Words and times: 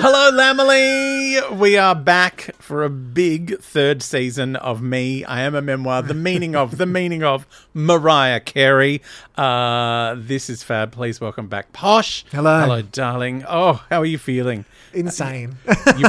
Hello, 0.00 0.30
Lambily! 0.32 1.58
We 1.58 1.76
are 1.76 1.94
back 1.94 2.37
for 2.68 2.84
a 2.84 2.90
big 2.90 3.58
third 3.60 4.02
season 4.02 4.54
of 4.54 4.82
Me. 4.82 5.24
I 5.24 5.40
am 5.40 5.54
a 5.54 5.62
memoir. 5.62 6.02
The 6.02 6.12
meaning 6.12 6.54
of, 6.54 6.76
the 6.76 6.84
meaning 6.84 7.22
of 7.24 7.46
Mariah 7.72 8.40
Carey. 8.40 9.00
Uh, 9.38 10.14
this 10.18 10.50
is 10.50 10.62
fab. 10.62 10.92
Please 10.92 11.18
welcome 11.18 11.48
back 11.48 11.72
Posh. 11.72 12.26
Hello. 12.30 12.60
Hello, 12.60 12.82
darling. 12.82 13.42
Oh, 13.48 13.82
how 13.88 14.02
are 14.02 14.04
you 14.06 14.18
feeling? 14.18 14.66
Insane. 14.92 15.56
You, 15.96 16.08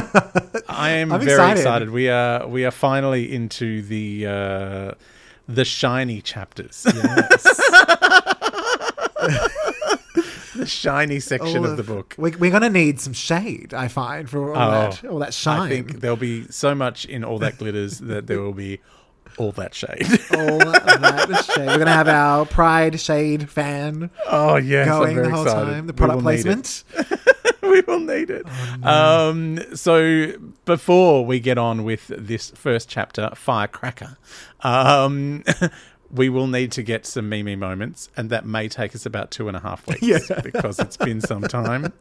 I 0.68 0.90
am 1.00 1.12
I'm 1.12 1.20
very 1.20 1.32
excited. 1.32 1.60
excited. 1.60 1.90
We 1.90 2.10
are 2.10 2.46
we 2.46 2.66
are 2.66 2.70
finally 2.70 3.32
into 3.32 3.80
the 3.80 4.26
uh, 4.26 4.92
the 5.48 5.64
shiny 5.64 6.20
chapters. 6.20 6.86
the 10.56 10.66
shiny 10.66 11.20
section 11.20 11.58
All 11.58 11.66
of 11.66 11.76
the 11.76 11.82
book. 11.82 12.14
We, 12.18 12.32
we're 12.32 12.50
going 12.50 12.62
to 12.62 12.70
need 12.70 13.00
some 13.00 13.12
shade, 13.12 13.74
I 13.74 13.88
find, 13.88 14.28
for 14.28 14.54
all, 14.54 14.70
that, 14.70 15.04
all 15.04 15.18
that 15.18 15.34
shine. 15.34 15.58
Oh, 15.58 15.62
I 15.64 15.68
think 15.68 16.00
there'll 16.00 16.16
be 16.16 16.46
so 16.50 16.74
much 16.74 17.04
in 17.04 17.24
all 17.24 17.38
that 17.38 17.58
glitters 17.58 17.98
that 18.00 18.26
there 18.26 18.40
will 18.40 18.52
be 18.52 18.80
all 19.38 19.52
that 19.52 19.74
shade. 19.74 20.06
all 20.32 20.58
that 20.58 21.44
shade. 21.46 21.66
We're 21.66 21.76
going 21.76 21.86
to 21.86 21.92
have 21.92 22.08
our 22.08 22.44
Pride 22.46 23.00
Shade 23.00 23.48
fan 23.48 24.10
oh 24.28 24.56
yes, 24.56 24.88
going 24.88 25.16
the 25.16 25.30
whole 25.30 25.44
excited. 25.44 25.70
time. 25.70 25.86
The 25.86 25.92
product 25.92 26.22
will 26.22 26.32
need 26.32 26.46
it. 26.46 26.84
placement. 26.84 26.84
we 27.62 27.80
will 27.82 28.00
need 28.00 28.30
it. 28.30 28.46
Um, 28.84 29.60
so 29.76 30.32
before 30.64 31.24
we 31.24 31.40
get 31.40 31.58
on 31.58 31.84
with 31.84 32.08
this 32.08 32.50
first 32.50 32.88
chapter, 32.88 33.30
Firecracker, 33.34 34.16
um, 34.62 35.44
we 36.12 36.28
will 36.28 36.46
need 36.46 36.72
to 36.72 36.82
get 36.82 37.06
some 37.06 37.28
Mimi 37.28 37.56
moments, 37.56 38.08
and 38.16 38.30
that 38.30 38.44
may 38.44 38.68
take 38.68 38.94
us 38.94 39.06
about 39.06 39.30
two 39.30 39.48
and 39.48 39.56
a 39.56 39.60
half 39.60 39.86
weeks 39.86 40.02
Yeah. 40.30 40.40
because 40.42 40.78
it's 40.78 40.96
been 40.96 41.20
some 41.20 41.42
time. 41.42 41.92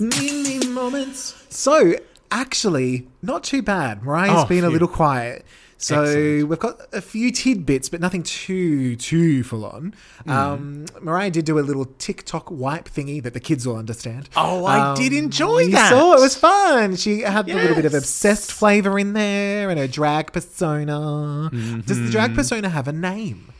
Mimi 0.00 0.66
moments. 0.68 1.34
So, 1.50 1.94
actually, 2.30 3.06
not 3.22 3.44
too 3.44 3.62
bad. 3.62 4.02
Mariah's 4.02 4.44
Oh, 4.44 4.46
been 4.46 4.64
a 4.64 4.68
little 4.70 4.88
quiet. 4.88 5.44
So 5.78 6.02
Excellent. 6.04 6.48
we've 6.48 6.58
got 6.58 6.80
a 6.94 7.02
few 7.02 7.30
tidbits, 7.30 7.90
but 7.90 8.00
nothing 8.00 8.22
too 8.22 8.96
too 8.96 9.44
full 9.44 9.66
on. 9.66 9.92
Hmm. 10.24 10.30
Um, 10.30 10.86
Mariah 11.02 11.30
did 11.30 11.44
do 11.44 11.58
a 11.58 11.60
little 11.60 11.84
TikTok 11.98 12.50
wipe 12.50 12.88
thingy 12.88 13.22
that 13.22 13.34
the 13.34 13.40
kids 13.40 13.66
will 13.66 13.76
understand. 13.76 14.30
Oh, 14.36 14.64
I 14.64 14.94
did 14.94 15.12
enjoy 15.12 15.60
you 15.60 15.72
that. 15.72 15.90
saw 15.90 16.14
it 16.14 16.20
was 16.20 16.34
fun. 16.34 16.96
She 16.96 17.20
had 17.20 17.48
a 17.50 17.54
little 17.54 17.76
bit 17.76 17.84
of 17.84 17.92
obsessed 17.94 18.52
flavor 18.52 18.98
in 18.98 19.12
there 19.12 19.68
and 19.68 19.78
her 19.78 19.86
drag 19.86 20.32
persona. 20.32 21.50
Does 21.84 22.00
the 22.00 22.08
drag 22.10 22.34
persona 22.34 22.70
have 22.70 22.88
a 22.88 22.92
name? 22.92 23.52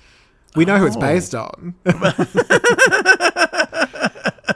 We 0.54 0.64
know 0.64 0.78
who 0.78 0.86
it's 0.86 0.96
Mm-hmm. 0.96 1.04
Oh. 1.04 1.12
based 1.14 1.34
on, 1.34 1.74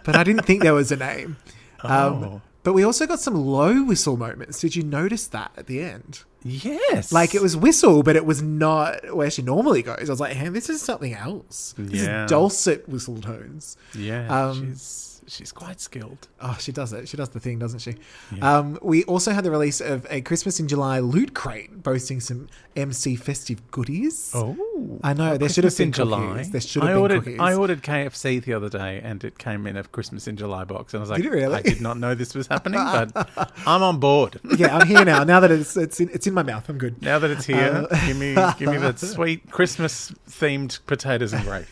but 0.05 0.17
I 0.17 0.25
didn't 0.25 0.45
think 0.47 0.63
there 0.63 0.75
was 0.75 0.91
a 0.93 0.97
name. 0.97 1.37
Um, 1.83 1.91
Oh. 2.25 2.41
but 2.63 2.75
we 2.75 2.85
also 2.85 3.07
got 3.07 3.21
some 3.21 3.35
low 3.35 3.83
whistle 3.85 4.19
moments. 4.19 4.61
Did 4.61 4.77
you 4.77 4.83
notice 4.83 5.27
that 5.29 5.51
at 5.57 5.67
the 5.67 5.81
end? 5.81 6.25
Yes, 6.43 7.13
Like 7.13 7.35
it 7.35 7.43
was 7.43 7.57
whistle, 7.57 8.03
but 8.03 8.17
it 8.17 8.25
was 8.25 8.41
not 8.43 9.15
where 9.15 9.31
she 9.31 9.43
normally 9.43 9.83
goes. 9.83 10.09
I 10.09 10.13
was 10.13 10.21
like, 10.21 10.33
hey, 10.35 10.49
this 10.49 10.71
is 10.71 10.81
something 10.81 11.13
else. 11.15 11.75
This 11.77 12.03
Yeah. 12.03 12.25
is 12.25 12.31
dulcet 12.31 12.89
whistle 12.89 13.21
tones. 13.21 13.77
Yeah, 13.95 14.27
Um, 14.49 14.71
she's 14.73 15.20
she's 15.31 15.53
quite 15.53 15.81
skilled. 15.81 16.29
Oh, 16.41 16.57
she 16.61 16.73
does 16.73 16.93
it. 16.93 17.09
She 17.09 17.17
does 17.17 17.31
the 17.31 17.41
thing, 17.41 17.59
doesn't 17.59 17.79
she? 17.81 17.95
Um, 18.43 18.79
we 18.83 19.05
also 19.05 19.33
had 19.33 19.45
the 19.45 19.51
release 19.51 19.81
of 19.81 20.07
a 20.11 20.21
Christmas 20.21 20.61
in 20.61 20.69
July 20.69 20.99
loot 20.99 21.35
crate 21.35 21.83
boasting 21.83 22.21
some 22.21 22.49
MC 22.77 23.17
festive 23.17 23.71
goodies. 23.71 24.33
Oh, 24.35 24.57
I 25.03 25.13
know 25.13 25.37
there 25.37 25.49
should 25.49 25.65
have 25.65 25.75
Christmas 25.75 25.77
been 25.77 25.87
in 25.89 25.93
July. 25.93 26.29
Cookies. 26.33 26.51
There 26.51 26.61
should 26.61 26.83
have 26.83 26.91
I 26.91 26.93
been 26.95 27.01
ordered 27.03 27.25
cookies. 27.25 27.41
I 27.41 27.55
ordered 27.55 27.83
KFC 27.83 28.43
the 28.45 28.55
other 28.55 28.69
day, 28.69 29.01
and 29.03 29.23
it 29.25 29.39
came 29.39 29.67
in 29.67 29.77
a 29.77 29.85
Christmas 29.85 30.27
in 30.29 30.37
July 30.37 30.65
box, 30.65 30.95
and 30.95 31.01
I 31.01 31.03
was 31.03 31.11
like, 31.11 31.23
Did 31.23 31.33
really? 31.33 31.55
I 31.55 31.63
did 31.63 31.81
not 31.81 31.99
know 31.99 32.15
this 32.15 32.35
was 32.35 32.47
happening, 32.47 32.81
but 33.15 33.53
I'm 33.67 33.83
on 33.83 33.99
board. 34.01 34.41
yeah, 34.57 34.77
I'm 34.77 34.87
here 34.87 35.05
now. 35.05 35.25
Now 35.25 35.41
that 35.41 35.51
it's 35.51 35.77
it's 35.77 36.01
in, 36.01 36.11
it's 36.13 36.27
in 36.27 36.35
my 36.35 36.43
mouth, 36.43 36.69
I'm 36.69 36.79
good. 36.79 37.01
Now 37.03 37.19
that 37.19 37.31
it's 37.31 37.45
here, 37.47 37.87
Uh, 37.91 37.97
give 38.07 38.17
me 38.17 38.35
give 38.59 38.71
me 38.71 38.79
that 38.79 38.99
sweet 39.15 39.51
Christmas 39.51 40.13
themed 40.29 40.81
potatoes 40.87 41.33
and 41.33 41.45
gravy. 41.45 41.67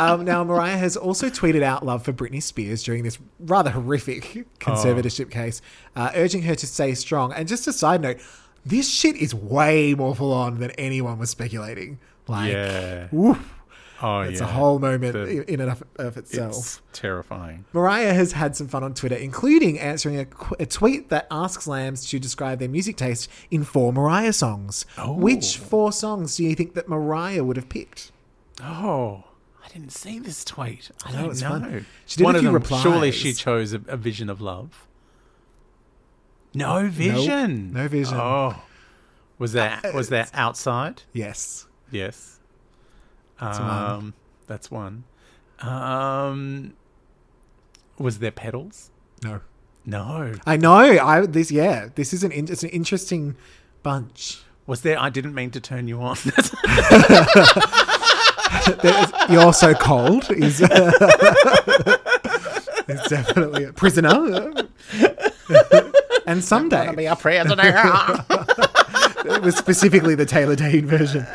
Um, 0.00 0.24
now, 0.24 0.42
Mariah 0.44 0.76
has 0.76 0.96
also 0.96 1.28
tweeted 1.28 1.62
out 1.62 1.84
love 1.84 2.04
for 2.04 2.12
Britney 2.12 2.42
Spears 2.42 2.82
during 2.82 3.04
this 3.04 3.18
rather 3.38 3.70
horrific 3.70 4.46
conservatorship 4.60 5.30
case, 5.30 5.62
uh, 5.94 6.10
urging 6.14 6.42
her 6.42 6.54
to 6.54 6.66
stay 6.66 6.94
strong. 6.94 7.32
And 7.32 7.46
just 7.46 7.66
a 7.68 7.72
side 7.72 8.00
note, 8.00 8.18
this 8.66 8.90
shit 8.90 9.16
is 9.16 9.34
way 9.34 9.94
more 9.94 10.14
full 10.14 10.32
on 10.32 10.58
than 10.58 10.70
anyone 10.72 11.18
was 11.18 11.30
speculating. 11.30 11.98
Like, 12.26 12.52
yeah. 12.52 13.08
Oh 14.02 14.20
it's 14.20 14.40
yeah. 14.40 14.46
a 14.46 14.50
whole 14.50 14.78
moment 14.78 15.12
The- 15.12 15.50
in 15.50 15.60
and 15.60 15.70
of, 15.70 15.82
of 15.96 16.16
itself. 16.16 16.50
It's 16.56 16.82
terrifying. 16.92 17.64
Mariah 17.72 18.12
has 18.12 18.32
had 18.32 18.56
some 18.56 18.68
fun 18.68 18.82
on 18.82 18.92
Twitter, 18.92 19.14
including 19.14 19.78
answering 19.78 20.18
a, 20.18 20.24
qu- 20.26 20.56
a 20.58 20.66
tweet 20.66 21.08
that 21.10 21.26
asks 21.30 21.66
Lambs 21.66 22.08
to 22.10 22.18
describe 22.18 22.58
their 22.58 22.68
music 22.68 22.96
taste 22.96 23.30
in 23.50 23.64
four 23.64 23.92
Mariah 23.92 24.32
songs. 24.32 24.84
Oh. 24.98 25.12
Which 25.14 25.56
four 25.58 25.92
songs 25.92 26.36
do 26.36 26.44
you 26.44 26.54
think 26.54 26.74
that 26.74 26.88
Mariah 26.88 27.44
would 27.44 27.56
have 27.56 27.68
picked? 27.68 28.10
Oh, 28.62 29.24
I 29.64 29.68
didn't 29.68 29.92
see 29.92 30.18
this 30.18 30.44
tweet. 30.44 30.90
I, 31.04 31.12
don't 31.12 31.40
know. 31.40 31.48
fun. 31.48 31.86
She 32.06 32.18
did 32.18 32.24
One 32.24 32.34
a 32.34 32.38
of 32.38 32.44
few 32.44 32.58
them, 32.58 32.80
Surely 32.80 33.10
she 33.10 33.32
chose 33.32 33.72
a, 33.72 33.80
a 33.88 33.96
vision 33.96 34.28
of 34.28 34.40
love. 34.40 34.86
No 36.52 36.88
vision. 36.88 37.72
no 37.72 37.88
vision. 37.88 38.16
Oh, 38.16 38.62
was 39.38 39.52
there 39.52 39.80
was 39.94 40.10
that 40.10 40.30
outside? 40.34 41.02
Yes. 41.12 41.66
Yes. 41.90 42.38
one. 43.40 43.60
Um, 43.60 44.14
that's 44.46 44.70
one. 44.70 45.04
Um, 45.60 46.74
was 47.98 48.18
there 48.18 48.30
pedals? 48.30 48.90
No. 49.22 49.40
No. 49.84 50.34
I 50.46 50.56
know. 50.56 50.78
I 50.78 51.26
this 51.26 51.50
yeah. 51.50 51.88
This 51.94 52.12
is 52.12 52.22
an 52.22 52.32
in, 52.32 52.48
it's 52.50 52.62
an 52.62 52.70
interesting 52.70 53.36
bunch. 53.82 54.42
Was 54.66 54.82
there? 54.82 54.98
I 54.98 55.10
didn't 55.10 55.34
mean 55.34 55.50
to 55.52 55.60
turn 55.60 55.88
you 55.88 56.00
on. 56.00 56.16
You're 59.30 59.52
so 59.52 59.74
cold 59.74 60.30
is 60.30 60.60
it's 62.88 63.08
definitely 63.08 63.64
a 63.64 63.72
prisoner. 63.72 64.52
and 66.26 66.42
someday 66.44 66.94
be 66.94 67.06
a 67.06 67.16
prisoner. 67.16 67.62
it 69.24 69.42
was 69.42 69.56
specifically 69.56 70.14
the 70.14 70.26
Taylor 70.26 70.56
Dayne 70.56 70.86
version. 70.86 71.26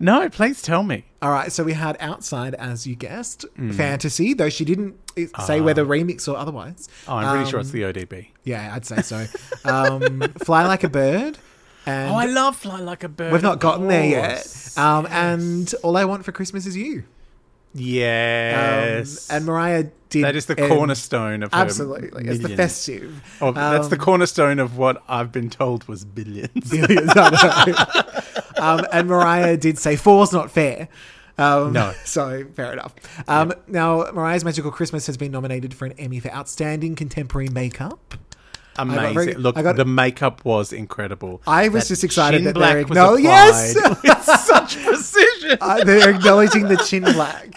no, 0.00 0.28
please 0.28 0.62
tell 0.62 0.82
me. 0.82 1.04
All 1.20 1.30
right, 1.30 1.50
so 1.50 1.64
we 1.64 1.72
had 1.72 1.96
outside 2.00 2.54
as 2.54 2.86
you 2.86 2.94
guessed, 2.94 3.44
Mm. 3.58 3.74
fantasy. 3.74 4.34
Though 4.34 4.48
she 4.48 4.64
didn't 4.64 4.94
uh, 5.34 5.42
say 5.44 5.60
whether 5.60 5.84
remix 5.84 6.28
or 6.32 6.36
otherwise. 6.36 6.88
Oh, 7.08 7.16
I'm 7.16 7.34
pretty 7.36 7.50
sure 7.50 7.58
Um, 7.58 7.62
it's 7.62 7.70
the 7.72 7.82
ODB. 7.82 8.28
Yeah, 8.44 8.72
I'd 8.74 8.86
say 8.86 9.02
so. 9.02 9.26
Um, 9.64 10.20
Fly 10.44 10.66
like 10.66 10.84
a 10.84 10.88
bird. 10.88 11.38
And 11.86 12.10
Oh, 12.10 12.14
I 12.16 12.26
love 12.26 12.56
Fly 12.56 12.80
Like 12.80 13.04
a 13.04 13.08
Bird. 13.08 13.32
We've 13.32 13.42
not 13.42 13.60
gotten 13.60 13.88
there 13.88 14.04
yet. 14.04 14.72
Um, 14.76 15.04
Yes. 15.04 15.12
And 15.12 15.74
all 15.82 15.96
I 15.96 16.04
want 16.04 16.24
for 16.24 16.32
Christmas 16.32 16.66
is 16.66 16.76
you. 16.76 17.04
Um, 17.74 17.80
yes, 17.84 19.28
and 19.30 19.44
Mariah 19.44 19.86
did. 20.08 20.24
that 20.24 20.34
is 20.34 20.46
the 20.46 20.56
cornerstone 20.56 21.42
of 21.42 21.50
Absolutely, 21.52 22.26
it's 22.26 22.42
the 22.42 22.56
festive. 22.56 23.22
Oh, 23.40 23.52
that's 23.52 23.88
the 23.88 23.96
Um, 23.96 24.00
cornerstone 24.02 24.58
of 24.58 24.78
what 24.78 25.02
I've 25.08 25.30
been 25.30 25.50
told 25.50 25.86
was 25.86 26.04
billions. 26.04 26.50
Billions, 26.70 27.10
I 27.14 27.64
know. 28.56 28.62
um, 28.62 28.86
and 28.92 29.06
Mariah 29.08 29.56
did 29.58 29.78
say 29.78 29.96
four's 29.96 30.32
not 30.32 30.50
fair. 30.50 30.88
Um, 31.36 31.72
No. 31.72 31.92
So, 32.04 32.46
fair 32.56 32.72
enough. 32.72 32.94
Um, 33.28 33.52
Now, 33.68 34.10
Mariah's 34.12 34.44
Magical 34.44 34.70
Christmas 34.72 35.06
has 35.06 35.16
been 35.16 35.30
nominated 35.30 35.74
for 35.74 35.84
an 35.86 35.92
Emmy 35.98 36.20
for 36.20 36.32
Outstanding 36.32 36.96
Contemporary 36.96 37.48
Makeup. 37.48 38.14
Amazing! 38.78 39.14
very- 39.14 39.34
Look, 39.34 39.56
got- 39.56 39.76
the 39.76 39.84
makeup 39.84 40.44
was 40.44 40.72
incredible. 40.72 41.42
I 41.46 41.68
was 41.68 41.84
That 41.84 41.88
just 41.88 42.04
excited 42.04 42.44
that 42.44 42.54
they're 42.54 42.86
was 42.86 42.96
acknow- 42.96 43.22
Yes! 43.22 43.74
with 43.74 44.22
such 44.40 44.84
precision. 44.84 45.24
Uh, 45.62 45.82
they're 45.82 46.10
acknowledging 46.10 46.68
the 46.68 46.76
chin 46.76 47.02
black. 47.04 47.48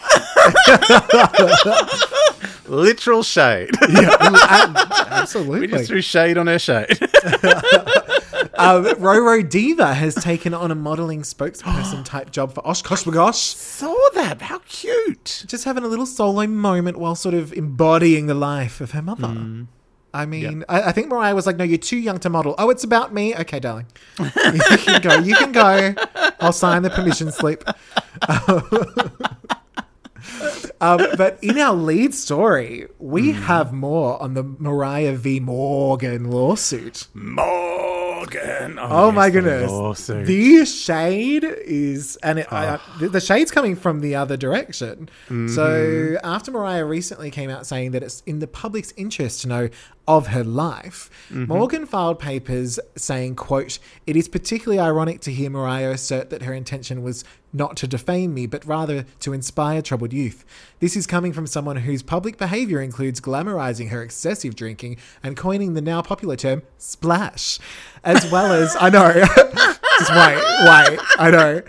Literal 2.68 3.22
shade. 3.24 3.70
yeah, 3.90 5.26
we 5.44 5.68
just 5.68 5.88
threw 5.88 6.02
shade 6.02 6.38
on 6.38 6.48
her 6.48 6.58
shade. 6.58 6.90
um, 8.56 8.86
Roro 8.96 9.48
Diva 9.48 9.94
has 9.94 10.16
taken 10.16 10.54
on 10.54 10.72
a 10.72 10.76
modeling 10.76 11.24
spokesperson 11.24 12.06
type 12.06 12.32
job 12.32 12.54
for 12.54 12.62
OshKosh 12.64 13.04
B'gosh. 13.04 13.36
Saw 13.56 13.94
that. 14.14 14.42
How 14.42 14.60
cute. 14.70 15.44
Just 15.48 15.66
having 15.66 15.84
a 15.84 15.88
little 15.88 16.06
solo 16.06 16.48
moment 16.48 16.98
while 16.98 17.16
sort 17.16 17.36
of 17.36 17.52
embodying 17.52 18.28
the 18.28 18.34
life 18.36 18.80
of 18.80 18.92
her 18.92 19.02
mother. 19.02 19.66
I 20.14 20.26
mean, 20.26 20.66
I, 20.68 20.84
I 20.84 20.92
think 20.92 21.08
Mariah 21.08 21.34
was 21.34 21.46
like, 21.46 21.58
"No, 21.58 21.64
you're 21.64 21.78
too 21.78 21.98
young 21.98 22.20
to 22.20 22.30
model." 22.30 22.56
Oh, 22.58 22.70
it's 22.70 22.84
about 22.84 23.14
me. 23.14 23.36
Okay, 23.36 23.60
darling, 23.60 23.88
you 24.20 24.32
can 24.32 25.02
go. 25.02 25.20
You 25.20 25.36
can 25.36 25.52
go. 25.52 25.94
I'll 26.40 26.54
sign 26.54 26.84
the 26.84 26.90
permission 26.90 27.32
slip. 27.32 27.64
um, 30.82 31.00
but 31.18 31.40
in 31.42 31.58
our 31.58 31.74
lead 31.74 32.14
story, 32.14 32.88
we 33.00 33.32
hmm. 33.32 33.42
have 33.44 33.74
more 33.74 34.22
on 34.22 34.34
the 34.34 34.44
Mariah 34.44 35.16
v. 35.16 35.40
Morgan 35.40 36.30
lawsuit. 36.30 37.08
Morgan. 37.14 38.80
Oh, 38.80 38.88
oh 38.90 39.08
yes, 39.08 39.16
my 39.16 39.30
goodness! 39.30 39.72
lawsuit. 39.72 40.28
The 40.28 40.66
shade 40.66 41.44
is, 41.44 42.18
and 42.18 42.40
it, 42.40 42.52
I, 42.52 42.68
ah. 42.68 42.98
the, 43.00 43.10
the 43.10 43.22
shade's 43.22 43.52
coming 43.52 43.76
from 43.76 44.02
the 44.02 44.16
other 44.16 44.38
direction. 44.38 45.10
So 45.28 45.34
mm-hmm. 45.34 46.26
after 46.26 46.52
Mariah 46.52 46.86
recently 46.86 47.32
came 47.32 47.50
out 47.50 47.66
saying 47.66 47.92
that 47.92 48.04
it's 48.04 48.22
in 48.26 48.40
the 48.40 48.48
public's 48.48 48.94
interest 48.98 49.42
to 49.42 49.48
know 49.48 49.70
of 50.08 50.28
her 50.28 50.44
life, 50.44 51.10
mm-hmm. 51.30 51.46
Morgan 51.46 51.86
filed 51.86 52.20
papers 52.20 52.80
saying, 52.96 53.36
"quote 53.36 53.80
It 54.06 54.16
is 54.16 54.28
particularly 54.28 54.80
ironic 54.80 55.22
to 55.22 55.32
hear 55.32 55.50
Mariah 55.50 55.92
assert 55.92 56.30
that 56.30 56.44
her 56.44 56.54
intention 56.54 57.04
was." 57.04 57.24
Not 57.54 57.76
to 57.78 57.88
defame 57.88 58.34
me, 58.34 58.46
but 58.46 58.66
rather 58.66 59.06
to 59.20 59.34
inspire 59.34 59.82
troubled 59.82 60.14
youth. 60.14 60.46
This 60.80 60.96
is 60.96 61.06
coming 61.06 61.34
from 61.34 61.46
someone 61.46 61.76
whose 61.76 62.02
public 62.02 62.38
behavior 62.38 62.80
includes 62.80 63.20
glamorizing 63.20 63.90
her 63.90 64.02
excessive 64.02 64.56
drinking 64.56 64.96
and 65.22 65.36
coining 65.36 65.74
the 65.74 65.82
now 65.82 66.02
popular 66.02 66.38
term 66.38 66.62
splash, 66.78 67.60
as 68.06 68.32
well 68.32 68.54
as, 68.54 68.78
I 68.80 68.90
know, 68.90 69.12
just 70.00 70.12
wait, 70.12 70.38
wait, 70.64 71.00
I 71.20 71.30
know, 71.30 71.62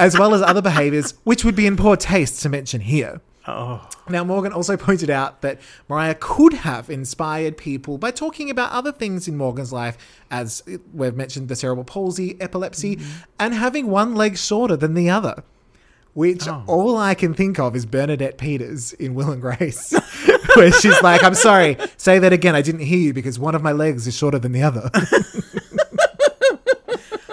as 0.00 0.18
well 0.18 0.34
as 0.34 0.42
other 0.42 0.62
behaviors 0.62 1.14
which 1.22 1.44
would 1.44 1.54
be 1.54 1.66
in 1.66 1.76
poor 1.76 1.96
taste 1.96 2.42
to 2.42 2.48
mention 2.48 2.80
here. 2.80 3.20
Oh, 3.46 3.88
Now, 4.08 4.24
Morgan 4.24 4.52
also 4.52 4.76
pointed 4.78 5.10
out 5.10 5.42
that 5.42 5.60
Mariah 5.88 6.16
could 6.18 6.52
have 6.52 6.90
inspired 6.90 7.56
people 7.56 7.98
by 7.98 8.10
talking 8.10 8.50
about 8.50 8.72
other 8.72 8.92
things 8.92 9.28
in 9.28 9.36
Morgan's 9.36 9.72
life, 9.72 9.96
as 10.30 10.62
we've 10.92 11.16
mentioned 11.16 11.48
the 11.48 11.56
cerebral 11.56 11.84
palsy, 11.84 12.40
epilepsy, 12.40 12.96
mm-hmm. 12.96 13.22
and 13.38 13.54
having 13.54 13.88
one 13.88 14.14
leg 14.14 14.36
shorter 14.36 14.76
than 14.76 14.94
the 14.94 15.10
other. 15.10 15.42
Which 16.12 16.48
oh. 16.48 16.64
all 16.66 16.96
I 16.96 17.14
can 17.14 17.34
think 17.34 17.60
of 17.60 17.76
is 17.76 17.86
Bernadette 17.86 18.36
Peters 18.36 18.92
in 18.94 19.14
Will 19.14 19.30
and 19.30 19.40
Grace, 19.40 19.92
where 20.56 20.72
she's 20.72 21.00
like, 21.02 21.22
I'm 21.22 21.36
sorry, 21.36 21.76
say 21.98 22.18
that 22.18 22.32
again. 22.32 22.56
I 22.56 22.62
didn't 22.62 22.80
hear 22.80 22.98
you 22.98 23.12
because 23.12 23.38
one 23.38 23.54
of 23.54 23.62
my 23.62 23.70
legs 23.70 24.08
is 24.08 24.16
shorter 24.16 24.40
than 24.40 24.50
the 24.50 24.62
other. 24.62 24.90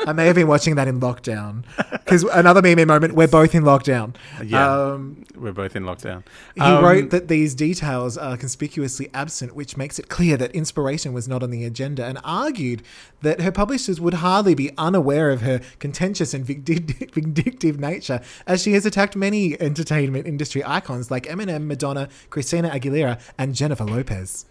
I 0.08 0.14
may 0.14 0.26
have 0.26 0.36
been 0.36 0.48
watching 0.48 0.76
that 0.76 0.88
in 0.88 1.02
lockdown. 1.02 1.66
Because 1.92 2.24
another 2.24 2.62
meme 2.62 2.88
moment, 2.88 3.14
we're 3.14 3.28
both 3.28 3.54
in 3.54 3.64
lockdown. 3.64 4.16
Yeah. 4.42 4.92
Um, 4.94 5.26
we're 5.36 5.52
both 5.52 5.76
in 5.76 5.84
lockdown. 5.84 6.24
he 6.56 6.62
Um, 6.62 6.82
wrote 6.84 7.10
that 7.10 7.28
these 7.28 7.54
details 7.54 8.18
are 8.18 8.38
conspicuously 8.38 9.10
absent, 9.14 9.54
which 9.54 9.76
makes 9.76 10.00
it 10.00 10.08
clear 10.08 10.38
that 10.38 10.52
inspiration 10.52 11.12
was 11.12 11.28
not 11.28 11.44
on 11.44 11.52
the 11.52 11.66
agenda, 11.66 12.06
and 12.06 12.20
argued 12.24 12.82
that 13.22 13.42
her 13.42 13.52
publishers 13.52 14.00
would 14.00 14.16
hardly 14.16 14.56
be 14.56 14.72
unaware 14.78 15.30
of 15.32 15.42
her 15.42 15.60
contentious 15.80 16.34
and 16.34 16.46
vindictive 16.46 17.78
nature, 17.80 18.22
as 18.48 18.64
she 18.64 18.72
has 18.74 18.86
attacked 18.86 19.18
many 19.18 19.60
entertainment 19.62 20.26
industry 20.26 20.64
icons 20.66 21.12
like 21.12 21.24
Eminem, 21.26 21.66
Madonna, 21.66 22.08
Christina 22.30 22.70
Aguilera, 22.70 23.20
and 23.38 23.54
Jennifer 23.54 23.84
Lopez. 23.84 24.46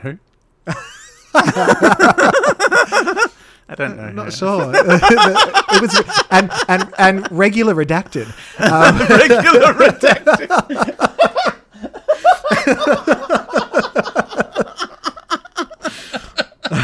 Who? 0.00 0.18
I 3.72 3.74
don't 3.74 3.96
know. 3.96 4.10
Not 4.10 4.26
who. 4.26 4.30
sure. 4.32 4.72
it 4.74 5.80
was 5.80 6.02
and 6.30 6.50
and 6.68 6.92
and 6.98 7.32
regular 7.32 7.74
redacted. 7.74 8.26
Um, 8.60 8.98
Regular 9.08 9.72
redacted. 9.74 10.48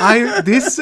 I 0.00 0.40
this 0.44 0.80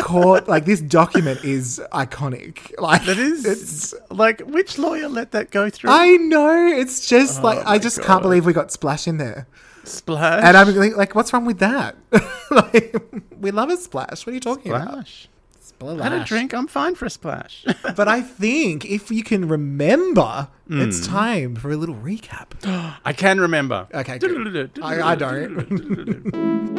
court 0.00 0.48
like 0.48 0.64
this 0.64 0.80
document 0.80 1.44
is 1.44 1.80
iconic. 1.92 2.74
Like 2.78 3.04
That 3.04 3.18
is 3.18 3.44
it's 3.44 3.94
like 4.10 4.40
which 4.40 4.78
lawyer 4.78 5.08
let 5.08 5.32
that 5.32 5.50
go 5.50 5.70
through? 5.70 5.90
I 5.90 6.16
know. 6.16 6.66
It's 6.66 7.08
just 7.08 7.42
like 7.42 7.64
I 7.64 7.78
just 7.78 7.98
God. 7.98 8.06
can't 8.06 8.22
believe 8.22 8.46
we 8.46 8.52
got 8.52 8.72
splash 8.72 9.06
in 9.06 9.18
there. 9.18 9.46
Splash. 9.84 10.42
And 10.44 10.56
I'm 10.56 10.74
like, 10.76 10.96
like, 10.96 11.14
what's 11.14 11.32
wrong 11.32 11.44
with 11.44 11.58
that? 11.58 11.96
like, 12.50 12.96
we 13.40 13.50
love 13.50 13.70
a 13.70 13.76
splash. 13.76 14.26
What 14.26 14.32
are 14.32 14.34
you 14.34 14.40
talking 14.40 14.72
about? 14.72 14.88
splash. 15.06 15.28
Splash. 15.60 16.00
Had 16.00 16.12
a 16.12 16.24
drink. 16.24 16.54
I'm 16.54 16.66
fine 16.66 16.94
for 16.94 17.06
a 17.06 17.10
splash. 17.10 17.64
But 17.96 18.08
I 18.08 18.20
think 18.22 18.84
if 18.84 19.10
you 19.10 19.22
can 19.22 19.48
remember, 19.48 20.48
Hmm. 20.68 20.80
it's 20.80 21.06
time 21.06 21.56
for 21.56 21.70
a 21.70 21.76
little 21.76 21.94
recap. 21.96 22.46
I 23.04 23.12
can 23.12 23.38
remember. 23.40 23.86
Okay. 23.92 24.18
I, 24.82 25.02
I 25.12 25.14
don't. 25.14 26.73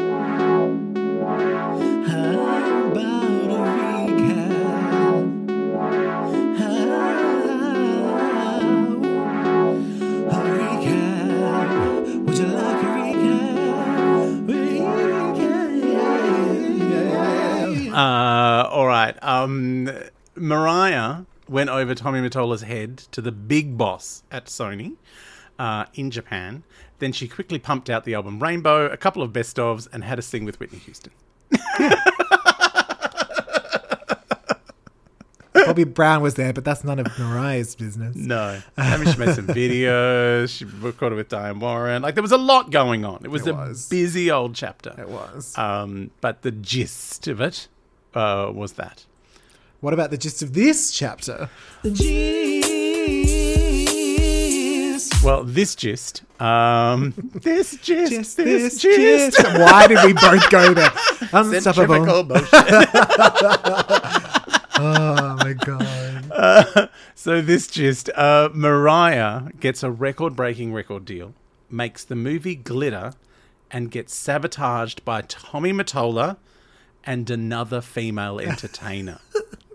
Uh, 17.95 18.67
all 18.69 18.85
right. 18.87 19.15
Um, 19.23 19.89
Mariah 20.35 21.21
went 21.47 21.69
over 21.69 21.95
Tommy 21.95 22.19
Mottola's 22.19 22.63
head 22.63 22.97
to 22.97 23.21
the 23.21 23.31
big 23.31 23.77
boss 23.77 24.23
at 24.29 24.47
Sony 24.47 24.97
uh, 25.57 25.85
in 25.93 26.11
Japan. 26.11 26.63
Then 26.99 27.13
she 27.13 27.27
quickly 27.29 27.57
pumped 27.57 27.89
out 27.89 28.03
the 28.03 28.13
album 28.13 28.41
Rainbow, 28.41 28.87
a 28.87 28.97
couple 28.97 29.21
of 29.21 29.31
best 29.31 29.55
ofs, 29.57 29.87
and 29.93 30.03
had 30.03 30.19
a 30.19 30.21
sing 30.21 30.43
with 30.43 30.59
Whitney 30.59 30.79
Houston. 30.79 31.13
Bobby 35.53 35.85
Brown 35.85 36.21
was 36.21 36.35
there, 36.35 36.51
but 36.53 36.65
that's 36.65 36.83
none 36.83 36.99
of 36.99 37.07
Mariah's 37.17 37.75
business. 37.75 38.15
No, 38.15 38.61
I 38.77 38.97
mean 38.97 39.11
she 39.11 39.17
made 39.17 39.35
some 39.35 39.47
videos. 39.47 40.49
She 40.49 40.65
recorded 40.65 41.15
with 41.15 41.29
Diane 41.29 41.59
Warren. 41.59 42.01
Like 42.01 42.13
there 42.15 42.21
was 42.21 42.33
a 42.33 42.37
lot 42.37 42.71
going 42.71 43.05
on. 43.05 43.21
It 43.23 43.31
was 43.31 43.47
It 43.47 43.55
a 43.55 43.73
busy 43.89 44.29
old 44.29 44.53
chapter. 44.53 44.93
It 44.97 45.09
was. 45.09 45.57
Um, 45.57 46.11
but 46.21 46.41
the 46.43 46.51
gist 46.51 47.27
of 47.27 47.41
it 47.41 47.67
uh, 48.15 48.51
was 48.53 48.73
that. 48.73 49.05
What 49.81 49.93
about 49.93 50.09
the 50.09 50.17
gist 50.17 50.41
of 50.41 50.53
this 50.53 50.91
chapter? 50.91 51.49
The 51.83 51.91
gist. 51.91 52.75
Well, 55.23 55.43
this 55.43 55.75
gist, 55.75 56.23
um, 56.41 57.13
this 57.33 57.75
gist, 57.77 58.11
Just 58.11 58.37
this, 58.37 58.73
this 58.73 58.81
gist, 58.81 59.37
gist. 59.37 59.47
Why 59.57 59.87
did 59.87 59.97
we 60.05 60.13
both 60.13 60.49
go 60.49 60.73
there? 60.73 60.91
Unstoppable. 61.33 62.23
motion. 62.25 62.47
Oh 64.77 65.37
my 65.39 65.53
god. 65.53 66.89
so 67.15 67.41
this 67.41 67.67
gist, 67.67 68.09
uh, 68.13 68.49
Mariah 68.53 69.43
gets 69.59 69.83
a 69.83 69.89
record-breaking 69.89 70.73
record 70.73 71.05
deal, 71.05 71.33
makes 71.69 72.03
the 72.03 72.15
movie 72.15 72.55
Glitter, 72.55 73.13
and 73.71 73.89
gets 73.89 74.13
sabotaged 74.13 75.05
by 75.05 75.21
Tommy 75.21 75.71
Mottola 75.71 76.35
and 77.05 77.29
another 77.29 77.81
female 77.81 78.39
entertainer. 78.39 79.19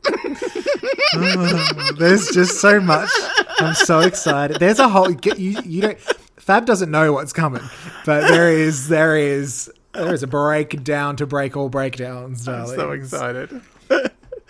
There's 1.99 2.29
just 2.29 2.61
so 2.61 2.81
much. 2.81 3.11
I'm 3.59 3.75
so 3.75 4.01
excited. 4.01 4.59
There's 4.59 4.79
a 4.79 4.89
whole 4.89 5.13
get 5.13 5.39
you 5.39 5.61
you 5.65 5.83
don't 5.83 5.99
Fab 6.37 6.65
doesn't 6.67 6.91
know 6.91 7.13
what's 7.13 7.33
coming, 7.33 7.63
but 8.07 8.29
there 8.29 8.51
is 8.51 8.89
there 8.89 9.17
is 9.17 9.71
there 9.93 10.15
is 10.15 10.23
a 10.23 10.27
breakdown 10.27 11.17
to 11.17 11.27
break 11.27 11.57
all 11.57 11.69
breakdowns, 11.69 12.49
I'm 12.49 12.67
so 12.67 12.93
excited. 12.93 13.61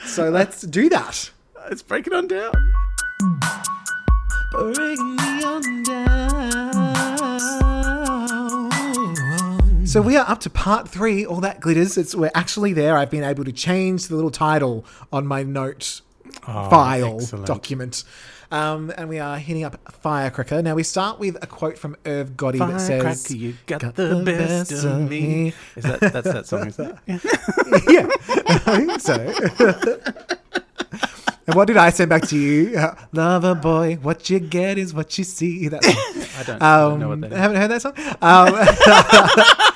So 0.07 0.31
let's 0.31 0.63
do 0.63 0.89
that. 0.89 1.31
Let's 1.69 1.83
break 1.83 2.07
it 2.07 2.13
on 2.13 2.29
down. 2.29 2.53
Break 4.53 4.99
me 4.99 5.45
on 5.45 5.83
down. 5.83 6.60
So 9.91 10.01
we 10.01 10.17
are 10.17 10.25
up 10.31 10.39
to 10.43 10.51
part 10.51 10.89
three. 10.89 11.27
All 11.27 11.41
that 11.41 11.59
glitters. 11.59 11.99
It's 11.99 12.15
we're 12.15 12.31
actually 12.33 12.73
there. 12.73 12.97
I've 12.97 13.11
been 13.11 13.25
able 13.25 13.43
to 13.43 13.51
change 13.51 14.07
the 14.07 14.15
little 14.15 14.31
title 14.31 14.85
on 15.13 15.27
my 15.27 15.43
note 15.43 16.03
file 16.45 17.17
excellent. 17.17 17.47
document. 17.49 18.05
Um, 18.53 18.93
and 18.97 19.09
we 19.09 19.19
are 19.19 19.37
hitting 19.37 19.65
up 19.65 19.81
Firecracker. 19.91 20.63
Now 20.63 20.77
we 20.77 20.85
start 20.85 21.19
with 21.19 21.43
a 21.43 21.47
quote 21.49 21.77
from 21.77 21.97
Irv 22.07 22.37
Gotti 22.37 22.59
that 22.59 22.81
says, 22.81 23.03
Firecracker, 23.03 23.35
you 23.35 23.57
got, 23.67 23.97
the, 23.97 24.23
best, 24.25 24.71
of 24.85 25.11
me. 25.11 25.55
Is 25.75 25.83
that 25.83 25.99
that's 25.99 26.33
that 26.33 26.47
song? 26.47 26.69
Is 26.69 26.79
it? 26.79 26.97
yeah, 27.89 28.09
I 28.29 28.77
think 28.77 29.01
so. 29.01 30.55
and 31.51 31.55
what 31.57 31.67
did 31.67 31.77
I 31.77 31.91
send 31.91 32.09
back 32.11 32.23
to 32.29 32.37
you? 32.39 32.77
Uh, 32.79 32.95
Lover 33.13 33.55
boy, 33.55 33.97
what 34.03 34.31
you 34.31 34.39
get 34.39 34.79
is 34.79 34.95
what 34.95 35.17
you 35.19 35.25
see. 35.25 35.69
That. 35.69 35.85
I 35.85 36.43
don't, 36.43 36.63
I 36.63 36.69
don't 36.87 36.93
Um, 36.95 37.01
know 37.01 37.09
what 37.09 37.21
that 37.23 37.33
is. 37.33 37.39
haven't 37.39 37.57
heard 37.59 37.71
that 37.71 37.83
song. 37.83 37.95
Um, 38.23 39.57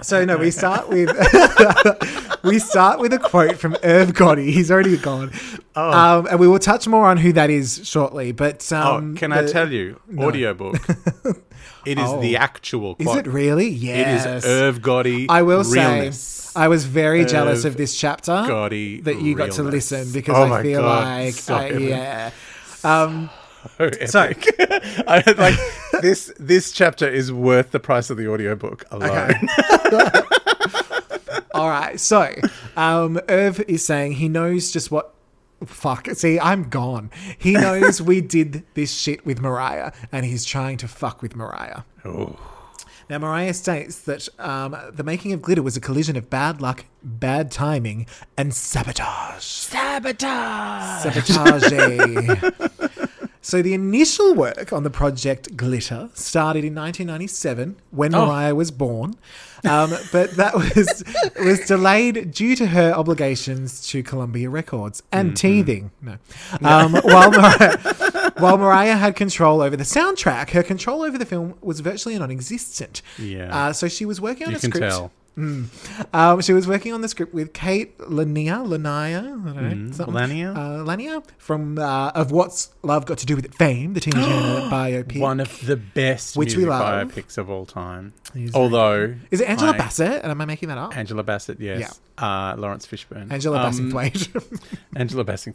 So 0.00 0.24
no, 0.24 0.36
we 0.36 0.52
start 0.52 0.88
with 0.88 1.08
we 2.44 2.60
start 2.60 3.00
with 3.00 3.12
a 3.12 3.18
quote 3.18 3.56
from 3.56 3.76
Irv 3.82 4.12
Gotti. 4.12 4.48
He's 4.52 4.70
already 4.70 4.96
gone, 4.96 5.32
um, 5.74 6.28
and 6.30 6.38
we 6.38 6.46
will 6.46 6.60
touch 6.60 6.86
more 6.86 7.04
on 7.06 7.16
who 7.16 7.32
that 7.32 7.50
is 7.50 7.80
shortly. 7.82 8.30
But 8.30 8.66
Oh, 8.72 8.96
um, 8.98 9.16
can 9.16 9.32
I 9.32 9.42
the- 9.42 9.50
tell 9.52 9.72
you? 9.72 10.00
Audiobook. 10.16 10.76
It 11.88 11.98
is 11.98 12.08
Oh. 12.10 12.20
the 12.20 12.36
actual 12.36 12.96
Is 12.98 13.14
it 13.14 13.26
really? 13.26 13.68
Yes. 13.68 14.26
is 14.26 14.44
Irv 14.46 14.80
Gotti. 14.80 15.26
I 15.28 15.42
will 15.42 15.64
realness. 15.64 16.20
say, 16.20 16.60
I 16.60 16.68
was 16.68 16.84
very 16.84 17.24
jealous 17.24 17.64
of 17.64 17.76
this 17.76 17.96
chapter 17.96 18.32
Gotti 18.32 19.02
that 19.04 19.20
you 19.20 19.34
got 19.34 19.52
to 19.52 19.62
listen 19.62 20.10
because 20.12 20.36
Oh 20.36 20.52
I 20.52 20.62
feel 20.62 20.82
God, 20.82 21.04
like, 21.04 21.34
so 21.34 21.56
epic. 21.56 21.80
yeah. 21.88 22.30
Um, 22.84 23.30
So. 24.06 24.20
I, 25.08 25.22
like 25.36 25.58
this. 26.02 26.32
This 26.38 26.72
chapter 26.72 27.08
is 27.08 27.32
worth 27.32 27.70
the 27.72 27.80
price 27.80 28.08
of 28.10 28.16
the 28.16 28.30
audiobook 28.32 28.84
alone. 28.90 29.34
all 31.54 31.68
right. 31.68 31.98
So, 31.98 32.32
um, 32.76 33.20
Irv 33.28 33.60
is 33.68 33.84
saying 33.84 34.12
he 34.12 34.28
knows 34.28 34.70
just 34.72 34.90
what. 34.90 35.14
Fuck. 35.66 36.08
See, 36.14 36.38
I'm 36.38 36.68
gone. 36.68 37.10
He 37.36 37.52
knows 37.52 38.00
we 38.00 38.20
did 38.36 38.64
this 38.74 38.92
shit 38.92 39.26
with 39.26 39.40
Mariah, 39.40 39.92
and 40.12 40.24
he's 40.24 40.44
trying 40.44 40.76
to 40.78 40.88
fuck 40.88 41.20
with 41.22 41.34
Mariah. 41.34 41.82
Oh. 42.04 42.38
Now, 43.10 43.18
Mariah 43.18 43.54
states 43.54 44.00
that 44.00 44.28
um, 44.38 44.76
the 44.92 45.02
making 45.02 45.32
of 45.32 45.40
glitter 45.40 45.62
was 45.62 45.76
a 45.76 45.80
collision 45.80 46.14
of 46.16 46.28
bad 46.28 46.60
luck, 46.60 46.84
bad 47.02 47.50
timing, 47.50 48.06
and 48.36 48.52
sabotage. 48.54 49.42
Sabotage. 49.42 51.02
Sabotage. 51.02 52.68
so 53.40 53.62
the 53.62 53.72
initial 53.72 54.34
work 54.34 54.72
on 54.74 54.82
the 54.82 54.90
project 54.90 55.56
Glitter 55.56 56.10
started 56.12 56.64
in 56.64 56.74
1997 56.74 57.76
when 57.90 58.14
Oh. 58.14 58.26
Mariah 58.26 58.54
was 58.54 58.70
born, 58.70 59.14
um, 59.64 59.90
but 60.12 60.32
that 60.32 60.54
was 60.54 61.02
was 61.40 61.60
delayed 61.66 62.30
due 62.32 62.54
to 62.56 62.66
her 62.66 62.92
obligations 62.92 63.86
to 63.88 64.02
Columbia 64.02 64.50
Records 64.50 65.02
and 65.12 65.36
teething. 65.36 65.90
No, 66.02 66.18
um, 66.62 66.94
while 66.94 67.30
Mariah. 67.30 67.76
While 68.38 68.56
Mariah 68.56 68.96
had 68.96 69.16
control 69.16 69.60
over 69.60 69.76
the 69.76 69.82
soundtrack, 69.82 70.50
her 70.50 70.62
control 70.62 71.02
over 71.02 71.18
the 71.18 71.26
film 71.26 71.54
was 71.60 71.80
virtually 71.80 72.16
non-existent. 72.16 73.02
Yeah. 73.18 73.52
Uh, 73.68 73.72
so 73.72 73.88
she 73.88 74.04
was 74.06 74.20
working 74.20 74.46
on 74.46 74.52
You 74.52 74.58
a 74.58 74.60
can 74.60 74.70
script. 74.70 74.92
tell. 74.92 75.10
Um, 76.12 76.40
she 76.40 76.52
was 76.52 76.66
working 76.66 76.92
on 76.92 77.00
the 77.00 77.08
script 77.08 77.32
with 77.32 77.52
Kate 77.52 77.98
Lanier, 78.00 78.58
Lanier, 78.58 79.18
I 79.46 79.52
don't. 79.52 79.96
Lanier? 80.12 80.52
uh, 80.56 80.82
Lanier 80.82 81.22
from 81.38 81.78
uh, 81.78 82.10
of 82.10 82.32
What's 82.32 82.70
Love 82.82 83.06
Got 83.06 83.18
to 83.18 83.26
Do 83.26 83.36
with 83.36 83.44
It 83.44 83.54
fame, 83.54 83.94
the 83.94 84.00
Tina 84.00 84.16
Turner 84.24 84.60
biopic. 84.70 85.20
One 85.20 85.38
of 85.40 85.64
the 85.64 85.76
best 85.76 86.36
Which 86.36 86.56
we 86.56 86.64
love. 86.66 87.08
biopics 87.10 87.38
of 87.38 87.48
all 87.50 87.66
time. 87.66 88.14
Although 88.52 89.14
Is 89.30 89.40
it 89.40 89.48
Angela 89.48 89.72
I- 89.72 89.78
Bassett? 89.78 90.22
And 90.22 90.30
am 90.30 90.40
I 90.40 90.44
making 90.44 90.68
that 90.70 90.78
up? 90.78 90.96
Angela 90.96 91.22
Bassett, 91.22 91.60
yes. 91.60 92.00
Uh, 92.18 92.56
Laurence 92.58 92.84
Fishburne. 92.86 93.30
Angela 93.30 93.58
Um, 93.58 93.62
Bassett 93.90 93.90
Thwaite. 93.90 94.28
Angela 94.96 95.24
Bassett. 95.24 95.54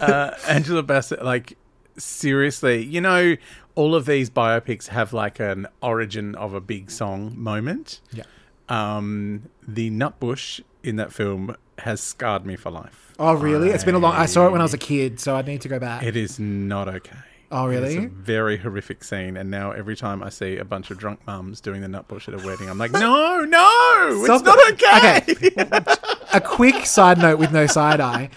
uh, 0.00 0.30
Angela 0.48 0.82
Bassett, 0.84 1.24
like, 1.24 1.56
seriously, 1.98 2.84
you 2.84 3.00
know, 3.00 3.36
all 3.74 3.94
of 3.94 4.06
these 4.06 4.30
biopics 4.30 4.88
have 4.88 5.12
like 5.12 5.40
an 5.40 5.66
origin 5.82 6.34
of 6.36 6.54
a 6.54 6.60
big 6.60 6.90
song 6.90 7.34
moment. 7.36 8.00
yeah. 8.12 8.22
Um, 8.68 9.48
the 9.66 9.90
Nutbush 9.90 10.60
in 10.82 10.96
that 10.96 11.12
film 11.12 11.56
has 11.78 12.00
scarred 12.00 12.46
me 12.46 12.56
for 12.56 12.70
life. 12.70 13.14
Oh, 13.18 13.34
really? 13.34 13.70
It's 13.70 13.84
been 13.84 13.94
a 13.94 13.98
long. 13.98 14.14
I 14.14 14.26
saw 14.26 14.46
it 14.46 14.52
when 14.52 14.60
I 14.60 14.64
was 14.64 14.74
a 14.74 14.78
kid, 14.78 15.20
so 15.20 15.36
I 15.36 15.42
need 15.42 15.60
to 15.62 15.68
go 15.68 15.78
back. 15.78 16.02
It 16.02 16.16
is 16.16 16.38
not 16.38 16.88
okay. 16.88 17.16
Oh, 17.50 17.66
really? 17.66 17.96
It's 17.96 18.06
a 18.06 18.08
very 18.08 18.56
horrific 18.56 19.04
scene, 19.04 19.36
and 19.36 19.50
now 19.50 19.70
every 19.70 19.94
time 19.96 20.22
I 20.22 20.30
see 20.30 20.56
a 20.58 20.64
bunch 20.64 20.90
of 20.90 20.98
drunk 20.98 21.20
mums 21.26 21.60
doing 21.60 21.80
the 21.80 21.86
nutbush 21.86 22.26
at 22.28 22.34
a 22.34 22.44
wedding, 22.44 22.68
I'm 22.68 22.76
like, 22.76 22.90
no, 22.90 23.44
no, 23.44 24.24
Stop 24.24 24.40
it's 24.40 24.44
not 24.44 24.58
it. 24.58 25.56
okay. 25.56 26.16
a 26.32 26.40
quick 26.40 26.84
side 26.86 27.18
note 27.18 27.38
with 27.38 27.52
no 27.52 27.66
side 27.66 28.00
eye. 28.00 28.30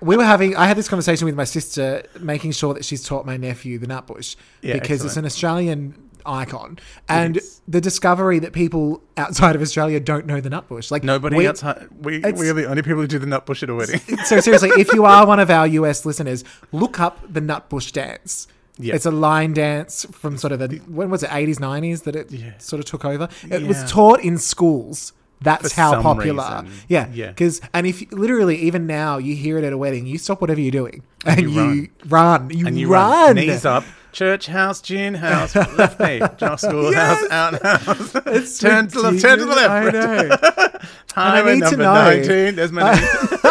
We 0.00 0.16
were 0.16 0.24
having. 0.24 0.54
I 0.56 0.66
had 0.66 0.76
this 0.76 0.88
conversation 0.88 1.26
with 1.26 1.34
my 1.34 1.44
sister, 1.44 2.04
making 2.20 2.52
sure 2.52 2.74
that 2.74 2.84
she's 2.84 3.04
taught 3.04 3.24
my 3.24 3.36
nephew 3.36 3.78
the 3.78 3.86
Nutbush 3.86 4.36
Yeah, 4.60 4.74
because 4.74 5.04
it's 5.04 5.16
an 5.16 5.24
Australian 5.24 6.01
icon, 6.26 6.78
and 7.08 7.38
the 7.68 7.80
discovery 7.80 8.38
that 8.40 8.52
people 8.52 9.02
outside 9.16 9.54
of 9.56 9.62
Australia 9.62 10.00
don't 10.00 10.26
know 10.26 10.40
the 10.40 10.50
Nutbush. 10.50 10.90
Like 10.90 11.04
Nobody 11.04 11.36
we, 11.36 11.46
outside 11.46 11.88
we 12.00 12.18
we 12.20 12.48
are 12.48 12.54
the 12.54 12.66
only 12.68 12.82
people 12.82 13.00
who 13.00 13.06
do 13.06 13.18
the 13.18 13.26
nutbush 13.26 13.62
at 13.62 13.70
a 13.70 13.74
wedding. 13.74 14.00
So 14.24 14.40
seriously, 14.40 14.70
if 14.78 14.92
you 14.92 15.04
are 15.04 15.26
one 15.26 15.40
of 15.40 15.50
our 15.50 15.66
US 15.66 16.04
listeners, 16.06 16.44
look 16.72 16.98
up 17.00 17.20
the 17.32 17.40
Nutbush 17.40 17.92
dance. 17.92 18.46
Yeah. 18.78 18.94
It's 18.94 19.04
a 19.06 19.10
line 19.10 19.52
dance 19.52 20.06
from 20.12 20.36
sort 20.38 20.52
of 20.52 20.58
the 20.60 20.78
when 20.88 21.10
was 21.10 21.22
it 21.22 21.30
80s 21.30 21.56
90s 21.58 22.04
that 22.04 22.16
it 22.16 22.30
Yeah. 22.30 22.56
sort 22.58 22.80
of 22.80 22.86
took 22.86 23.04
over. 23.04 23.28
It 23.50 23.62
was 23.66 23.90
taught 23.90 24.20
in 24.20 24.38
schools. 24.38 25.12
That's 25.42 25.74
For 25.74 25.80
how 25.80 26.00
popular. 26.02 26.62
reason. 26.62 26.78
Yeah, 26.88 27.08
Yeah. 27.12 27.28
Because 27.28 27.60
and 27.74 27.84
if 27.86 28.10
literally 28.12 28.56
even 28.56 28.86
now 28.86 29.18
you 29.18 29.34
hear 29.34 29.58
it 29.58 29.64
at 29.64 29.72
a 29.72 29.78
wedding, 29.78 30.06
you 30.06 30.16
stop 30.16 30.40
whatever 30.40 30.60
you're 30.60 30.70
doing 30.70 31.02
and, 31.26 31.40
you 31.40 31.48
you, 31.72 31.88
run. 32.06 32.48
You, 32.50 32.66
and 32.66 32.78
you 32.78 32.86
run. 32.88 33.10
run. 33.26 33.34
knees 33.36 33.64
up. 33.64 33.84
Church 34.12 34.46
house, 34.46 34.80
gin 34.82 35.14
house, 35.14 35.54
left 35.56 35.98
knee, 35.98 36.20
school 36.58 36.90
Yes. 36.92 37.20
house, 37.20 37.30
out 37.30 37.62
house. 37.62 38.14
It's 38.26 38.58
turn 38.58 38.88
to 38.88 39.00
the 39.02 39.18
turn 39.18 39.38
to 39.38 39.44
the 39.46 39.54
ridiculous. 39.54 39.66
I 39.66 39.84
left. 39.84 40.42
know. 40.42 40.88
Highway 41.14 41.54
need 41.54 41.60
to 41.60 41.70
number 41.70 41.82
know- 41.84 41.94
nineteen. 41.94 42.54
There's 42.56 42.72
my 42.72 42.94
name. 42.94 43.02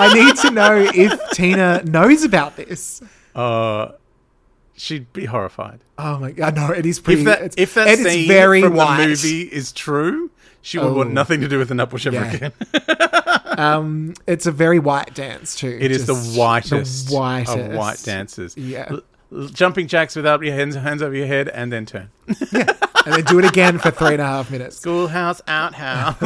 I 0.00 0.10
need 0.14 0.36
to 0.38 0.50
know 0.50 0.76
if 0.92 1.30
Tina 1.30 1.82
knows 1.84 2.24
about 2.24 2.56
this. 2.56 3.00
Uh, 3.34 3.92
she'd 4.76 5.12
be 5.12 5.24
horrified. 5.26 5.80
Oh 5.98 6.18
my 6.18 6.32
god, 6.32 6.56
no, 6.56 6.70
it 6.72 6.84
is 6.84 6.98
pretty. 6.98 7.20
If 7.20 7.26
that 7.26 7.54
if 7.58 7.74
that 7.74 7.86
it 7.88 7.98
scene 8.00 8.26
very 8.28 8.62
from 8.62 8.74
white. 8.74 8.98
the 9.02 9.06
movie 9.08 9.42
is 9.42 9.70
true, 9.72 10.30
she 10.62 10.78
would 10.78 10.88
Oh. 10.88 10.94
want 10.94 11.12
nothing 11.12 11.40
to 11.42 11.48
do 11.48 11.58
with 11.58 11.68
the 11.68 11.74
nutbush 11.74 12.06
ever 12.06 12.16
Yeah. 12.16 12.32
again. 12.34 13.58
Um, 13.58 14.14
it's 14.26 14.46
a 14.46 14.52
very 14.52 14.78
white 14.80 15.14
dance 15.14 15.54
too. 15.54 15.78
It 15.80 15.90
is 15.92 16.06
the 16.06 16.14
whitest, 16.14 17.08
the 17.08 17.14
whitest 17.14 17.56
of 17.56 17.72
white 17.72 18.02
dances. 18.04 18.56
Yeah. 18.56 18.96
Jumping 19.52 19.88
jacks 19.88 20.16
without 20.16 20.42
your 20.42 20.54
hands 20.54 20.74
hands 20.74 21.02
over 21.02 21.14
your 21.14 21.26
head 21.26 21.48
and 21.48 21.70
then 21.70 21.84
turn. 21.84 22.08
and 22.26 22.38
then 23.04 23.24
do 23.24 23.38
it 23.38 23.44
again 23.44 23.78
for 23.78 23.90
three 23.90 24.12
and 24.12 24.22
a 24.22 24.24
half 24.24 24.50
minutes. 24.50 24.78
Schoolhouse, 24.78 25.42
outhouse. 25.46 26.16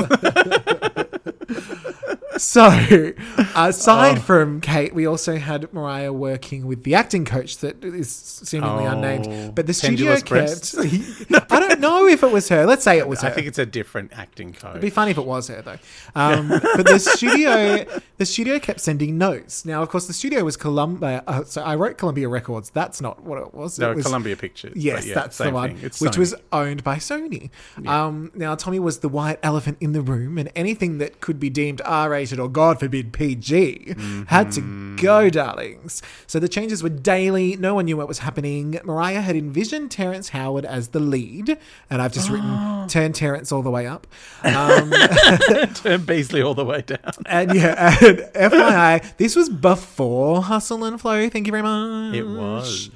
So, 2.52 3.12
aside 3.54 4.18
Oh. 4.18 4.20
from 4.20 4.61
Kate, 4.61 4.92
we 4.94 5.06
also 5.06 5.37
had 5.37 5.72
Mariah 5.72 6.12
working 6.12 6.66
with 6.66 6.82
the 6.82 6.94
acting 6.96 7.25
coach 7.25 7.58
that 7.58 7.82
is 7.84 8.11
seemingly 8.11 8.84
Oh, 8.84 8.88
unnamed, 8.90 9.54
but 9.54 9.66
the 9.68 9.72
studio 9.72 10.16
kept. 10.20 10.75
I 11.52 11.61
don't 11.61 11.78
know 11.80 12.06
if 12.08 12.22
it 12.25 12.32
was 12.32 12.49
her. 12.49 12.66
Let's 12.66 12.82
say 12.82 12.99
it 12.99 13.06
was 13.06 13.22
her. 13.22 13.28
I 13.28 13.30
think 13.30 13.46
it's 13.46 13.58
a 13.58 13.64
different 13.66 14.12
acting 14.12 14.52
coach. 14.54 14.70
It'd 14.70 14.82
be 14.82 14.90
funny 14.90 15.12
if 15.12 15.18
it 15.18 15.25
was 15.25 15.49
her 15.49 15.62
though. 15.62 15.78
Um, 16.16 16.49
but 16.49 16.84
the 16.87 16.99
studio, 16.99 17.87
the 18.18 18.26
studio 18.26 18.58
kept 18.58 18.80
sending 18.80 19.16
notes. 19.18 19.64
Now, 19.64 19.80
of 19.82 19.88
course, 19.88 20.06
the 20.08 20.12
studio 20.12 20.42
was 20.44 20.56
Columbia. 20.56 21.22
Uh, 21.26 21.44
so 21.44 21.62
I 21.62 21.76
wrote 21.76 21.96
Columbia 21.96 22.28
Records. 22.28 22.70
That's 22.70 23.00
not 23.00 23.22
what 23.22 23.38
it 23.38 23.54
was. 23.54 23.78
no, 23.78 23.92
it 23.92 23.96
was, 23.96 24.04
Columbia 24.04 24.37
Pictures. 24.37 24.72
Yes, 24.76 25.06
yeah, 25.06 25.14
that's 25.14 25.38
the 25.38 25.50
one, 25.50 25.76
which 25.76 25.92
Sony. 25.92 26.18
was 26.18 26.34
owned 26.52 26.82
by 26.82 26.96
Sony. 26.96 27.50
Um, 27.87 28.32
now, 28.34 28.56
Tommy 28.56 28.80
was 28.80 28.99
the 28.99 29.08
white 29.08 29.38
elephant 29.44 29.78
in 29.80 29.92
the 29.92 30.02
room, 30.02 30.38
and 30.38 30.50
anything 30.56 30.99
that 30.99 31.20
could 31.20 31.38
be 31.38 31.49
deemed 31.49 31.80
R-rated 31.84 32.31
or, 32.38 32.48
God 32.48 32.80
forbid, 32.80 33.12
PG 33.12 33.94
had 34.28 34.48
Mm-hmm. 34.48 34.96
to 34.96 35.02
go, 35.02 35.30
darlings. 35.30 36.02
So 36.26 36.38
the 36.38 36.48
changes 36.48 36.82
were 36.82 36.88
daily. 36.88 37.56
No 37.56 37.74
one 37.74 37.84
knew 37.86 37.96
what 37.96 38.08
was 38.08 38.20
happening. 38.20 38.78
Mariah 38.84 39.20
had 39.20 39.36
envisioned 39.36 39.90
Terrence 39.90 40.30
Howard 40.30 40.64
as 40.64 40.88
the 40.88 41.00
lead, 41.00 41.58
and 41.90 42.02
I've 42.02 42.12
just 42.12 42.28
written 42.30 42.86
"Turn 42.88 43.12
Terrence 43.12 43.50
all 43.52 43.62
the 43.62 43.70
way 43.70 43.86
up." 43.86 44.06
Um, 44.44 44.90
turn 45.74 46.00
Beesley 46.06 46.44
all 46.44 46.54
the 46.54 46.64
way 46.64 46.82
down. 46.82 46.98
and 47.26 47.54
yeah, 47.54 47.96
and 48.02 48.18
FYI, 48.52 49.16
this 49.16 49.34
was 49.36 49.48
before 49.48 50.42
Hustle 50.42 50.84
and 50.84 51.00
Flow. 51.00 51.28
Thank 51.28 51.46
you 51.46 51.50
very 51.52 51.62
much. 51.62 52.14
It 52.14 52.26
was. 52.26 52.90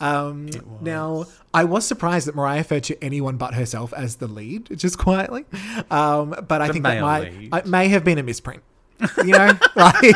Um, 0.00 0.48
Now, 0.80 1.26
I 1.54 1.62
was 1.64 1.86
surprised 1.86 2.26
that 2.26 2.34
Mariah 2.34 2.58
referred 2.58 2.82
to 2.84 3.04
anyone 3.04 3.36
but 3.36 3.54
herself 3.54 3.92
as 3.92 4.16
the 4.16 4.26
lead, 4.26 4.76
just 4.76 4.98
quietly. 4.98 5.44
Um, 5.90 6.34
but 6.48 6.60
I 6.60 6.66
The 6.68 6.72
think 6.72 6.84
that 6.84 7.00
might 7.02 7.32
it 7.52 7.66
may 7.66 7.88
have 7.88 8.02
been 8.02 8.18
a 8.18 8.22
misprint. 8.24 8.62
You 9.18 9.32
know, 9.32 9.52
like 9.76 10.14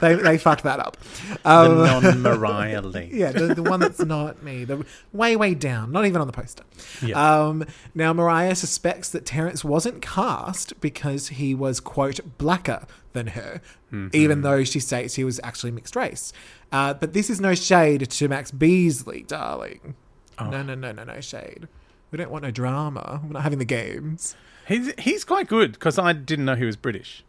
they 0.00 0.14
they 0.14 0.38
fucked 0.38 0.62
that 0.64 0.80
up. 0.80 0.96
The 1.42 1.50
Um, 1.50 1.78
non-Mariah 2.02 2.80
lead. 2.82 3.10
yeah, 3.12 3.32
the, 3.32 3.54
the 3.54 3.62
one 3.62 3.80
that's 3.80 4.00
not 4.00 4.42
me, 4.42 4.64
the 4.64 4.84
way 5.12 5.36
way 5.36 5.54
down, 5.54 5.92
not 5.92 6.06
even 6.06 6.20
on 6.20 6.26
the 6.26 6.32
poster. 6.32 6.64
Yeah. 7.02 7.16
Um, 7.46 7.64
now 7.94 8.12
Mariah 8.12 8.54
suspects 8.54 9.08
that 9.10 9.24
Terrence 9.26 9.64
wasn't 9.64 10.02
cast 10.02 10.80
because 10.80 11.28
he 11.28 11.54
was 11.54 11.80
quote 11.80 12.20
blacker 12.38 12.86
than 13.12 13.28
her, 13.28 13.60
Mm-hmm. 13.92 14.08
even 14.16 14.42
though 14.42 14.64
she 14.64 14.80
states 14.80 15.14
he 15.14 15.22
was 15.22 15.38
actually 15.44 15.70
mixed 15.70 15.94
race. 15.94 16.32
Uh, 16.72 16.94
but 16.94 17.12
this 17.12 17.30
is 17.30 17.40
no 17.40 17.54
shade 17.54 18.10
to 18.10 18.28
Max 18.28 18.50
Beesley, 18.50 19.24
darling. 19.24 19.94
Oh. 20.36 20.50
No, 20.50 20.64
no, 20.64 20.74
no, 20.74 20.90
no, 20.90 21.04
no 21.04 21.20
shade. 21.20 21.68
We 22.10 22.18
don't 22.18 22.30
want 22.30 22.42
no 22.42 22.50
drama. 22.50 23.20
We're 23.22 23.30
not 23.34 23.42
having 23.44 23.60
the 23.60 23.64
games. 23.64 24.34
He's 24.66 24.92
he's 24.98 25.24
quite 25.24 25.46
good 25.46 25.72
because 25.74 25.96
I 25.98 26.12
didn't 26.12 26.44
know 26.46 26.56
he 26.56 26.64
was 26.64 26.76
British. 26.76 27.22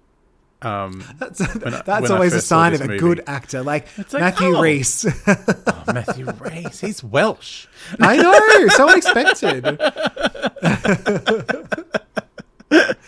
Um, 0.65 1.03
That's, 1.19 1.41
I- 1.41 1.81
that's 1.85 2.09
always 2.09 2.33
a 2.33 2.41
sign 2.41 2.73
of 2.73 2.81
a 2.81 2.87
movie. 2.87 2.97
good 2.99 3.23
actor, 3.27 3.61
like, 3.61 3.85
like, 3.97 4.13
Matthew 4.13 4.55
oh. 4.55 4.61
Rhys. 4.61 5.05
oh, 5.27 5.83
Matthew 5.93 6.25
Race, 6.39 6.79
he's 6.81 7.03
Welsh. 7.03 7.67
I 7.99 8.17
know, 8.17 8.67
so 8.69 8.89
unexpected. 8.89 9.79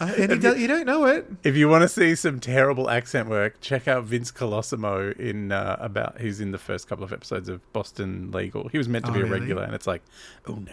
You 0.00 0.66
don't 0.68 0.84
know 0.86 1.04
it. 1.06 1.26
If 1.44 1.56
you 1.56 1.68
want 1.68 1.82
to 1.82 1.88
see 1.88 2.14
some 2.16 2.40
terrible 2.40 2.90
accent 2.90 3.28
work, 3.28 3.60
check 3.60 3.86
out 3.88 4.04
Vince 4.04 4.30
Colosimo 4.32 5.16
in 5.18 5.52
uh, 5.52 5.76
about. 5.78 6.20
He's 6.20 6.40
in 6.40 6.50
the 6.50 6.58
first 6.58 6.88
couple 6.88 7.04
of 7.04 7.12
episodes 7.12 7.48
of 7.48 7.60
Boston 7.72 8.30
Legal. 8.32 8.68
He 8.68 8.78
was 8.78 8.88
meant 8.88 9.04
to 9.06 9.10
Oh, 9.12 9.14
be 9.14 9.20
a 9.20 9.24
really? 9.24 9.40
regular, 9.40 9.62
and 9.62 9.74
it's 9.74 9.86
like, 9.86 10.02
oh 10.46 10.54
no. 10.56 10.72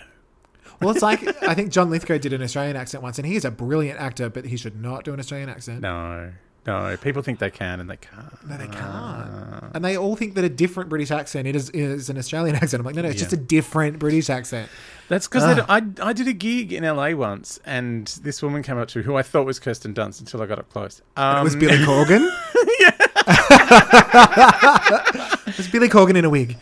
Well, 0.82 0.92
it's 0.92 1.02
like 1.02 1.22
I 1.44 1.54
think 1.54 1.72
John 1.72 1.90
Lithgow 1.90 2.18
did 2.18 2.34
an 2.34 2.42
Australian 2.42 2.76
accent 2.76 3.04
once, 3.04 3.20
and 3.20 3.28
he 3.28 3.36
is 3.36 3.46
a 3.46 3.52
brilliant 3.52 4.00
actor, 4.00 4.30
but 4.30 4.46
he 4.46 4.58
should 4.58 4.82
not 4.82 5.04
do 5.04 5.14
an 5.14 5.20
Australian 5.20 5.50
accent. 5.50 5.82
No, 5.82 6.32
no. 6.66 6.98
People 7.02 7.22
think 7.22 7.40
they 7.40 7.52
can, 7.52 7.80
and 7.80 7.90
they 7.90 7.98
can't. 7.98 8.50
No, 8.50 8.58
they 8.58 8.68
can't. 8.68 9.76
And 9.76 9.86
they 9.86 9.98
all 9.98 10.16
think 10.16 10.36
that 10.36 10.44
a 10.44 10.50
different 10.50 10.90
British 10.90 11.12
accent 11.12 11.48
is, 11.48 11.70
is 11.70 12.10
an 12.10 12.18
Australian 12.18 12.56
accent. 12.58 12.82
I'm 12.82 12.86
like, 12.86 12.96
no, 12.96 13.04
no, 13.04 13.10
it's 13.10 13.18
Yeah. 13.18 13.22
just 13.30 13.34
a 13.34 13.38
different 13.38 14.00
British 14.00 14.30
accent. 14.30 14.70
That's 15.08 15.28
because 15.28 15.44
I, 15.70 15.82
I 16.02 16.14
did 16.14 16.28
a 16.28 16.34
gig 16.34 16.74
in 16.74 16.84
LA 16.84 17.12
once, 17.12 17.60
and 17.66 18.08
this 18.24 18.42
woman 18.42 18.64
came 18.64 18.78
up 18.78 18.88
to 18.90 19.00
me 19.00 19.04
who 19.04 19.16
I 19.16 19.24
thought 19.24 19.46
was 19.46 19.60
Kirsten 19.60 19.94
Dunst 19.94 20.20
until 20.20 20.42
I 20.42 20.46
got 20.46 20.60
up 20.60 20.70
close. 20.70 21.02
Um, 21.18 21.40
It 21.40 21.44
was 21.44 21.56
Billy 21.56 21.78
Corgan. 21.86 22.30
it 25.48 25.58
was 25.58 25.68
Billy 25.68 25.90
Corgan 25.90 26.18
in 26.18 26.26
a 26.26 26.30
wig. 26.30 26.58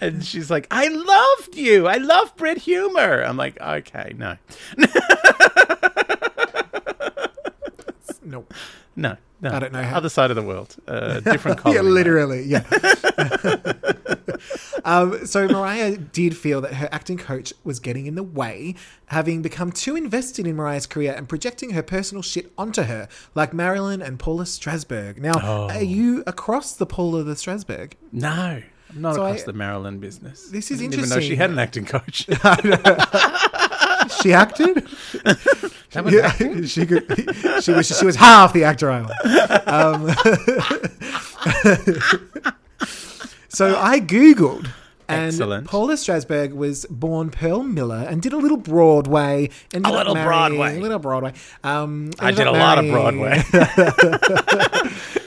And 0.00 0.24
she's 0.24 0.50
like, 0.50 0.66
"I 0.70 0.88
loved 0.88 1.56
you. 1.56 1.86
I 1.86 1.96
love 1.96 2.34
Brit 2.36 2.58
humor." 2.58 3.22
I'm 3.22 3.36
like, 3.36 3.60
"Okay, 3.60 4.14
no, 4.16 4.36
No. 8.22 8.44
no, 8.96 9.16
no." 9.40 9.50
I 9.50 9.58
don't 9.58 9.72
know 9.72 9.82
how- 9.82 9.96
Other 9.96 10.08
side 10.08 10.30
of 10.30 10.36
the 10.36 10.42
world, 10.42 10.76
uh, 10.86 11.20
different 11.32 11.58
colony. 11.58 11.76
yeah, 11.76 11.82
literally. 11.94 12.42
Yeah. 12.44 12.64
um, 14.84 15.26
so 15.26 15.46
Mariah 15.48 15.96
did 15.96 16.36
feel 16.36 16.60
that 16.62 16.74
her 16.74 16.88
acting 16.92 17.16
coach 17.18 17.52
was 17.64 17.80
getting 17.80 18.06
in 18.06 18.14
the 18.14 18.22
way, 18.22 18.74
having 19.06 19.42
become 19.42 19.72
too 19.72 19.96
invested 19.96 20.46
in 20.46 20.56
Mariah's 20.56 20.86
career 20.86 21.14
and 21.16 21.28
projecting 21.28 21.70
her 21.70 21.82
personal 21.82 22.22
shit 22.22 22.52
onto 22.58 22.82
her, 22.82 23.08
like 23.34 23.52
Marilyn 23.54 24.02
and 24.02 24.18
Paula 24.18 24.44
Strasberg. 24.44 25.18
Now, 25.18 25.32
Oh. 25.42 25.68
are 25.70 25.82
you 25.82 26.22
across 26.26 26.74
the 26.74 26.86
Paula 26.86 27.22
the 27.22 27.34
Strasberg? 27.34 27.92
No, 28.12 28.62
I'm 28.94 29.00
not 29.02 29.14
So 29.14 29.24
across 29.24 29.42
I- 29.42 29.46
the 29.46 29.52
Marilyn 29.52 29.98
business. 29.98 30.48
This 30.48 30.70
is 30.70 30.78
I 30.78 30.82
didn't 30.82 30.94
even 30.98 31.08
know 31.10 31.20
she 31.20 31.36
had 31.36 31.50
an 31.50 31.58
acting 31.58 31.84
coach. 31.86 32.26
She 34.22 34.32
acted. 34.32 34.86
That 35.92 36.04
was 36.04 36.14
Yeah, 36.14 36.32
she 36.66 36.86
could. 36.86 37.04
She 37.62 37.72
was. 37.72 37.86
She 37.98 38.04
was 38.06 38.16
half 38.16 38.52
the 38.52 38.62
actor 38.64 38.90
I 38.90 39.02
was. 39.02 39.10
Um, 39.66 40.06
so 43.48 43.76
I 43.78 43.98
googled, 44.00 44.70
and 45.08 45.26
Excellent. 45.26 45.66
Paula 45.68 45.94
Strasberg 45.94 46.54
was 46.54 46.86
born 46.88 47.30
Pearl 47.30 47.62
Miller 47.64 48.06
and 48.08 48.22
did 48.22 48.32
a 48.32 48.36
little 48.36 48.56
Broadway. 48.56 49.50
Ended 49.74 49.92
A 49.92 49.96
little 49.96 50.14
marrying- 50.14 50.28
Broadway. 50.28 50.76
A 50.76 50.80
little 50.80 50.98
Broadway. 51.00 51.32
Um, 51.64 52.10
I 52.20 52.30
did 52.30 52.46
a 52.46 52.52
lot 52.52 52.78
of 52.78 52.86
Broadway. 52.90 53.42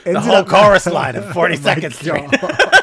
the 0.05 0.21
whole 0.21 0.43
chorus 0.45 0.85
line 0.87 1.15
of 1.17 1.25
42nd 1.25 1.83
My 1.83 1.89
Street. 1.89 2.82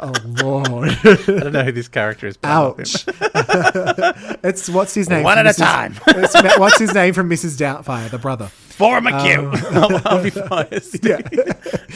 God. 0.00 0.20
oh 0.24 0.44
lord! 0.44 0.88
I 1.04 1.14
don't 1.26 1.52
know 1.52 1.64
who 1.64 1.72
this 1.72 1.88
character 1.88 2.26
is. 2.26 2.36
but 2.36 2.48
I 2.48 2.58
love 2.58 2.78
him. 2.78 2.84
Ouch! 2.84 3.04
it's 4.44 4.68
what's 4.68 4.94
his 4.94 5.08
name? 5.08 5.22
One 5.24 5.36
from 5.38 5.46
at 5.46 5.54
a 5.54 5.58
time. 5.58 5.94
it's 6.08 6.58
what's 6.58 6.78
his 6.78 6.94
name 6.94 7.14
from 7.14 7.28
Mrs. 7.28 7.58
Doubtfire, 7.58 8.10
the 8.10 8.18
brother. 8.18 8.46
For 8.46 9.00
McHugh. 9.00 9.74
Um, 9.74 9.94
Harvey 10.02 10.30
Fiers. 10.30 10.96
Yeah. 11.02 11.20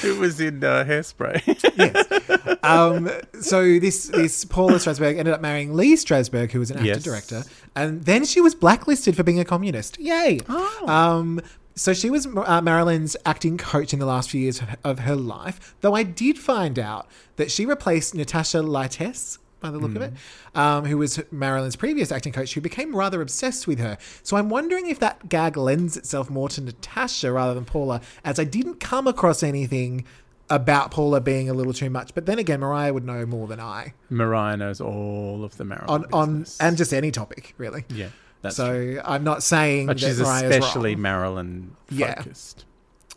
Who 0.01 0.19
was 0.19 0.41
in 0.41 0.65
uh, 0.65 0.85
Hairspray. 0.85 1.43
yes. 1.77 2.59
Um, 2.65 3.09
so 3.41 3.79
this 3.79 4.07
this 4.09 4.45
Paula 4.45 4.75
Strasberg 4.75 5.17
ended 5.19 5.33
up 5.33 5.41
marrying 5.41 5.75
Lee 5.75 5.95
Strasberg, 5.95 6.51
who 6.51 6.59
was 6.59 6.71
an 6.73 6.79
actor 6.79 6.87
Yes. 6.89 7.03
director, 7.05 7.45
and 7.77 8.05
then 8.05 8.25
she 8.25 8.41
was 8.41 8.55
blacklisted 8.57 9.15
for 9.17 9.23
being 9.23 9.39
a 9.39 9.45
communist. 9.45 9.99
Yay! 10.01 10.41
Oh. 10.49 10.89
Um, 10.89 11.41
so 11.75 11.93
she 11.93 12.11
was 12.11 12.27
uh, 12.27 12.61
Marilyn's 12.61 13.17
acting 13.25 13.57
coach 13.59 13.93
in 13.93 13.99
the 13.99 14.07
last 14.07 14.31
few 14.31 14.41
years 14.41 14.61
of, 14.61 14.69
of 14.85 14.99
her 15.01 15.17
life. 15.17 15.75
Though 15.81 15.95
I 15.95 16.03
did 16.03 16.39
find 16.39 16.79
out 16.79 17.09
that 17.37 17.51
she 17.51 17.67
replaced 17.67 18.15
Natasha 18.15 18.59
Lytess. 18.59 19.39
By 19.61 19.71
the 19.71 19.79
look 19.79 19.95
of 19.95 20.03
it, 20.03 20.13
um, 20.57 20.87
who 20.87 20.99
was 20.99 21.23
Marilyn's 21.31 21.77
previous 21.77 22.11
acting 22.11 22.33
coach, 22.33 22.55
who 22.55 22.61
became 22.61 22.97
rather 22.97 23.23
obsessed 23.23 23.69
with 23.69 23.79
her. 23.79 23.97
So 24.25 24.37
I'm 24.37 24.49
wondering 24.49 24.89
if 24.89 24.99
that 24.99 25.29
gag 25.29 25.57
lends 25.57 25.97
itself 25.97 26.29
more 26.29 26.49
to 26.49 26.61
Natasha 26.61 27.31
rather 27.31 27.55
than 27.55 27.65
Paula, 27.65 28.01
as 28.25 28.41
I 28.41 28.45
didn't 28.45 28.81
come 28.81 29.07
across 29.07 29.41
anything 29.45 30.05
about 30.51 30.91
Paula 30.91 31.21
being 31.21 31.49
a 31.49 31.55
little 31.55 31.73
too 31.73 31.91
much. 31.91 32.15
But 32.15 32.27
then 32.27 32.39
again, 32.39 32.61
Mariah 32.61 32.93
would 32.93 33.05
know 33.05 33.25
more 33.25 33.47
than 33.47 33.61
I 33.61 33.95
Mariah 34.11 34.57
knows 34.57 34.81
all 34.81 35.45
of 35.45 35.57
the 35.57 35.65
Marilyn 35.65 35.89
on 35.89 36.07
on 36.13 36.47
and 36.61 36.77
just 36.77 36.93
any 36.93 37.11
topic 37.11 37.55
really. 37.57 37.85
yeah, 37.89 38.09
that's 38.43 38.57
so 38.57 38.73
true. 38.73 39.01
I'm 39.05 39.25
not 39.25 39.43
saying 39.43 39.87
But 39.87 39.99
that 40.01 40.07
she's 40.07 40.21
Mariah's 40.21 40.43
especially 40.57 40.95
wrong. 40.95 41.03
Marilyn 41.03 41.77
Yeah. 41.91 42.17
focused. 42.17 42.65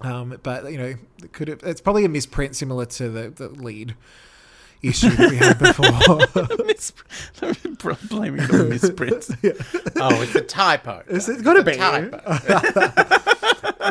Um, 0.01 0.37
but 0.43 0.71
you 0.71 0.77
know, 0.77 0.93
it 1.23 1.33
could 1.33 1.47
have, 1.47 1.61
it's 1.63 1.81
probably 1.81 2.05
a 2.05 2.09
misprint 2.09 2.55
similar 2.55 2.85
to 2.85 3.09
the, 3.09 3.29
the 3.29 3.47
lead 3.49 3.95
issue 4.81 5.09
that 5.09 5.29
we 5.31 5.37
had 5.37 5.57
before. 5.57 6.19
Mis- 6.65 6.91
blaming 8.09 8.41
it 8.43 8.51
on 8.53 8.69
misprints. 8.69 9.31
Oh, 9.97 10.21
it's 10.21 10.35
a 10.35 10.41
typo. 10.41 10.99
It's- 11.07 11.29
it's 11.29 11.41
gotta 11.41 11.61
a 11.61 11.63
be. 11.63 11.75
typo. 11.75 12.21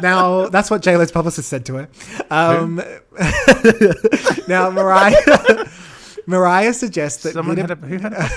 now 0.01 0.47
that's 0.49 0.71
what 0.71 0.83
J-Lo's 0.83 1.11
publicist 1.11 1.49
said 1.49 1.65
to 1.67 1.75
her. 1.77 1.89
Um, 2.31 2.77
now 4.47 4.71
Mariah 4.71 5.17
Mariah 6.27 6.75
suggests 6.75 7.23
that 7.25 7.33
Someone 7.33 7.57
glitter- 7.57 7.75
had 7.75 7.83
a 7.85 7.87
who 7.87 7.99
had 7.99 8.13
a 8.13 8.29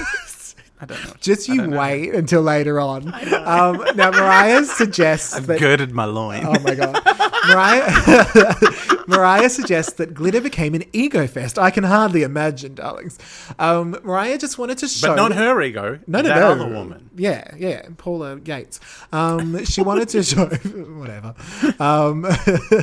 I 0.79 0.85
don't 0.85 1.03
know. 1.03 1.13
just 1.19 1.47
you 1.47 1.57
don't 1.57 1.71
know. 1.71 1.79
wait 1.79 2.13
until 2.13 2.41
later 2.41 2.79
on. 2.79 3.13
Um, 3.33 3.83
now 3.95 4.11
Mariah 4.11 4.63
suggests 4.63 5.33
I've 5.33 5.47
that 5.47 5.59
girded 5.59 5.91
my 5.91 6.05
loin. 6.05 6.45
Oh 6.45 6.59
my 6.59 6.75
god. 6.75 7.01
Mariah 7.47 8.53
Mariah 9.07 9.49
suggests 9.49 9.93
that 9.93 10.13
glitter 10.13 10.41
became 10.41 10.75
an 10.75 10.83
ego 10.91 11.27
fest. 11.27 11.57
I 11.57 11.71
can 11.71 11.85
hardly 11.85 12.23
imagine, 12.23 12.75
darlings. 12.75 13.17
Um, 13.57 13.97
Mariah 14.03 14.37
just 14.37 14.57
wanted 14.57 14.77
to 14.79 14.87
show 14.87 15.09
but 15.09 15.15
not 15.15 15.31
her 15.33 15.61
ego. 15.61 15.99
No, 16.07 16.21
no, 16.21 16.27
that 16.27 16.39
no. 16.39 16.51
other 16.51 16.67
woman. 16.67 17.09
Yeah, 17.15 17.55
yeah, 17.57 17.87
Paula 17.97 18.39
Yates. 18.43 18.79
Um, 19.11 19.63
she 19.65 19.81
wanted 19.81 20.09
to 20.09 20.23
show 20.23 20.45
whatever. 20.45 21.33
Um, 21.79 22.27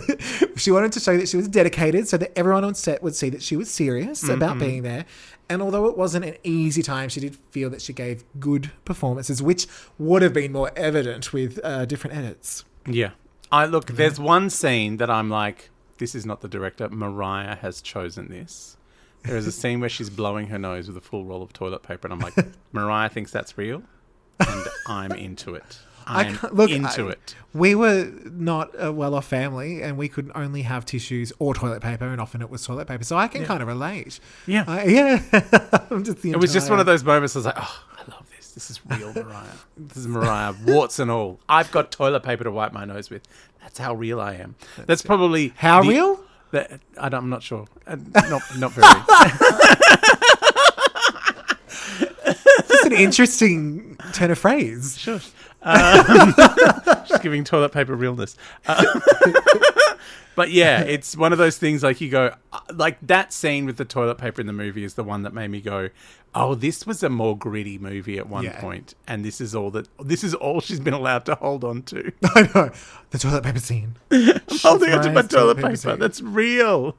she 0.56 0.70
wanted 0.70 0.92
to 0.92 1.00
show 1.00 1.16
that 1.16 1.28
she 1.28 1.36
was 1.36 1.48
dedicated, 1.48 2.08
so 2.08 2.16
that 2.16 2.36
everyone 2.36 2.64
on 2.64 2.74
set 2.74 3.02
would 3.02 3.14
see 3.14 3.28
that 3.30 3.42
she 3.42 3.56
was 3.56 3.70
serious 3.70 4.26
about 4.28 4.58
being 4.58 4.82
there. 4.82 5.04
And 5.48 5.60
although 5.60 5.86
it 5.86 5.96
wasn't 5.96 6.24
an 6.24 6.36
easy 6.42 6.82
time, 6.82 7.08
she 7.08 7.20
did 7.20 7.36
feel 7.50 7.68
that 7.70 7.82
she 7.82 7.92
gave 7.92 8.24
good 8.40 8.70
performances, 8.84 9.42
which 9.42 9.66
would 9.98 10.22
have 10.22 10.32
been 10.32 10.52
more 10.52 10.70
evident 10.74 11.32
with 11.32 11.60
uh, 11.62 11.84
different 11.84 12.16
edits. 12.16 12.64
Yeah. 12.86 13.10
I 13.52 13.66
look. 13.66 13.86
There's 13.86 14.18
one 14.18 14.50
scene 14.50 14.96
that 14.96 15.10
I'm 15.10 15.28
like, 15.30 15.70
this 15.98 16.14
is 16.14 16.26
not 16.26 16.40
the 16.40 16.48
director. 16.48 16.88
Mariah 16.88 17.56
has 17.56 17.80
chosen 17.80 18.28
this. 18.28 18.76
There 19.22 19.36
is 19.36 19.46
a 19.46 19.52
scene 19.52 19.80
where 19.80 19.88
she's 19.88 20.10
blowing 20.10 20.48
her 20.48 20.58
nose 20.58 20.88
with 20.88 20.96
a 20.96 21.00
full 21.00 21.24
roll 21.24 21.42
of 21.42 21.52
toilet 21.52 21.82
paper, 21.82 22.06
and 22.06 22.12
I'm 22.12 22.20
like, 22.20 22.34
Mariah 22.72 23.08
thinks 23.08 23.30
that's 23.30 23.56
real, 23.56 23.82
and 24.38 24.66
I'm 24.86 25.12
into 25.12 25.54
it. 25.54 25.78
I 26.06 26.24
I'm 26.24 26.38
look, 26.52 26.70
into 26.70 27.08
I- 27.08 27.12
it. 27.12 27.34
We 27.52 27.76
were 27.76 28.10
not 28.24 28.70
a 28.76 28.90
well-off 28.90 29.26
family, 29.26 29.80
and 29.80 29.96
we 29.96 30.08
could 30.08 30.32
only 30.34 30.62
have 30.62 30.84
tissues 30.84 31.32
or 31.38 31.54
toilet 31.54 31.82
paper, 31.82 32.04
and 32.06 32.20
often 32.20 32.42
it 32.42 32.50
was 32.50 32.66
toilet 32.66 32.88
paper. 32.88 33.04
So 33.04 33.16
I 33.16 33.28
can 33.28 33.44
kind 33.44 33.62
of 33.62 33.68
relate. 33.68 34.18
Yeah. 34.46 34.64
I, 34.66 34.84
yeah. 34.86 35.22
I'm 35.90 36.02
just 36.02 36.20
the 36.22 36.32
It 36.32 36.40
was 36.40 36.52
just 36.52 36.68
one 36.68 36.80
of 36.80 36.86
those 36.86 37.04
moments. 37.04 37.36
I 37.36 37.38
was 37.38 37.46
like, 37.46 37.54
oh, 37.56 37.84
I 37.96 38.10
love 38.10 38.26
this. 38.36 38.50
This 38.52 38.70
is 38.70 38.80
real 38.88 39.12
Mariah. 39.14 39.44
This 39.76 39.98
is 39.98 40.08
Mariah, 40.08 40.54
warts 40.66 40.98
and 40.98 41.12
all. 41.12 41.38
I've 41.48 41.70
got 41.70 41.92
toilet 41.92 42.24
paper 42.24 42.42
to 42.42 42.50
wipe 42.50 42.72
my 42.72 42.84
nose 42.84 43.08
with. 43.08 43.22
That's 43.62 43.78
how 43.78 43.94
real 43.94 44.20
I 44.20 44.34
am. 44.34 44.56
That's, 44.86 45.02
probably 45.02 45.52
How 45.56 45.80
the- 45.82 45.88
real? 45.90 46.20
That, 46.50 46.80
I 46.98 47.08
don't, 47.08 47.22
I'm 47.24 47.30
not 47.30 47.42
sure. 47.44 47.66
Uh, 47.86 47.96
not, 48.14 48.42
not 48.58 48.72
very. 48.72 48.86
That's 52.24 52.84
an 52.84 52.92
interesting 52.92 53.96
turn 54.12 54.30
of 54.30 54.38
phrase. 54.38 54.96
Sure. 54.98 55.20
Um, 55.64 56.34
just 57.08 57.22
giving 57.22 57.42
toilet 57.44 57.72
paper 57.72 57.94
realness. 57.94 58.36
Uh, 58.66 58.84
but 60.36 60.50
yeah, 60.50 60.80
it's 60.82 61.16
one 61.16 61.32
of 61.32 61.38
those 61.38 61.56
things 61.58 61.82
like 61.82 62.00
you 62.00 62.10
go, 62.10 62.34
uh, 62.52 62.60
like 62.74 62.98
that 63.06 63.32
scene 63.32 63.64
with 63.66 63.76
the 63.76 63.84
toilet 63.84 64.16
paper 64.18 64.40
in 64.40 64.46
the 64.46 64.52
movie 64.52 64.84
is 64.84 64.94
the 64.94 65.04
one 65.04 65.22
that 65.22 65.32
made 65.32 65.48
me 65.48 65.60
go, 65.60 65.88
oh, 66.34 66.54
this 66.54 66.86
was 66.86 67.02
a 67.02 67.08
more 67.08 67.38
gritty 67.38 67.78
movie 67.78 68.18
at 68.18 68.28
one 68.28 68.44
Yeah. 68.44 68.60
point, 68.60 68.94
and 69.06 69.24
this 69.24 69.40
is 69.40 69.54
all 69.54 69.70
that 69.70 69.88
this 70.04 70.24
is 70.24 70.34
all 70.34 70.60
she's 70.60 70.80
been 70.80 70.94
allowed 70.94 71.24
to 71.26 71.34
hold 71.36 71.64
on 71.64 71.82
to. 71.84 72.12
I 72.34 72.42
know 72.54 72.70
the 73.10 73.18
toilet 73.18 73.44
paper 73.44 73.60
scene. 73.60 73.96
holding 74.10 74.90
onto 74.92 75.08
my 75.08 75.14
Mariah's 75.14 75.28
toilet 75.28 75.56
paper. 75.58 75.76
scene. 75.76 75.98
That's 75.98 76.20
real. 76.20 76.96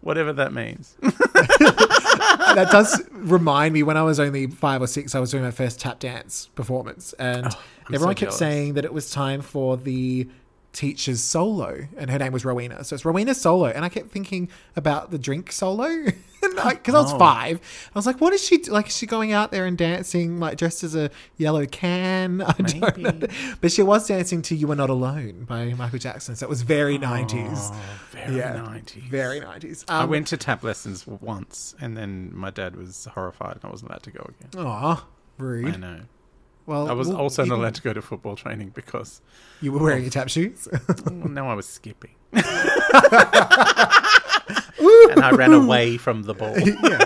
Whatever 0.00 0.32
that 0.34 0.52
means. 0.52 0.96
that 1.00 2.68
does 2.70 3.02
remind 3.10 3.72
me 3.74 3.82
when 3.82 3.96
I 3.96 4.02
was 4.02 4.20
only 4.20 4.46
five 4.48 4.82
or 4.82 4.86
six, 4.86 5.14
I 5.14 5.18
was 5.20 5.30
doing 5.30 5.42
my 5.44 5.50
first 5.50 5.80
tap 5.80 5.98
dance 5.98 6.50
performance, 6.54 7.14
and 7.14 7.46
I'm 7.86 7.94
everyone 7.94 8.16
so 8.16 8.20
kept 8.20 8.30
jealous. 8.32 8.38
saying 8.38 8.74
that 8.74 8.84
it 8.84 8.92
was 8.92 9.10
time 9.10 9.40
for 9.42 9.76
the 9.76 10.28
teacher's 10.72 11.22
solo, 11.22 11.86
and 11.96 12.10
her 12.10 12.18
name 12.18 12.32
was 12.32 12.44
Rowena. 12.44 12.82
So 12.82 12.94
it's 12.94 13.04
Rowena 13.04 13.32
Solo, 13.34 13.66
and 13.66 13.84
I 13.84 13.88
kept 13.88 14.10
thinking 14.10 14.48
about 14.74 15.12
the 15.12 15.18
drink 15.18 15.52
solo 15.52 15.86
because 16.40 16.94
I 16.94 17.00
was 17.00 17.12
Oh. 17.12 17.18
five. 17.18 17.60
I 17.94 17.98
was 17.98 18.06
like, 18.06 18.20
"What 18.20 18.32
is 18.32 18.42
she 18.44 18.58
do- 18.58 18.72
like? 18.72 18.88
Is 18.88 18.96
she 18.96 19.06
going 19.06 19.30
out 19.30 19.52
there 19.52 19.66
and 19.66 19.78
dancing 19.78 20.40
like 20.40 20.56
dressed 20.56 20.82
as 20.82 20.96
a 20.96 21.10
yellow 21.36 21.64
can?" 21.66 22.42
I 22.46 22.52
don't 22.54 22.96
know, 22.98 23.28
but 23.60 23.70
she 23.70 23.82
was 23.84 24.08
dancing 24.08 24.42
to 24.42 24.56
"You 24.56 24.68
Are 24.72 24.74
Not 24.74 24.90
Alone" 24.90 25.44
by 25.48 25.74
Michael 25.74 26.00
Jackson. 26.00 26.34
So 26.34 26.44
it 26.44 26.50
was 26.50 26.62
very 26.62 26.98
nineties, 26.98 27.70
Oh, 27.72 27.76
very 28.10 28.36
Yeah. 28.38 28.56
90s. 28.56 29.08
very 29.08 29.38
nineties. 29.40 29.84
I 29.88 30.02
Um, 30.02 30.10
went 30.10 30.26
to 30.28 30.36
tap 30.36 30.64
lessons 30.64 31.06
once, 31.06 31.76
and 31.80 31.96
then 31.96 32.30
my 32.34 32.50
dad 32.50 32.74
was 32.74 33.06
horrified. 33.14 33.56
And 33.56 33.64
I 33.64 33.68
wasn't 33.68 33.90
allowed 33.90 34.02
to 34.02 34.10
go 34.10 34.28
again. 34.40 34.66
Aw, 34.66 35.06
I 35.40 35.76
know. 35.76 36.00
Well, 36.66 36.88
I 36.88 36.92
was 36.92 37.08
well, 37.08 37.18
also 37.18 37.44
not 37.44 37.58
allowed 37.58 37.74
to 37.74 37.82
go 37.82 37.92
to 37.92 38.00
football 38.00 38.36
training 38.36 38.70
because 38.74 39.20
You 39.60 39.72
were 39.72 39.82
wearing 39.82 40.02
your 40.02 40.10
tap 40.10 40.28
shoes. 40.30 40.66
now 41.10 41.48
I 41.48 41.54
was 41.54 41.66
skipping. 41.68 42.14
and 42.32 42.42
I 45.22 45.30
ran 45.32 45.52
away 45.52 45.98
from 45.98 46.22
the 46.22 46.34
ball. 46.34 46.58
yeah. 46.58 47.04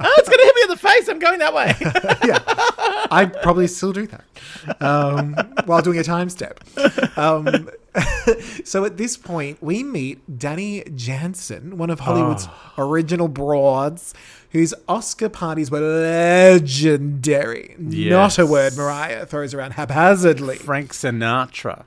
Oh, 0.00 0.14
it's 0.18 0.28
going 0.28 0.38
to 0.38 0.44
hit 0.44 0.54
me 0.56 0.62
in 0.62 0.68
the 0.68 0.76
face. 0.76 1.08
I'm 1.08 1.18
going 1.18 1.38
that 1.38 1.54
way. 1.54 1.74
yeah, 2.28 2.38
I 3.10 3.26
probably 3.26 3.66
still 3.66 3.92
do 3.92 4.06
that 4.08 4.24
um, 4.80 5.34
while 5.66 5.82
doing 5.82 5.98
a 5.98 6.04
time 6.04 6.28
step. 6.28 6.60
Um, 7.16 7.68
so 8.64 8.84
at 8.84 8.96
this 8.96 9.16
point, 9.16 9.62
we 9.62 9.82
meet 9.82 10.38
Dani 10.38 10.94
Janssen, 10.94 11.78
one 11.78 11.90
of 11.90 12.00
Hollywood's 12.00 12.48
original 12.76 13.28
broads, 13.28 14.14
whose 14.50 14.74
Oscar 14.88 15.28
parties 15.28 15.70
were 15.70 15.80
legendary. 15.80 17.76
Not 17.78 18.38
a 18.38 18.46
word 18.46 18.76
Mariah 18.76 19.26
throws 19.26 19.54
around 19.54 19.72
haphazardly. 19.72 20.56
Frank 20.56 20.92
Sinatra 20.92 21.84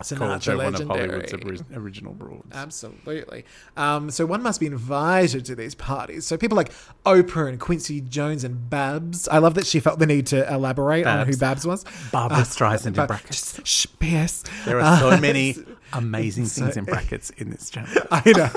Sinatra 0.00 0.56
one 0.56 0.66
of 0.66 0.72
legendary. 0.88 1.08
Hollywood's 1.28 1.62
original 1.74 2.14
broads. 2.14 2.46
Absolutely. 2.52 3.44
Um, 3.76 4.10
so 4.10 4.26
one 4.26 4.42
must 4.42 4.60
be 4.60 4.66
invited 4.66 5.44
to 5.46 5.56
these 5.56 5.74
parties. 5.74 6.24
So 6.26 6.36
people 6.36 6.54
like 6.56 6.70
Oprah 7.04 7.48
and 7.48 7.58
Quincy 7.58 8.00
Jones 8.00 8.44
and 8.44 8.70
Babs. 8.70 9.26
I 9.28 9.38
love 9.38 9.54
that 9.54 9.66
she 9.66 9.80
felt 9.80 9.98
the 9.98 10.06
need 10.06 10.26
to 10.28 10.48
elaborate 10.52 11.06
on 11.06 11.18
who 11.26 11.32
Babs. 11.36 11.64
Babs 11.64 11.66
was. 11.66 11.84
Barbra 12.12 12.38
Streisand 12.38 12.86
in 12.98 13.06
brackets. 13.06 13.56
just 13.56 13.66
shh, 13.66 13.86
PS. 13.98 14.44
There 14.64 14.80
are 14.80 14.98
so 15.00 15.10
Uh, 15.10 15.18
many 15.20 15.56
amazing 15.92 16.46
so- 16.46 16.62
things 16.64 16.76
in 16.76 16.84
brackets 16.84 17.30
in 17.30 17.50
this 17.50 17.68
chapter. 17.68 18.06
I 18.12 18.22
know. 18.36 18.50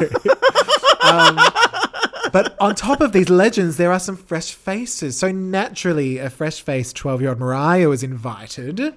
um, 1.01 2.31
but 2.31 2.55
on 2.61 2.75
top 2.75 3.01
of 3.01 3.13
these 3.13 3.29
legends, 3.29 3.77
there 3.77 3.91
are 3.91 3.99
some 3.99 4.15
fresh 4.15 4.53
faces. 4.53 5.17
So 5.17 5.31
naturally, 5.31 6.17
a 6.19 6.29
fresh-faced 6.29 6.95
twelve-year-old 6.95 7.39
Mariah 7.39 7.89
was 7.89 8.03
invited. 8.03 8.93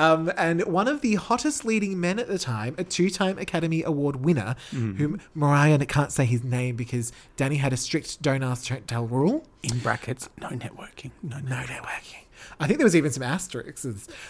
Um, 0.00 0.32
and 0.36 0.64
one 0.64 0.88
of 0.88 1.00
the 1.02 1.14
hottest 1.16 1.64
leading 1.64 2.00
men 2.00 2.18
at 2.18 2.28
the 2.28 2.38
time, 2.38 2.74
a 2.78 2.84
two-time 2.84 3.38
Academy 3.38 3.82
Award 3.82 4.16
winner, 4.16 4.56
Mm-hmm. 4.72 4.96
whom 4.96 5.20
Mariah 5.34 5.78
can't 5.86 6.10
say 6.12 6.24
his 6.24 6.42
name 6.42 6.76
because 6.76 7.12
Dani 7.36 7.58
had 7.58 7.72
a 7.72 7.76
strict 7.76 8.22
"don't 8.22 8.42
ask, 8.42 8.68
don't 8.68 8.86
tell" 8.88 9.06
rule. 9.06 9.44
In 9.62 9.78
brackets, 9.78 10.28
no 10.40 10.48
networking. 10.48 11.10
No, 11.22 11.38
No 11.38 11.56
networking. 11.56 11.68
networking. 11.68 12.24
I 12.58 12.66
think 12.66 12.78
there 12.78 12.84
was 12.86 12.96
even 12.96 13.10
some 13.10 13.22
asterisks. 13.22 13.84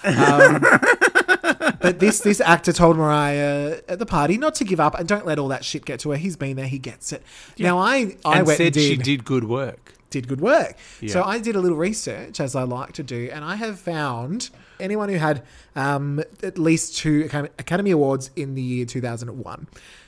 Um, 0.04 0.60
but 1.80 1.98
this 2.00 2.20
this 2.20 2.40
actor 2.40 2.72
told 2.72 2.96
Mariah 2.96 3.80
at 3.88 3.98
the 3.98 4.06
party 4.06 4.36
not 4.38 4.54
to 4.56 4.64
give 4.64 4.80
up 4.80 4.94
and 4.98 5.06
don't 5.08 5.26
let 5.26 5.38
all 5.38 5.48
that 5.48 5.64
shit 5.64 5.84
get 5.84 6.00
to 6.00 6.10
her. 6.10 6.16
He's 6.16 6.36
been 6.36 6.56
there, 6.56 6.66
he 6.66 6.78
gets 6.78 7.12
it. 7.12 7.22
Now 7.58 7.78
I 7.78 8.16
I 8.24 8.38
And 8.38 8.46
went 8.46 8.56
said 8.58 8.66
and 8.66 8.74
did, 8.74 8.82
she 8.82 8.96
did 8.96 9.24
good 9.24 9.44
work. 9.44 9.94
did 10.10 10.28
good 10.28 10.40
work. 10.40 10.76
Yeah. 11.00 11.12
So 11.12 11.22
I 11.22 11.38
did 11.38 11.54
a 11.56 11.60
little 11.60 11.78
research 11.78 12.40
as 12.40 12.54
I 12.56 12.62
like 12.64 12.92
to 12.94 13.02
do, 13.02 13.30
and 13.32 13.44
I 13.44 13.54
have 13.56 13.78
found 13.78 14.50
anyone 14.80 15.08
who 15.08 15.16
had 15.16 15.42
um, 15.76 16.22
at 16.42 16.58
least 16.58 16.96
two 16.96 17.28
Academy- 17.58 17.90
Awards 17.90 18.30
in 18.36 18.54
the 18.54 18.62
year 18.62 18.84
2001. 18.86 19.66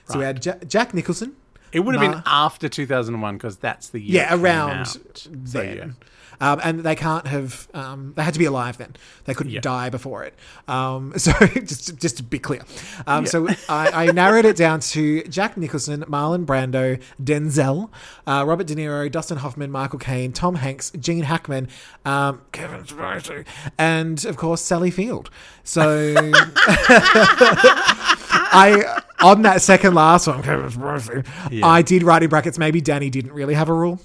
So 0.09 0.19
we 0.19 0.25
had 0.25 0.45
Ja- 0.45 0.55
Jack 0.67 0.93
Nicholson. 0.95 1.35
It 1.73 1.81
would 1.81 1.95
have 1.95 2.05
Ma- 2.05 2.13
been 2.17 2.23
after 2.27 2.69
2001 2.69 3.37
because 3.37 3.57
that's 3.57 3.89
the 3.89 4.01
year. 4.01 4.23
Yeah, 4.23 4.35
around 4.35 4.71
out. 4.81 4.89
So, 4.89 5.59
then. 5.59 5.77
yeah. 5.77 5.85
Um, 6.43 6.61
and 6.65 6.81
they 6.81 6.97
can't 6.97 7.27
have. 7.29 7.69
Um, 7.73 8.15
they 8.17 8.23
had 8.25 8.35
to 8.35 8.39
be 8.41 8.47
alive 8.47 8.77
then. 8.77 8.97
They 9.27 9.35
couldn't 9.35 9.53
Yeah. 9.53 9.61
die 9.61 9.91
before 9.91 10.25
it. 10.25 10.35
Um, 10.67 11.13
so 11.17 11.33
just 11.47 11.97
just 11.99 12.17
to 12.17 12.23
be 12.25 12.39
clear. 12.41 12.63
Um, 13.07 13.25
Yeah. 13.25 13.31
So 13.31 13.49
I, 13.69 14.09
I 14.09 14.13
narrowed 14.13 14.45
it 14.45 14.57
down 14.57 14.81
to 14.81 15.23
Jack 15.25 15.57
Nicholson, 15.57 16.03
Marlon 16.09 16.45
Brando, 16.45 17.01
Denzel, 17.23 17.91
uh, 18.27 18.45
Robert 18.47 18.67
De 18.67 18.75
Niro, 18.75 19.09
Dustin 19.11 19.39
Hoffman, 19.39 19.71
Michael 19.71 20.01
Caine, 20.01 20.33
Tom 20.33 20.57
Hanks, 20.57 20.91
Gene 20.99 21.23
Hackman, 21.23 21.69
um, 22.05 22.41
Kevin 22.51 22.83
Spacey, 22.83 23.47
and 23.79 24.25
of 24.25 24.37
course 24.37 24.61
Sally 24.63 24.91
Field. 24.91 25.31
So 25.63 26.15
I 28.55 29.01
on 29.23 29.43
that 29.43 29.63
second 29.63 29.95
last 29.95 30.27
one, 30.27 30.43
Kevin 30.43 30.69
Spacey, 30.71 31.27
Yeah. 31.51 31.67
I 31.67 31.83
did 31.83 32.03
write 32.03 32.23
in 32.23 32.29
brackets. 32.31 32.59
Maybe 32.59 32.83
Dani 32.83 33.11
didn't 33.11 33.33
really 33.33 33.55
have 33.55 33.69
a 33.69 33.75
rule. 33.75 34.01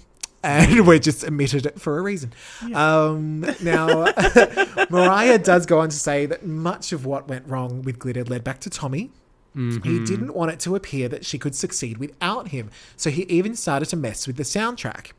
And 0.47 0.87
we're 0.87 0.99
just 0.99 1.25
omitted 1.25 1.65
it 1.65 1.79
for 1.81 1.97
a 1.97 2.01
reason. 2.01 2.31
Um, 2.73 3.41
now, 3.61 4.13
Mariah 4.89 5.37
does 5.39 5.65
go 5.65 5.79
on 5.79 5.89
to 5.89 5.95
say 5.95 6.25
that 6.25 6.45
much 6.45 6.93
of 6.93 7.05
what 7.05 7.27
went 7.27 7.47
wrong 7.47 7.81
with 7.81 7.99
Glitter 7.99 8.23
led 8.23 8.43
back 8.43 8.59
to 8.61 8.69
Tommy. 8.69 9.11
He 9.83 9.99
didn't 9.99 10.35
want 10.35 10.51
it 10.51 10.59
to 10.61 10.75
appear 10.75 11.09
that 11.09 11.25
she 11.25 11.39
could 11.39 11.55
succeed 11.55 11.97
without 11.97 12.49
him. 12.49 12.69
So 12.95 13.09
he 13.09 13.23
even 13.23 13.55
started 13.55 13.87
to 13.89 13.95
mess 13.97 14.27
with 14.27 14.35
the 14.37 14.43
soundtrack. 14.43 15.13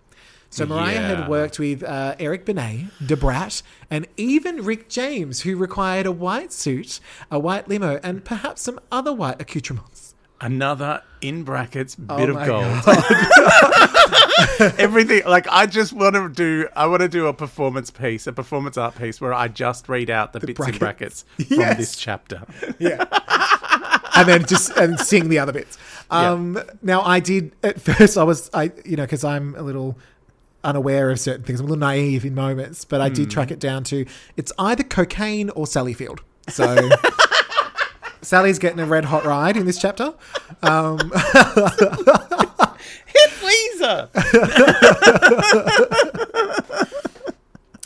So 0.48 0.64
Mariah 0.64 0.94
Yeah. 0.94 1.06
had 1.16 1.28
worked 1.28 1.58
with 1.58 1.82
uh, 1.82 2.14
Eric 2.20 2.46
Benet, 2.46 2.86
Da 3.04 3.16
Brat, 3.16 3.62
and 3.90 4.06
even 4.16 4.64
Rick 4.64 4.88
James, 4.88 5.40
who 5.40 5.56
required 5.56 6.06
a 6.06 6.12
white 6.12 6.52
suit, 6.52 7.00
a 7.32 7.38
white 7.38 7.66
limo, 7.68 7.98
and 8.04 8.24
perhaps 8.24 8.62
some 8.62 8.78
other 8.92 9.12
white 9.12 9.42
accoutrements. 9.42 10.14
Another 10.40 11.02
in 11.20 11.42
brackets 11.42 11.96
bit 11.96 12.30
Oh 12.30 12.36
of 12.36 12.46
gold. 12.46 12.96
Everything 14.78 15.22
like 15.26 15.46
I 15.50 15.66
just 15.66 15.92
want 15.92 16.14
to 16.14 16.28
do. 16.28 16.68
I 16.76 16.86
want 16.86 17.00
to 17.02 17.08
do 17.08 17.26
a 17.26 17.32
performance 17.34 17.90
piece, 17.90 18.26
a 18.28 18.32
performance 18.32 18.76
art 18.76 18.94
piece 18.96 19.20
where 19.20 19.34
I 19.34 19.48
just 19.48 19.88
read 19.88 20.10
out 20.10 20.32
the, 20.32 20.40
bits 20.40 20.60
in 20.60 20.78
brackets. 20.78 21.24
brackets 21.38 21.48
from 21.48 21.58
Yes. 21.60 21.76
this 21.76 21.96
chapter. 21.96 22.42
Yeah. 22.78 23.04
and 24.14 24.28
then 24.28 24.44
just 24.46 24.76
and 24.76 24.98
sing 25.00 25.28
the 25.28 25.38
other 25.40 25.52
bits. 25.52 25.76
Um, 26.10 26.60
Now, 26.82 27.02
I 27.02 27.18
did 27.20 27.52
at 27.64 27.80
first. 27.80 28.16
I 28.16 28.22
was 28.22 28.48
I 28.54 28.70
you 28.84 28.96
know 28.96 29.04
because 29.04 29.24
I'm 29.24 29.54
a 29.56 29.62
little 29.62 29.98
unaware 30.62 31.10
of 31.10 31.18
certain 31.18 31.42
things. 31.42 31.58
I'm 31.60 31.66
a 31.66 31.68
little 31.70 31.80
naive 31.80 32.24
in 32.24 32.34
moments, 32.36 32.84
but 32.84 33.00
I 33.00 33.08
did 33.08 33.28
track 33.30 33.50
it 33.50 33.58
down 33.58 33.82
to 33.84 34.06
it's 34.36 34.52
either 34.58 34.84
cocaine 34.84 35.50
or 35.50 35.66
Sally 35.66 35.94
Field. 35.94 36.20
So. 36.48 36.88
Sally's 38.22 38.58
getting 38.58 38.80
a 38.80 38.86
red 38.86 39.06
hot 39.06 39.24
ride 39.24 39.56
in 39.56 39.66
this 39.66 39.78
chapter. 39.78 40.14
Um, 40.62 40.98
Hit 43.06 43.32
Lisa. 43.42 44.10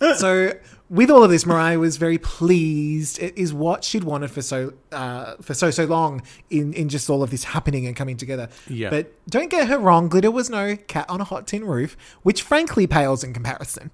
so 0.16 0.52
with 0.92 1.10
all 1.10 1.24
of 1.24 1.30
this, 1.30 1.46
Mariah 1.46 1.78
was 1.78 1.96
very 1.96 2.18
pleased. 2.18 3.18
It 3.18 3.36
is 3.36 3.54
what 3.54 3.82
she'd 3.82 4.04
wanted 4.04 4.30
for 4.30 4.42
so 4.42 4.74
uh, 4.92 5.36
for 5.40 5.54
so 5.54 5.70
so 5.70 5.84
long 5.86 6.22
in 6.50 6.74
in 6.74 6.90
just 6.90 7.08
all 7.08 7.22
of 7.22 7.30
this 7.30 7.44
happening 7.44 7.86
and 7.86 7.96
coming 7.96 8.18
together. 8.18 8.50
Yeah. 8.68 8.90
But 8.90 9.12
don't 9.28 9.48
get 9.48 9.68
her 9.68 9.78
wrong, 9.78 10.08
glitter 10.08 10.30
was 10.30 10.50
no 10.50 10.76
cat 10.76 11.08
on 11.08 11.20
a 11.20 11.24
hot 11.24 11.46
tin 11.46 11.64
roof, 11.64 11.96
which 12.22 12.42
frankly 12.42 12.86
pales 12.86 13.24
in 13.24 13.32
comparison. 13.32 13.90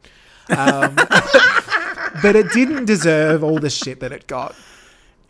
Um, 0.48 0.94
but 2.22 2.34
it 2.34 2.50
didn't 2.52 2.86
deserve 2.86 3.44
all 3.44 3.58
the 3.60 3.70
shit 3.70 4.00
that 4.00 4.10
it 4.10 4.26
got. 4.26 4.56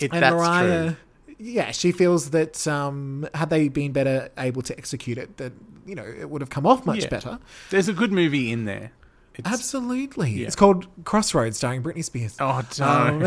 It, 0.00 0.12
And 0.12 0.22
that's 0.22 0.34
Mariah, 0.34 0.94
true. 1.26 1.34
yeah, 1.38 1.70
she 1.72 1.92
feels 1.92 2.30
that 2.30 2.66
um, 2.68 3.26
had 3.34 3.50
they 3.50 3.68
been 3.68 3.92
better 3.92 4.28
able 4.38 4.62
to 4.62 4.76
execute 4.78 5.18
it, 5.18 5.36
that 5.38 5.52
you 5.86 5.94
know 5.94 6.04
it 6.04 6.28
would 6.30 6.40
have 6.40 6.50
come 6.50 6.66
off 6.66 6.86
much 6.86 7.02
Yeah. 7.02 7.08
better. 7.08 7.38
There's 7.70 7.88
a 7.88 7.92
good 7.92 8.12
movie 8.12 8.52
in 8.52 8.64
there. 8.64 8.92
It's, 9.34 9.48
Absolutely, 9.48 10.30
Yeah. 10.32 10.46
it's 10.48 10.56
called 10.56 10.86
Crossroads, 11.04 11.56
starring 11.58 11.82
Britney 11.82 12.04
Spears. 12.04 12.36
Oh, 12.40 12.60
don't. 12.76 13.22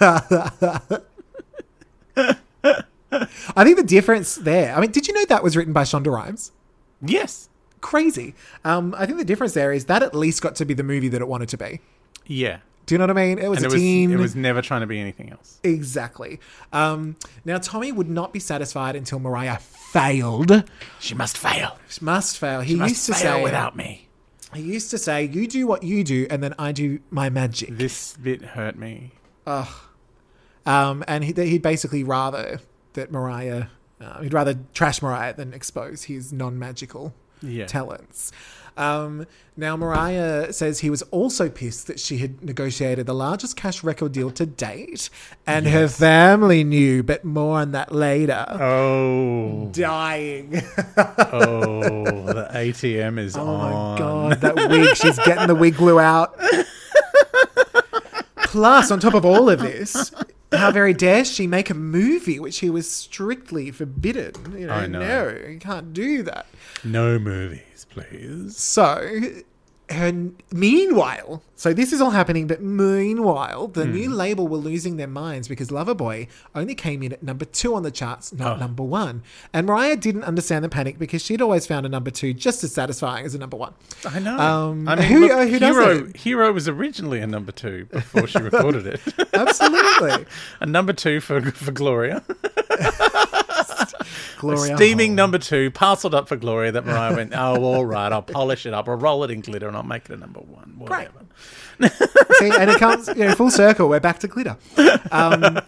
Um, 0.00 0.98
I 3.56 3.64
think 3.64 3.76
the 3.76 3.82
difference 3.84 4.34
there. 4.36 4.74
I 4.74 4.80
mean, 4.80 4.90
did 4.90 5.08
you 5.08 5.14
know 5.14 5.24
that 5.26 5.42
was 5.42 5.56
written 5.56 5.72
by 5.72 5.82
Shonda 5.82 6.12
Rhimes? 6.12 6.52
yes. 7.00 7.48
Crazy. 7.80 8.34
Um, 8.64 8.92
I 8.98 9.06
think 9.06 9.18
the 9.18 9.24
difference 9.24 9.54
there 9.54 9.72
is 9.72 9.84
that 9.84 10.02
at 10.02 10.12
least 10.12 10.42
got 10.42 10.56
to 10.56 10.64
be 10.64 10.74
the 10.74 10.82
movie 10.82 11.06
that 11.10 11.20
it 11.22 11.28
wanted 11.28 11.48
to 11.50 11.56
be. 11.56 11.78
Yeah. 12.26 12.58
Do 12.88 12.94
you 12.94 12.98
know 12.98 13.04
what 13.04 13.10
I 13.10 13.26
mean? 13.26 13.38
It 13.38 13.48
was 13.48 13.58
And 13.58 13.66
a 13.66 13.68
it 13.68 13.72
was, 13.72 13.80
teen. 13.82 14.10
it 14.10 14.16
was 14.18 14.34
never 14.34 14.62
trying 14.62 14.80
to 14.80 14.86
be 14.86 14.98
anything 14.98 15.30
else. 15.30 15.60
exactly. 15.62 16.40
Um, 16.72 17.16
now 17.44 17.58
Tommy 17.58 17.92
would 17.92 18.08
not 18.08 18.32
be 18.32 18.40
satisfied 18.40 18.96
until 18.96 19.18
Mariah 19.18 19.58
failed. 19.58 20.64
She 20.98 21.14
must 21.14 21.36
fail. 21.36 21.78
She 21.88 22.04
must 22.04 22.38
fail. 22.38 22.62
He 22.62 22.74
must 22.76 22.90
used 22.90 23.06
to 23.06 23.12
fail 23.14 23.36
say 23.36 23.42
without 23.42 23.76
me. 23.76 24.08
He 24.54 24.62
used 24.62 24.90
to 24.92 24.98
say, 24.98 25.24
"You 25.24 25.46
do 25.46 25.66
what 25.66 25.82
you 25.82 26.02
do, 26.02 26.26
and 26.30 26.42
then 26.42 26.54
I 26.58 26.72
do 26.72 27.00
my 27.10 27.28
magic." 27.28 27.76
This 27.76 28.16
bit 28.16 28.42
hurt 28.42 28.76
me. 28.78 29.12
Um, 30.66 31.04
and 31.06 31.24
he, 31.24 31.32
he'd 31.32 31.62
basically 31.62 32.04
rather 32.04 32.60
that 32.94 33.10
Mariah, 33.12 33.66
uh, 34.00 34.20
he'd 34.22 34.32
rather 34.34 34.58
trash 34.74 35.00
Mariah 35.02 35.34
than 35.34 35.52
expose 35.54 36.04
his 36.04 36.32
non-magical 36.32 37.14
Yeah. 37.42 37.66
talents. 37.66 38.32
Um, 38.76 39.26
now, 39.56 39.76
Mariah 39.76 40.52
says 40.52 40.78
he 40.78 40.88
was 40.90 41.02
also 41.10 41.48
pissed 41.48 41.88
that 41.88 41.98
she 41.98 42.18
had 42.18 42.44
negotiated 42.44 43.06
the 43.06 43.14
largest 43.14 43.56
cash 43.56 43.82
record 43.82 44.12
deal 44.12 44.30
to 44.30 44.46
date, 44.46 45.10
and 45.48 45.66
her 45.66 45.88
family 45.88 46.62
knew, 46.62 47.02
but 47.02 47.24
more 47.24 47.58
on 47.58 47.72
that 47.72 47.90
later. 47.92 48.46
Oh, 48.48 49.68
Dying. 49.72 50.62
oh, 50.96 52.22
the 52.32 52.48
ATM 52.54 53.18
is 53.18 53.36
Oh 53.36 53.40
on. 53.48 53.72
my 53.92 53.98
god, 53.98 54.40
that 54.42 54.54
wig! 54.54 54.96
She's 54.96 55.18
getting 55.18 55.48
the 55.48 55.56
wig 55.56 55.74
glue 55.74 55.98
out. 55.98 56.38
Plus, 58.44 58.90
on 58.90 59.00
top 59.00 59.14
of 59.14 59.24
all 59.24 59.50
of 59.50 59.58
this, 59.60 60.12
how 60.52 60.70
very 60.70 60.94
dare 60.94 61.24
she 61.24 61.46
make 61.46 61.70
a 61.70 61.74
movie 61.74 62.40
which 62.40 62.58
he 62.60 62.70
was 62.70 62.90
strictly 62.90 63.70
forbidden? 63.70 64.32
You 64.58 64.66
know, 64.66 64.72
I 64.74 64.86
know. 64.86 65.00
no, 65.00 65.48
you 65.48 65.58
can't 65.58 65.92
do 65.92 66.22
that. 66.24 66.46
No 66.84 67.18
movies, 67.18 67.86
please. 67.90 68.56
So, 68.56 69.08
her, 69.90 70.12
meanwhile, 70.52 71.42
so 71.56 71.72
this 71.72 71.92
is 71.92 72.00
all 72.00 72.10
happening, 72.10 72.46
but 72.46 72.62
meanwhile, 72.62 73.68
the 73.68 73.84
new 73.84 74.10
label 74.10 74.46
were 74.46 74.58
losing 74.58 74.96
their 74.96 75.06
minds 75.08 75.48
because 75.48 75.68
Loverboy 75.68 76.28
only 76.54 76.74
came 76.74 77.02
in 77.02 77.12
at 77.12 77.22
number 77.22 77.44
two 77.44 77.74
on 77.74 77.82
the 77.82 77.90
charts, 77.90 78.32
not 78.32 78.56
Oh. 78.56 78.60
number 78.60 78.82
one. 78.82 79.22
And 79.52 79.66
Mariah 79.66 79.96
didn't 79.96 80.24
understand 80.24 80.64
the 80.64 80.68
panic 80.68 80.98
because 80.98 81.22
she'd 81.22 81.40
always 81.42 81.66
found 81.66 81.86
a 81.86 81.88
number 81.88 82.10
two 82.10 82.32
just 82.34 82.62
as 82.62 82.72
satisfying 82.72 83.24
as 83.26 83.34
a 83.34 83.38
number 83.38 83.56
one. 83.56 83.72
I 84.06 84.18
know. 84.20 84.38
Um, 84.38 84.86
I 84.88 84.96
mean, 84.96 85.04
who- 85.08 85.20
look, 85.20 85.32
uh, 85.32 85.46
who 85.46 85.58
Hero? 85.58 86.12
Hero 86.14 86.52
was 86.52 86.68
originally 86.68 87.20
a 87.20 87.26
number 87.26 87.50
two 87.52 87.86
before 87.86 88.26
she 88.26 88.38
recorded 88.42 88.86
it. 88.86 89.00
Absolutely. 89.34 90.26
a 90.60 90.66
number 90.66 90.92
two 90.92 91.20
for 91.20 91.40
for 91.52 91.72
Gloria. 91.72 92.22
Gloria. 94.38 94.76
Steaming 94.76 95.10
Hall. 95.10 95.16
number 95.16 95.38
two, 95.38 95.70
parceled 95.70 96.14
up 96.14 96.28
for 96.28 96.36
Gloria. 96.36 96.72
That 96.72 96.86
Mariah 96.86 97.14
went, 97.14 97.32
oh, 97.34 97.62
all 97.62 97.84
right, 97.84 98.10
I'll 98.12 98.22
polish 98.22 98.66
it 98.66 98.74
up, 98.74 98.88
I'll 98.88 98.96
roll 98.96 99.24
it 99.24 99.30
in 99.30 99.40
glitter, 99.40 99.68
and 99.68 99.76
I'll 99.76 99.82
make 99.82 100.04
it 100.06 100.12
a 100.12 100.16
number 100.16 100.40
one. 100.40 100.74
Whatever. 100.78 101.26
See, 102.38 102.50
and 102.50 102.70
it 102.70 102.78
comes 102.78 103.08
you 103.08 103.14
know, 103.26 103.34
full 103.34 103.50
circle. 103.50 103.88
We're 103.88 104.00
back 104.00 104.18
to 104.20 104.28
glitter. 104.28 104.56
Um, 105.12 105.60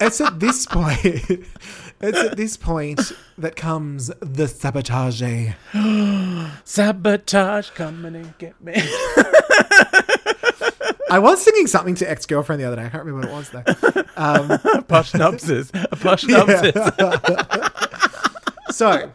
it's 0.00 0.20
at 0.20 0.40
this 0.40 0.66
point. 0.66 1.46
It's 1.98 2.18
at 2.18 2.36
this 2.36 2.58
point 2.58 3.00
that 3.38 3.56
comes 3.56 4.08
the 4.20 4.46
sabotage. 4.48 5.22
Sabotage, 6.64 7.70
coming 7.70 8.14
and 8.16 8.36
get 8.36 8.60
me. 8.62 8.74
I 11.10 11.18
was 11.18 11.42
singing 11.42 11.68
something 11.68 11.94
to 11.94 12.10
ex 12.10 12.26
girlfriend 12.26 12.60
the 12.60 12.66
other 12.66 12.76
day. 12.76 12.84
I 12.84 12.88
can't 12.90 13.02
remember 13.04 13.32
what 13.32 13.32
it 13.32 13.34
was 13.34 13.48
though. 13.48 13.62
Posh 14.82 15.12
nupses. 15.12 15.72
Posh 16.02 16.24
nupses. 16.24 16.74
So, 18.76 19.10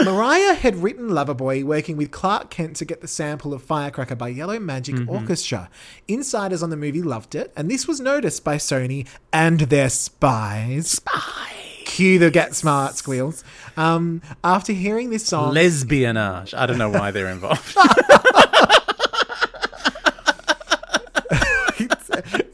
Mariah 0.00 0.54
had 0.54 0.76
written 0.76 1.08
Loverboy 1.08 1.64
working 1.64 1.96
with 1.96 2.12
Clark 2.12 2.48
Kent 2.50 2.76
to 2.76 2.84
get 2.84 3.00
the 3.00 3.08
sample 3.08 3.52
of 3.52 3.60
Firecracker 3.60 4.14
by 4.14 4.28
Yellow 4.28 4.60
Magic 4.60 4.94
Mm-hmm. 4.94 5.10
Orchestra. 5.10 5.68
Insiders 6.06 6.62
on 6.62 6.70
the 6.70 6.76
movie 6.76 7.02
loved 7.02 7.34
it, 7.34 7.52
and 7.56 7.68
this 7.68 7.88
was 7.88 7.98
noticed 7.98 8.44
by 8.44 8.54
Sony 8.56 9.08
and 9.32 9.58
their 9.62 9.88
spies. 9.88 10.92
Spy. 10.92 11.50
Cue 11.86 12.20
the 12.20 12.30
get 12.30 12.54
smart 12.54 12.94
squeals. 12.94 13.42
Um, 13.76 14.22
after 14.44 14.72
hearing 14.72 15.10
this 15.10 15.26
song, 15.26 15.52
Lesbianage. 15.56 16.54
I 16.54 16.66
don't 16.66 16.78
know 16.78 16.88
why 16.90 17.10
they're 17.10 17.26
involved. 17.26 17.76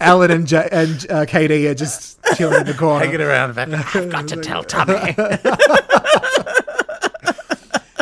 Alan 0.01 0.31
and, 0.31 0.47
J- 0.47 0.69
and 0.73 1.07
uh, 1.11 1.27
Katie 1.27 1.69
are 1.69 1.75
just 1.75 2.19
chilling 2.37 2.61
in 2.63 2.67
the 2.67 2.73
corner. 2.75 3.05
Hanging 3.05 3.21
around 3.21 3.55
back. 3.55 3.69
I've 3.95 4.09
got 4.11 4.29
to 4.29 4.37
tell 4.37 4.65
Tommy. 4.65 4.95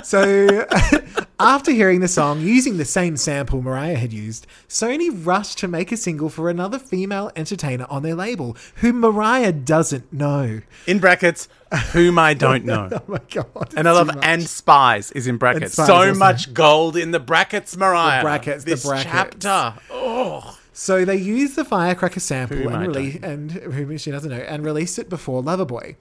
So, 0.08 0.66
after 1.38 1.70
hearing 1.70 2.00
the 2.00 2.08
song 2.08 2.40
using 2.40 2.78
the 2.78 2.86
same 2.86 3.18
sample 3.18 3.60
Mariah 3.60 3.96
had 3.96 4.10
used, 4.10 4.46
Sony 4.66 5.10
rushed 5.12 5.58
to 5.58 5.68
make 5.68 5.92
a 5.92 5.98
single 5.98 6.30
for 6.30 6.48
another 6.48 6.78
female 6.78 7.30
entertainer 7.36 7.84
on 7.90 8.04
their 8.04 8.14
label, 8.14 8.56
whom 8.76 9.00
Mariah 9.00 9.52
doesn't 9.52 10.10
know. 10.10 10.62
In 10.86 10.98
brackets, 10.98 11.46
whom 11.92 12.18
I 12.18 12.32
don't 12.32 12.64
know. 12.64 12.88
Oh 12.98 13.02
my 13.06 13.20
god! 13.30 13.74
And 13.76 13.86
I 13.86 13.92
love 13.92 14.08
and 14.22 14.48
spies 14.48 15.12
is 15.12 15.26
in 15.26 15.36
brackets. 15.36 15.74
spies 15.74 15.86
so 15.86 16.14
much 16.14 16.54
gold 16.54 16.96
in 16.96 17.10
the 17.10 17.20
brackets, 17.20 17.76
Mariah. 17.76 18.20
The 18.20 18.24
brackets, 18.24 18.64
the 18.64 18.76
brackets. 18.76 19.12
chapter. 19.44 19.74
Oh, 19.90 20.58
So 20.72 21.04
they 21.04 21.16
used 21.16 21.54
the 21.54 21.66
Firecracker 21.66 22.20
sample 22.20 22.56
Whom 22.56 22.72
and 22.72 22.86
release 22.86 23.18
and 23.22 23.52
whom 23.52 23.98
she 23.98 24.10
doesn't 24.10 24.30
know 24.30 24.38
and 24.38 24.64
released 24.64 24.98
it 24.98 25.10
before 25.10 25.42
Loverboy. 25.42 25.96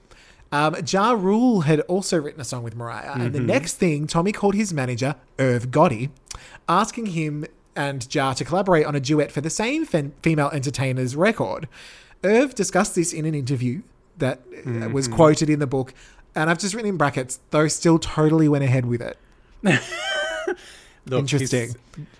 Um, 0.50 0.76
ja 0.86 1.12
Rule 1.12 1.62
had 1.62 1.80
also 1.80 2.18
written 2.18 2.40
a 2.40 2.44
song 2.44 2.62
with 2.62 2.74
Mariah, 2.74 3.12
and 3.12 3.22
Mm-hmm. 3.22 3.32
the 3.32 3.40
next 3.40 3.74
thing 3.74 4.06
Tommy 4.06 4.32
called 4.32 4.54
his 4.54 4.72
manager 4.72 5.14
Irv 5.38 5.70
Gotti, 5.70 6.10
asking 6.68 7.06
him 7.06 7.44
and 7.76 8.12
Ja 8.12 8.32
to 8.32 8.44
collaborate 8.44 8.86
on 8.86 8.94
a 8.96 9.00
duet 9.00 9.30
for 9.30 9.40
the 9.40 9.50
same 9.50 9.84
fen- 9.84 10.12
female 10.22 10.48
entertainer's 10.52 11.14
record. 11.14 11.68
Irv 12.24 12.54
discussed 12.54 12.94
this 12.94 13.12
in 13.12 13.24
an 13.26 13.34
interview 13.34 13.82
that 14.18 14.38
uh, 14.52 14.56
Mm-hmm. 14.68 14.92
was 14.92 15.06
quoted 15.06 15.48
in 15.50 15.58
the 15.60 15.66
book, 15.66 15.92
and 16.34 16.48
I've 16.50 16.58
just 16.58 16.74
written 16.74 16.88
in 16.88 16.96
brackets. 16.96 17.40
Though 17.50 17.68
still 17.68 17.98
totally 17.98 18.48
went 18.48 18.64
ahead 18.64 18.86
with 18.86 19.00
it. 19.02 19.16
Look, 21.08 21.20
Interesting. 21.20 21.74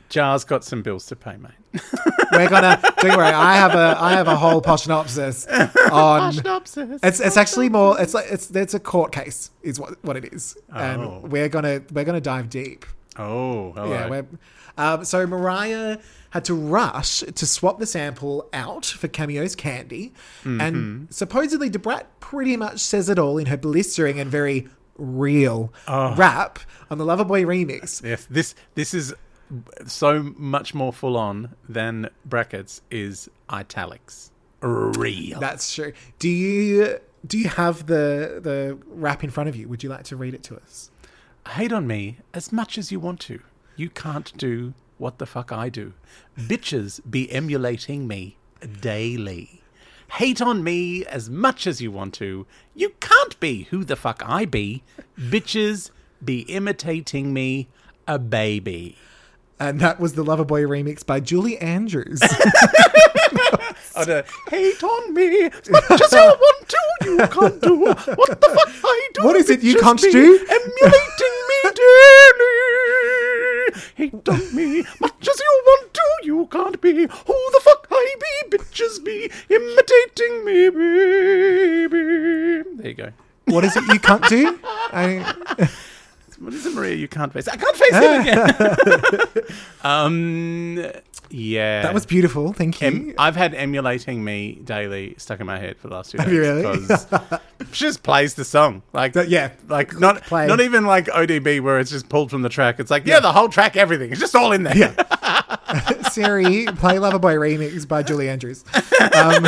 Ja's 0.08 0.44
got 0.44 0.64
some 0.64 0.82
bills 0.82 1.06
to 1.06 1.16
pay, 1.16 1.36
mate. 1.36 1.82
We're 2.32 2.48
gonna 2.48 2.80
don't 3.00 3.16
worry. 3.16 3.26
I 3.26 3.56
have 3.56 3.74
a 3.74 3.96
I 4.00 4.12
have 4.12 4.26
a 4.28 4.36
whole 4.36 4.62
poshnopsis 4.62 5.46
on. 5.92 6.32
Synopsis. 6.32 7.00
It's 7.02 7.20
it's 7.20 7.36
actually 7.36 7.68
more. 7.68 8.00
It's 8.00 8.14
like 8.14 8.26
it's 8.30 8.50
it's 8.50 8.72
a 8.74 8.80
court 8.80 9.12
case 9.12 9.50
is 9.62 9.78
what 9.78 10.02
what 10.02 10.16
it 10.16 10.32
is, 10.32 10.56
Oh. 10.72 10.78
and 10.78 11.22
we're 11.30 11.48
gonna 11.50 11.82
we're 11.92 12.04
gonna 12.04 12.20
dive 12.22 12.48
deep. 12.48 12.86
Oh, 13.18 13.72
all 13.76 13.88
Yeah. 13.88 14.22
Um, 14.78 15.04
so 15.04 15.26
Mariah 15.26 15.98
had 16.30 16.44
to 16.44 16.54
rush 16.54 17.20
to 17.20 17.46
swap 17.46 17.78
the 17.80 17.86
sample 17.86 18.48
out 18.52 18.86
for 18.86 19.08
Cameo's 19.08 19.54
Candy, 19.56 20.12
Mm-hmm. 20.44 20.60
and 20.60 21.14
supposedly 21.14 21.68
Da 21.68 21.78
Brat 21.80 22.06
pretty 22.20 22.56
much 22.56 22.78
says 22.80 23.08
it 23.08 23.18
all 23.18 23.36
in 23.38 23.46
her 23.46 23.56
blistering 23.56 24.20
and 24.20 24.30
very 24.30 24.68
real 24.98 25.72
Oh. 25.86 26.14
rap 26.16 26.58
on 26.90 26.98
the 26.98 27.04
Loverboy 27.04 27.44
remix. 27.46 28.02
Yes, 28.04 28.26
this 28.28 28.54
this 28.74 28.92
is 28.92 29.14
so 29.86 30.34
much 30.36 30.74
more 30.74 30.92
full 30.92 31.16
on 31.16 31.54
than 31.68 32.10
brackets 32.26 32.82
is 32.90 33.30
italics. 33.48 34.30
Real. 34.60 35.38
That's 35.40 35.72
true. 35.74 35.92
Do 36.18 36.28
you 36.28 36.98
do 37.26 37.38
you 37.38 37.48
have 37.48 37.86
the 37.86 38.40
the 38.42 38.78
rap 38.88 39.24
in 39.24 39.30
front 39.30 39.48
of 39.48 39.56
you? 39.56 39.68
Would 39.68 39.82
you 39.82 39.88
like 39.88 40.04
to 40.04 40.16
read 40.16 40.34
it 40.34 40.42
to 40.44 40.56
us? 40.56 40.90
Hate 41.50 41.72
on 41.72 41.86
me 41.86 42.18
as 42.34 42.52
much 42.52 42.76
as 42.76 42.92
you 42.92 43.00
want 43.00 43.20
to. 43.20 43.40
You 43.76 43.88
can't 43.88 44.36
do 44.36 44.74
what 44.98 45.18
the 45.18 45.26
fuck 45.26 45.52
I 45.52 45.68
do. 45.68 45.94
Bitches 46.36 47.00
be 47.08 47.30
emulating 47.30 48.06
me 48.08 48.36
daily. 48.80 49.62
Hate 50.12 50.40
on 50.40 50.64
me 50.64 51.04
as 51.04 51.28
much 51.28 51.66
as 51.66 51.80
you 51.80 51.90
want 51.90 52.14
to. 52.14 52.46
You 52.74 52.90
can't 53.00 53.38
be 53.40 53.64
who 53.64 53.84
the 53.84 53.96
fuck 53.96 54.22
I 54.24 54.44
be. 54.46 54.82
Bitches 55.18 55.90
be 56.24 56.40
imitating 56.42 57.32
me 57.32 57.68
a 58.06 58.18
baby. 58.18 58.96
And 59.60 59.80
that 59.80 59.98
was 60.00 60.14
the 60.14 60.24
Loverboy 60.24 60.66
remix 60.66 61.04
by 61.04 61.20
Julie 61.20 61.58
Andrews. 61.58 62.20
Oh, 63.96 64.04
no. 64.06 64.22
Hate 64.48 64.82
on 64.84 65.12
me 65.12 65.46
as 65.46 65.68
much 65.70 65.90
as 65.90 66.12
you 66.12 66.18
want 66.18 66.68
to. 66.68 66.78
You 67.04 67.18
can't 67.26 67.60
do 67.60 67.80
what 67.80 68.06
the 68.40 68.48
fuck 68.48 68.68
I 68.84 69.08
do. 69.14 69.24
What 69.24 69.34
is 69.34 69.50
it 69.50 69.60
you 69.62 69.74
can't 69.80 70.00
do? 70.00 70.46
Emulating 70.48 71.36
me 71.48 71.70
daily. 72.38 72.54
Hate 73.96 74.28
on 74.28 74.54
me 74.54 74.84
much 75.00 75.28
as 75.28 75.40
you 75.40 75.62
want 75.66 75.94
to. 75.94 76.02
You 76.22 76.46
can't 76.46 76.80
be 76.80 76.92
who 76.92 77.06
the 77.06 77.60
fuck 77.64 77.77
Be. 78.20 78.56
Bitches 78.56 79.04
be 79.04 79.30
imitating 79.48 80.44
me, 80.44 80.70
baby. 80.70 82.62
There 82.76 82.88
you 82.88 82.94
go. 82.94 83.12
what 83.46 83.64
is 83.64 83.76
it 83.76 83.84
you 83.92 84.00
can't 84.00 84.26
do? 84.28 84.58
I, 84.64 85.68
What 86.40 86.54
is 86.54 86.64
it, 86.66 86.74
Maria? 86.74 86.94
You 86.94 87.08
can't 87.08 87.32
face. 87.32 87.48
I 87.48 87.56
can't 87.56 87.76
face 87.76 87.90
it 87.92 88.20
again. 88.20 89.44
um, 89.82 90.76
yeah. 91.38 91.82
that 91.82 91.94
was 91.94 92.04
beautiful. 92.06 92.52
Thank 92.52 92.80
you. 92.80 92.86
Em- 92.86 93.14
I've 93.18 93.36
had 93.36 93.54
emulating 93.54 94.22
me 94.24 94.60
daily 94.64 95.14
stuck 95.18 95.40
in 95.40 95.46
my 95.46 95.58
head 95.58 95.76
for 95.78 95.88
the 95.88 95.94
last 95.94 96.10
two 96.10 96.18
days 96.18 96.28
you 96.32 96.40
really? 96.40 96.62
because 96.80 97.06
she 97.72 97.84
just 97.86 98.02
plays 98.02 98.34
the 98.34 98.44
song 98.44 98.82
like 98.92 99.12
That- 99.14 99.28
yeah. 99.28 99.50
like 99.68 99.98
not 99.98 100.22
Play. 100.22 100.46
not 100.46 100.60
even 100.60 100.84
like 100.86 101.06
ODB 101.06 101.60
where 101.60 101.78
it's 101.78 101.90
just 101.90 102.08
pulled 102.08 102.30
from 102.30 102.42
the 102.42 102.48
track. 102.48 102.80
It's 102.80 102.90
like 102.90 103.06
yeah, 103.06 103.20
the 103.20 103.32
whole 103.32 103.48
track, 103.48 103.76
everything. 103.76 104.10
It's 104.10 104.20
just 104.20 104.34
all 104.34 104.52
in 104.52 104.64
there. 104.64 104.76
Yeah. 104.76 104.94
Siri, 106.10 106.64
play 106.76 106.96
Loverboy 106.96 107.36
remix 107.38 107.86
by 107.86 108.02
Julie 108.02 108.28
Andrews. 108.30 108.64
Um, 109.14 109.44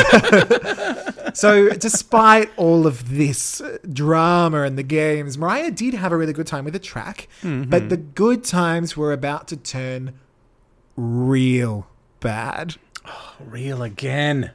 so, 1.35 1.71
despite 1.71 2.51
all 2.57 2.87
of 2.87 3.09
this 3.09 3.63
drama 3.93 4.63
and 4.63 4.77
the 4.77 4.83
games, 4.83 5.39
Mariah 5.39 5.71
did 5.71 5.95
have 5.95 6.13
a 6.13 6.17
really 6.17 6.33
good 6.35 6.47
time 6.47 6.65
with 6.65 6.75
the 6.75 6.79
track, 6.81 7.29
Mm-hmm. 7.43 7.71
but 7.71 7.89
the 7.89 7.97
good 7.97 8.45
times 8.45 8.97
were 8.97 9.13
about 9.13 9.49
to 9.49 9.57
turn 9.57 10.13
real 10.97 11.87
bad. 12.21 12.77
Real 13.41 13.83
again. 13.83 14.51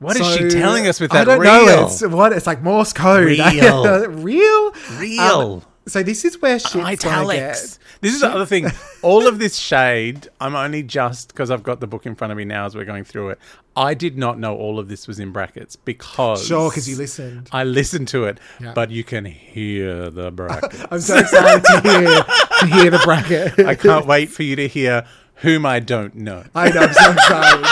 What 0.00 0.16
is 0.18 0.26
So, 0.26 0.36
she 0.36 0.48
telling 0.48 0.86
us 0.88 0.98
with 0.98 1.10
that 1.12 1.28
I 1.28 1.36
don't 1.36 1.40
real? 1.40 1.66
know. 1.66 1.86
It's 1.86 2.02
what 2.04 2.32
it's 2.32 2.46
like 2.46 2.62
Morse 2.62 2.92
code. 2.92 3.26
Real. 3.38 4.08
real, 4.08 4.72
real. 4.98 5.20
Um, 5.20 5.62
So 5.86 6.02
this 6.02 6.24
is 6.24 6.40
where 6.42 6.58
shit's 6.58 6.74
italics. 6.76 7.78
This 8.00 8.14
is 8.14 8.20
the 8.20 8.28
other 8.28 8.46
thing. 8.46 8.66
All 9.02 9.26
of 9.26 9.38
this 9.38 9.56
shade, 9.56 10.28
I'm 10.40 10.54
only 10.56 10.82
just 10.82 11.28
because 11.28 11.50
I've 11.50 11.62
got 11.62 11.80
the 11.80 11.86
book 11.86 12.06
in 12.06 12.14
front 12.14 12.30
of 12.32 12.36
me 12.38 12.44
now 12.44 12.64
as 12.66 12.74
we're 12.74 12.84
going 12.86 13.04
through 13.04 13.30
it. 13.30 13.38
I 13.76 13.94
did 13.94 14.18
not 14.18 14.38
know 14.38 14.56
all 14.56 14.78
of 14.80 14.88
this 14.88 15.06
was 15.06 15.20
in 15.20 15.30
brackets 15.30 15.76
because 15.76 16.44
Sure, 16.44 16.68
because 16.70 16.88
you 16.88 16.96
listened. 16.96 17.48
I 17.52 17.62
listened 17.64 18.08
to 18.08 18.24
it, 18.24 18.38
Yeah. 18.60 18.72
but 18.74 18.90
you 18.90 19.04
can 19.04 19.24
hear 19.24 20.10
the 20.10 20.30
brackets. 20.32 20.84
I'm 20.90 21.00
so 21.00 21.18
excited 21.18 21.64
to 21.64 21.80
hear 21.80 22.24
to 22.60 22.66
hear 22.66 22.90
the 22.90 23.00
bracket. 23.04 23.60
I 23.66 23.74
can't 23.76 24.06
wait 24.06 24.28
for 24.30 24.42
you 24.42 24.56
to 24.56 24.66
hear 24.66 25.06
whom 25.40 25.66
I 25.66 25.80
don't 25.80 26.14
know. 26.14 26.44
I 26.54 26.70
know, 26.70 26.80
I'm 26.80 26.92
so 26.92 27.12
excited. 27.12 27.66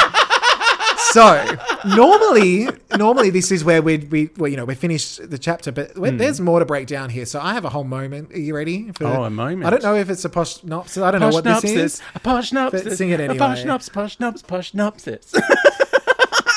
So 1.12 1.56
normally, 1.96 2.68
normally 2.98 3.30
this 3.30 3.50
is 3.50 3.64
where 3.64 3.80
we 3.80 3.96
we 3.98 4.30
well, 4.36 4.50
you 4.50 4.56
know 4.56 4.66
we 4.66 4.74
finish 4.74 5.16
the 5.16 5.38
chapter, 5.38 5.72
but 5.72 5.96
when, 5.96 6.18
there's 6.18 6.38
more 6.40 6.58
to 6.58 6.66
break 6.66 6.86
down 6.86 7.08
here. 7.08 7.24
So 7.24 7.40
I 7.40 7.54
have 7.54 7.64
a 7.64 7.70
whole 7.70 7.84
moment. 7.84 8.32
Are 8.32 8.38
you 8.38 8.54
ready? 8.54 8.92
For, 8.92 9.04
Oh, 9.06 9.24
a 9.24 9.30
moment. 9.30 9.64
I 9.64 9.70
don't 9.70 9.82
know 9.82 9.94
if 9.94 10.10
it's 10.10 10.24
a 10.24 10.28
posh 10.28 10.60
synopsis. 10.60 11.02
I 11.02 11.10
don't 11.10 11.20
know 11.20 11.30
what 11.30 11.44
this 11.44 11.64
is. 11.64 12.02
a 12.14 12.18
posh 12.20 12.50
But 12.50 12.92
sing 12.92 13.10
it 13.10 13.20
a 13.20 13.24
anyway. 13.24 13.38
posh 13.38 13.64
nops, 13.64 13.88
posh 13.88 14.20
nops, 14.20 14.42
posh 14.42 14.72
nopsis. 14.72 15.34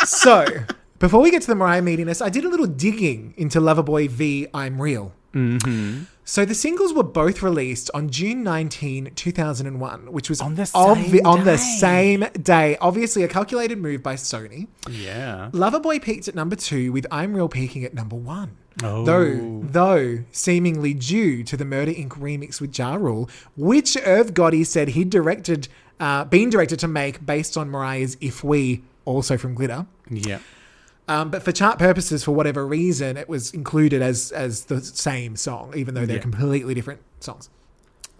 So 0.05 0.45
before 0.99 1.21
we 1.21 1.31
get 1.31 1.41
to 1.43 1.47
the 1.47 1.55
Mariah 1.55 1.81
meatiness, 1.81 2.21
I 2.23 2.29
did 2.29 2.43
a 2.43 2.49
little 2.49 2.65
digging 2.65 3.33
into 3.37 3.59
Loverboy 3.61 4.09
v 4.09 4.47
I'm 4.53 4.81
Real. 4.81 5.13
Mm-hmm. 5.33 6.03
So 6.31 6.45
the 6.45 6.55
singles 6.55 6.93
were 6.93 7.03
both 7.03 7.41
released 7.43 7.91
on 7.93 8.09
June 8.09 8.41
19, 8.41 9.11
2001, 9.15 10.13
which 10.13 10.29
was 10.29 10.39
On 10.39 10.55
the 10.55 10.61
obvi- 10.61 11.17
same 11.17 11.25
on 11.25 11.39
the 11.43 11.57
day. 11.57 11.57
same 11.57 12.25
day. 12.41 12.77
Obviously, 12.79 13.23
a 13.23 13.27
calculated 13.27 13.77
move 13.79 14.01
by 14.01 14.15
Sony. 14.15 14.67
yeah. 14.89 15.49
Loverboy 15.51 16.01
peaked 16.01 16.29
at 16.29 16.33
number 16.35 16.55
two, 16.55 16.93
with 16.93 17.05
I'm 17.11 17.33
Real 17.33 17.49
peaking 17.49 17.83
at 17.83 17.93
number 17.93 18.15
one. 18.15 18.51
Oh. 18.81 19.03
Though, 19.03 19.59
though 19.61 20.19
seemingly 20.31 20.93
due 20.93 21.43
to 21.43 21.57
the 21.57 21.65
Murder 21.65 21.91
Inc. 21.91 22.11
remix 22.11 22.61
with 22.61 22.79
Ja 22.79 22.95
Rule, 22.95 23.29
which 23.57 23.97
Irv 24.05 24.33
Gotti 24.33 24.65
said 24.65 24.87
he'd 24.87 25.09
directed, 25.09 25.67
uh, 25.99 26.23
been 26.23 26.49
directed 26.49 26.79
to 26.79 26.87
make 26.87 27.25
based 27.25 27.57
on 27.57 27.69
Mariah's 27.69 28.15
"If 28.21 28.41
We," 28.41 28.83
also 29.03 29.35
from 29.37 29.53
Glitter. 29.53 29.85
Yeah. 30.09 30.39
Um, 31.11 31.29
but 31.29 31.43
for 31.43 31.51
chart 31.51 31.77
purposes, 31.77 32.23
for 32.23 32.31
whatever 32.31 32.65
reason, 32.65 33.17
it 33.17 33.27
was 33.27 33.51
included 33.53 34.01
as 34.01 34.31
as 34.31 34.65
the 34.65 34.79
same 34.81 35.35
song, 35.35 35.73
even 35.75 35.93
though 35.95 36.05
they're 36.05 36.15
Yeah. 36.17 36.21
completely 36.21 36.73
different 36.73 37.01
songs. 37.19 37.49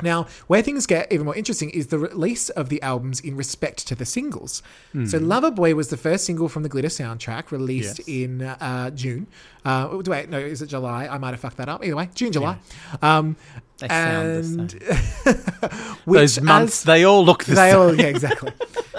Now, 0.04 0.26
where 0.48 0.64
things 0.64 0.88
get 0.88 1.12
even 1.14 1.26
more 1.26 1.36
interesting 1.36 1.70
is 1.70 1.88
the 1.88 2.00
release 2.00 2.50
of 2.50 2.70
the 2.70 2.82
albums 2.82 3.20
in 3.20 3.36
respect 3.38 3.88
to 3.90 3.94
the 3.94 4.06
singles. 4.06 4.64
So, 5.12 5.20
Loverboy 5.20 5.74
was 5.76 5.90
the 5.90 5.98
first 6.08 6.26
single 6.26 6.50
from 6.50 6.64
the 6.64 6.70
Glitter 6.70 6.88
soundtrack, 6.90 7.52
released 7.52 8.00
Yes. 8.00 8.08
in 8.08 8.42
uh, 8.42 8.90
June. 8.92 9.28
Uh, 9.64 10.02
wait, 10.06 10.30
no, 10.30 10.40
is 10.40 10.62
it 10.62 10.68
July? 10.68 11.08
I 11.08 11.18
might 11.18 11.32
have 11.32 11.40
fucked 11.40 11.58
that 11.58 11.70
up. 11.70 11.84
Either 11.86 11.96
way, 11.96 12.10
June, 12.16 12.32
July. 12.32 12.58
Um, 13.02 13.36
They 13.78 13.88
sound 13.88 14.74
and 14.74 14.74
which 16.06 16.20
Those 16.20 16.42
months, 16.42 16.80
as- 16.82 16.84
they 16.84 17.04
all 17.04 17.24
look 17.26 17.44
the 17.44 17.56
they 17.56 17.72
same. 17.72 17.80
all, 17.80 17.96
yeah, 17.96 18.06
exactly. 18.08 18.52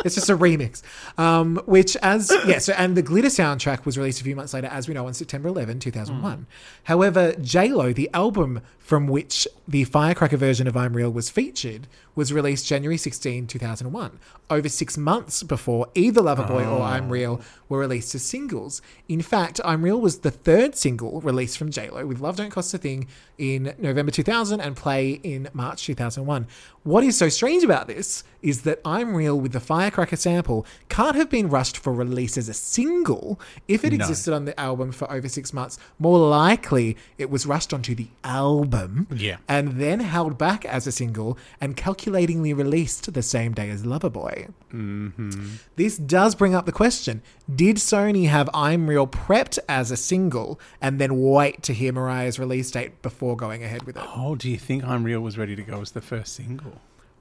it's 0.04 0.14
just 0.14 0.30
a 0.30 0.36
remix. 0.36 0.82
Um, 1.18 1.60
which, 1.66 1.96
as 2.02 2.32
yeah, 2.46 2.58
so 2.58 2.72
and 2.76 2.96
the 2.96 3.02
Glitter 3.02 3.28
soundtrack 3.28 3.84
was 3.84 3.98
released 3.98 4.20
a 4.20 4.24
few 4.24 4.36
months 4.36 4.54
later, 4.54 4.68
as 4.68 4.86
we 4.88 4.94
know, 4.94 5.06
on 5.06 5.14
September 5.14 5.48
11, 5.48 5.80
2001. 5.80 6.46
However, 6.84 7.32
J 7.40 7.68
Lo, 7.72 7.92
the 7.92 8.08
album 8.14 8.60
from 8.78 9.06
which 9.06 9.46
the 9.66 9.84
Firecracker 9.84 10.36
version 10.36 10.66
of 10.66 10.76
I'm 10.76 10.94
Real 10.94 11.10
was 11.10 11.30
featured, 11.30 11.86
was 12.14 12.32
released 12.32 12.66
January 12.66 12.96
16, 12.96 13.46
2001, 13.46 14.18
over 14.50 14.68
six 14.68 14.98
months 14.98 15.42
before 15.42 15.88
either 15.94 16.20
Loverboy 16.20 16.70
or 16.70 16.82
I'm 16.82 17.06
ah. 17.06 17.10
Real 17.10 17.40
were 17.68 17.78
released 17.78 18.14
as 18.14 18.22
singles. 18.22 18.82
In 19.08 19.22
fact, 19.22 19.60
I'm 19.64 19.82
Real 19.82 20.00
was 20.00 20.18
the 20.18 20.30
third 20.30 20.76
single 20.76 21.20
released 21.20 21.56
from 21.58 21.70
J 21.70 21.90
Lo, 21.90 22.06
with 22.06 22.20
Love 22.20 22.36
Don't 22.36 22.50
Cost 22.50 22.74
a 22.74 22.78
Thing 22.78 23.06
in 23.38 23.74
November 23.78 24.12
2000 24.12 24.60
and 24.60 24.76
Play 24.76 25.12
in 25.22 25.48
March 25.52 25.84
2001. 25.86 26.46
What 26.84 27.04
is 27.04 27.16
so 27.16 27.28
strange 27.28 27.62
about 27.62 27.86
this 27.86 28.24
is 28.42 28.62
that 28.62 28.80
I'm 28.84 29.14
Real 29.14 29.38
with 29.38 29.52
the 29.52 29.60
Firecracker 29.60 30.16
sample 30.16 30.66
can't 30.88 31.14
have 31.14 31.30
been 31.30 31.48
rushed 31.48 31.76
for 31.78 31.92
release 31.92 32.36
as 32.36 32.48
a 32.48 32.52
single. 32.54 33.38
If 33.68 33.84
it 33.84 33.92
No. 33.92 33.96
existed 34.04 34.34
on 34.34 34.46
the 34.46 34.58
album 34.58 34.90
for 34.90 35.08
over 35.12 35.28
six 35.28 35.52
months, 35.52 35.78
more 36.00 36.18
likely 36.18 36.96
it 37.18 37.30
was 37.30 37.46
rushed 37.46 37.72
onto 37.72 37.94
the 37.94 38.08
album 38.24 39.06
Yeah. 39.14 39.36
and 39.48 39.78
then 39.80 40.00
held 40.00 40.38
back 40.38 40.64
as 40.64 40.88
a 40.88 40.92
single 40.92 41.38
and 41.60 41.76
calculatingly 41.76 42.52
released 42.52 43.12
the 43.14 43.22
same 43.22 43.52
day 43.52 43.70
as 43.70 43.84
Loverboy. 43.84 44.48
Mm-hmm. 44.74 45.46
This 45.76 45.96
does 45.96 46.34
bring 46.34 46.52
up 46.52 46.66
the 46.66 46.72
question 46.72 47.22
Did 47.54 47.76
Sony 47.76 48.26
have 48.28 48.50
I'm 48.52 48.88
Real 48.88 49.06
prepped 49.06 49.60
as 49.68 49.92
a 49.92 49.96
single 49.96 50.58
and 50.80 50.98
then 51.00 51.20
wait 51.20 51.62
to 51.62 51.72
hear 51.74 51.92
Mariah's 51.92 52.40
release 52.40 52.72
date 52.72 53.02
before 53.02 53.36
going 53.36 53.62
ahead 53.62 53.84
with 53.84 53.96
it? 53.96 54.02
Oh, 54.16 54.34
do 54.34 54.50
you 54.50 54.56
think 54.58 54.82
I'm 54.82 55.04
Real 55.04 55.20
was 55.20 55.38
ready 55.38 55.54
to 55.54 55.62
go 55.62 55.80
as 55.80 55.92
the 55.92 56.00
first 56.00 56.34
single? 56.34 56.71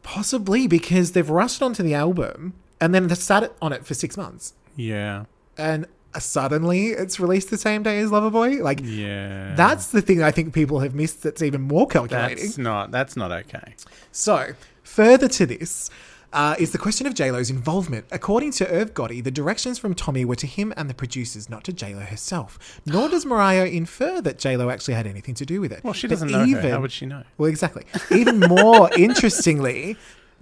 Possibly 0.03 0.67
because 0.67 1.11
they've 1.11 1.29
rushed 1.29 1.61
onto 1.61 1.83
the 1.83 1.93
album 1.93 2.53
and 2.79 2.93
then 2.93 3.07
they 3.07 3.15
sat 3.15 3.51
on 3.61 3.71
it 3.73 3.85
for 3.85 3.93
six 3.93 4.17
months. 4.17 4.53
Yeah. 4.75 5.25
And 5.57 5.85
suddenly 6.17 6.87
it's 6.87 7.19
released 7.19 7.49
the 7.51 7.57
same 7.57 7.83
day 7.83 7.99
as 7.99 8.09
Loverboy. 8.09 8.61
Like, 8.61 8.79
Yeah. 8.83 9.53
that's 9.55 9.87
the 9.87 10.01
thing 10.01 10.21
I 10.23 10.31
think 10.31 10.53
people 10.53 10.79
have 10.79 10.95
missed 10.95 11.23
that's 11.23 11.41
even 11.41 11.61
more 11.61 11.87
calculating. 11.87 12.37
that's 12.43 12.57
not 12.57 12.91
that's 12.91 13.15
not 13.15 13.31
okay. 13.31 13.75
So, 14.11 14.53
further 14.83 15.27
to 15.29 15.45
this 15.45 15.89
uh, 16.33 16.55
is 16.59 16.71
the 16.71 16.77
question 16.77 17.07
of 17.07 17.13
JLo's 17.13 17.49
involvement. 17.49 18.05
According 18.11 18.51
to 18.53 18.69
Irv 18.69 18.93
Gotti, 18.93 19.23
the 19.23 19.31
directions 19.31 19.77
from 19.77 19.93
Tommy 19.93 20.25
were 20.25 20.35
to 20.35 20.47
him 20.47 20.73
and 20.77 20.89
the 20.89 20.93
producers, 20.93 21.49
not 21.49 21.63
to 21.65 21.73
JLo 21.73 22.05
herself. 22.05 22.81
Nor 22.85 23.09
does 23.09 23.25
Mariah 23.25 23.65
infer 23.65 24.21
that 24.21 24.37
JLo 24.37 24.71
actually 24.71 24.93
had 24.93 25.07
anything 25.07 25.35
to 25.35 25.45
do 25.45 25.61
with 25.61 25.71
it. 25.71 25.83
Well, 25.83 25.93
she 25.93 26.07
doesn't 26.07 26.31
know 26.31 26.45
her. 26.47 26.71
How 26.71 26.81
would 26.81 26.91
she 26.91 27.05
know? 27.05 27.23
Well, 27.37 27.49
exactly. 27.49 27.85
Even 28.11 28.39
more 28.39 28.89
interestingly, 28.97 29.97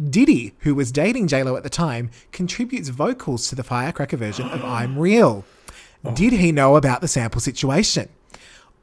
Diddy, 0.09 0.53
who 0.59 0.75
was 0.75 0.91
dating 0.91 1.27
JLo 1.27 1.57
at 1.57 1.63
the 1.63 1.69
time, 1.69 2.11
contributes 2.31 2.89
vocals 2.89 3.49
to 3.49 3.55
the 3.55 3.63
Firecracker 3.63 4.17
version 4.17 4.47
of 4.49 4.63
I'm 4.65 4.97
Real. 4.97 5.43
Oh. 6.05 6.13
Did 6.13 6.33
he 6.33 6.51
know 6.51 6.75
about 6.75 7.01
the 7.01 7.07
sample 7.07 7.41
situation? 7.41 8.09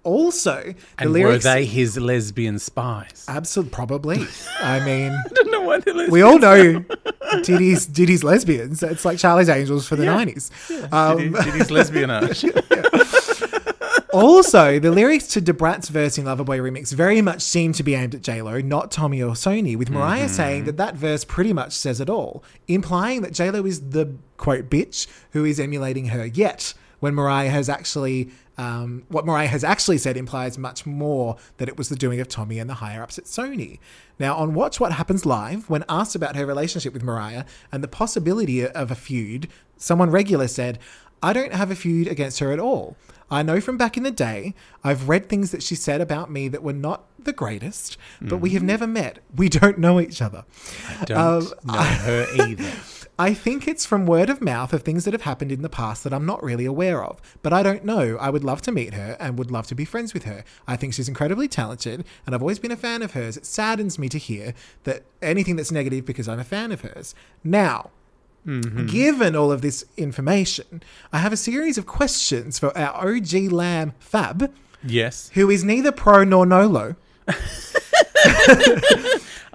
Also, 0.07 0.63
the 0.63 0.75
And 0.99 1.13
lyrics. 1.13 1.45
were 1.45 1.51
they 1.53 1.65
his 1.65 1.99
lesbian 1.99 2.59
spies? 2.61 3.25
Absolutely, 3.29 3.73
probably. 3.75 4.25
I 4.61 4.79
mean, 4.85 5.11
I 5.27 5.29
don't 5.35 5.51
know 5.51 5.63
why 5.63 5.81
they're 5.81 5.95
lesbian. 5.95 6.13
we 6.13 6.23
all 6.23 6.39
know 6.39 6.85
Diddy's 7.43 7.87
Diddy's 7.87 8.23
lesbians. 8.23 8.83
It's 8.85 9.05
like 9.05 9.19
Charlie's 9.19 9.49
Angels 9.49 9.89
for 9.89 9.97
the 9.97 10.05
Yeah. 10.05 10.15
nineties. 10.15 10.51
Um, 10.93 11.19
Did, 11.19 11.25
he, 11.37 11.43
did 11.45 11.55
his 11.55 11.69
lesbianage? 11.71 12.45
also, 14.13 14.79
the 14.79 14.91
lyrics 14.91 15.27
to 15.29 15.41
Da 15.41 15.53
Brat's 15.53 15.89
verse 15.89 16.19
in 16.19 16.25
Loverboy 16.25 16.61
remix 16.61 16.93
very 16.93 17.21
much 17.21 17.43
seem 17.43 17.73
to 17.73 17.83
be 17.83 17.95
aimed 17.95 18.15
at 18.15 18.23
J 18.23 18.43
Lo, 18.43 18.61
not 18.61 18.91
Tommy 18.91 19.23
or 19.23 19.33
Sony. 19.35 19.77
With 19.77 19.91
Mariah 19.91 20.29
saying 20.29 20.65
that 20.65 20.77
that 20.77 20.95
verse 20.95 21.25
pretty 21.25 21.53
much 21.53 21.73
says 21.73 22.01
it 22.01 22.09
all, 22.09 22.45
implying 22.69 23.23
that 23.23 23.33
J 23.33 23.51
Lo 23.51 23.67
is 23.67 23.91
the 23.91 24.15
quote 24.37 24.71
bitch 24.71 25.07
who 25.33 25.45
is 25.45 25.59
emulating 25.59 26.07
her. 26.07 26.27
Yet, 26.27 26.75
when 27.01 27.15
Mariah 27.15 27.51
has 27.51 27.69
actually 27.69 28.31
um, 28.59 29.03
what 29.09 29.27
Mariah 29.27 29.49
has 29.49 29.63
actually 29.63 29.99
said 29.99 30.17
implies 30.17 30.57
much 30.57 30.87
more 30.87 31.37
that 31.59 31.69
it 31.69 31.77
was 31.77 31.91
the 31.91 31.97
doing 31.97 32.21
of 32.21 32.29
Tommy 32.29 32.59
and 32.59 32.71
the 32.71 32.75
higher 32.75 33.03
ups 33.03 33.19
at 33.19 33.25
Sony. 33.25 33.79
Now, 34.19 34.35
on 34.37 34.55
Watch 34.55 34.81
What 34.81 34.93
Happens 34.93 35.27
Live, 35.27 35.69
when 35.69 35.85
asked 35.91 36.15
about 36.15 36.37
her 36.37 36.47
relationship 36.47 36.95
with 36.95 37.03
Mariah 37.03 37.45
and 37.71 37.85
the 37.85 37.89
possibility 37.89 38.67
of 38.67 38.91
a 38.91 38.95
feud, 38.95 39.49
someone 39.77 40.09
regular 40.11 40.49
said, 40.49 40.79
I 41.23 41.35
don't 41.35 41.53
have 41.53 41.71
a 41.71 41.77
feud 41.77 42.09
against 42.09 42.39
her 42.39 42.51
at 42.51 42.59
all. 42.59 42.97
I 43.31 43.43
know 43.43 43.61
from 43.61 43.77
back 43.77 43.99
in 43.99 44.05
the 44.05 44.11
day, 44.11 44.55
I've 44.83 45.07
read 45.09 45.29
things 45.29 45.51
that 45.51 45.63
she 45.63 45.75
said 45.75 46.01
about 46.01 46.31
me 46.31 46.49
that 46.49 46.63
were 46.63 46.73
not 46.73 47.05
the 47.23 47.33
greatest, 47.35 47.99
but 48.23 48.39
we 48.39 48.51
have 48.51 48.63
never 48.63 48.87
met. 48.87 49.19
We 49.37 49.49
don't 49.51 49.79
know 49.79 50.01
each 50.01 50.23
other. 50.23 50.45
I 51.01 51.05
don't 51.05 51.19
Um, 51.19 51.53
know 51.65 51.73
her 51.75 52.27
either. 52.37 52.73
I 53.19 53.33
think 53.33 53.67
it's 53.67 53.87
from 53.87 54.05
word 54.07 54.29
of 54.29 54.43
mouth 54.43 54.75
of 54.75 54.83
things 54.83 55.05
that 55.07 55.15
have 55.15 55.23
happened 55.23 55.51
in 55.51 55.63
the 55.63 55.71
past 55.71 56.05
that 56.05 56.13
I'm 56.13 56.27
not 56.27 56.43
really 56.43 56.67
aware 56.67 57.03
of. 57.03 57.21
But 57.43 57.53
I 57.53 57.63
don't 57.63 57.85
know. 57.85 58.19
I 58.21 58.29
would 58.29 58.45
love 58.45 58.61
to 58.63 58.73
meet 58.73 58.93
her 58.93 59.17
and 59.19 59.39
would 59.39 59.51
love 59.51 59.67
to 59.69 59.75
be 59.75 59.87
friends 59.87 60.13
with 60.13 60.25
her. 60.25 60.45
I 60.69 60.77
think 60.77 60.93
she's 60.93 61.09
incredibly 61.09 61.49
talented 61.49 62.05
and 62.27 62.35
I've 62.35 62.43
always 62.43 62.59
been 62.59 62.73
a 62.73 62.77
fan 62.77 63.01
of 63.03 63.13
hers. 63.13 63.37
It 63.39 63.47
saddens 63.47 63.99
me 63.99 64.11
to 64.11 64.19
hear 64.19 64.53
that 64.85 65.05
anything 65.23 65.57
that's 65.57 65.73
negative 65.73 66.05
because 66.05 66.29
I'm 66.29 66.41
a 66.41 66.45
fan 66.45 66.73
of 66.73 66.83
hers. 66.83 67.15
Now, 67.43 67.91
mm-hmm. 68.47 68.85
given 68.87 69.35
all 69.35 69.51
of 69.51 69.63
this 69.63 69.87
information, 69.97 70.83
I 71.11 71.19
have 71.19 71.33
a 71.33 71.39
series 71.39 71.79
of 71.79 71.87
questions 71.87 72.59
for 72.59 72.77
our 72.77 73.09
OG 73.09 73.33
Lamb 73.51 73.95
Fab, 73.99 74.53
Yes. 74.85 75.31
who 75.33 75.49
is 75.49 75.65
neither 75.65 75.91
pro 75.91 76.23
nor 76.25 76.45
nolo. 76.45 76.97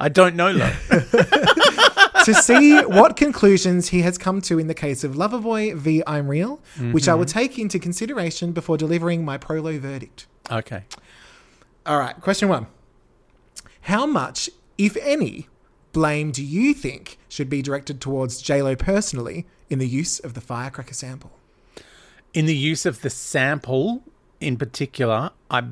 I 0.01 0.09
don't 0.09 0.35
know, 0.35 0.51
love. 0.51 0.75
to 2.25 2.33
see 2.33 2.81
what 2.81 3.15
conclusions 3.15 3.89
he 3.89 4.01
has 4.01 4.17
come 4.17 4.41
to 4.41 4.57
in 4.57 4.65
the 4.65 4.73
case 4.73 5.03
of 5.03 5.13
Loverboy 5.13 5.75
v 5.75 6.01
I'm 6.07 6.27
Real, 6.27 6.59
which 6.91 7.07
I 7.07 7.13
will 7.13 7.25
mm-hmm. 7.25 7.39
take 7.39 7.59
into 7.59 7.77
consideration 7.77 8.51
before 8.51 8.77
delivering 8.77 9.23
my 9.23 9.37
prolo 9.37 9.77
verdict. 9.79 10.25
Okay. 10.49 10.85
All 11.85 11.99
right, 11.99 12.19
question 12.19 12.49
one. 12.49 12.65
How 13.81 14.07
much, 14.07 14.49
if 14.75 14.97
any, 14.97 15.47
blame 15.93 16.31
do 16.31 16.43
you 16.43 16.73
think 16.73 17.19
should 17.29 17.49
be 17.49 17.61
directed 17.61 18.01
towards 18.01 18.41
JLo 18.41 18.79
personally 18.79 19.45
in 19.69 19.77
the 19.77 19.87
use 19.87 20.17
of 20.17 20.33
the 20.33 20.41
firecracker 20.41 20.95
sample? 20.95 21.31
In 22.33 22.47
the 22.47 22.57
use 22.57 22.87
of 22.87 23.01
the 23.01 23.11
sample 23.11 24.01
in 24.39 24.57
particular, 24.57 25.29
I 25.51 25.65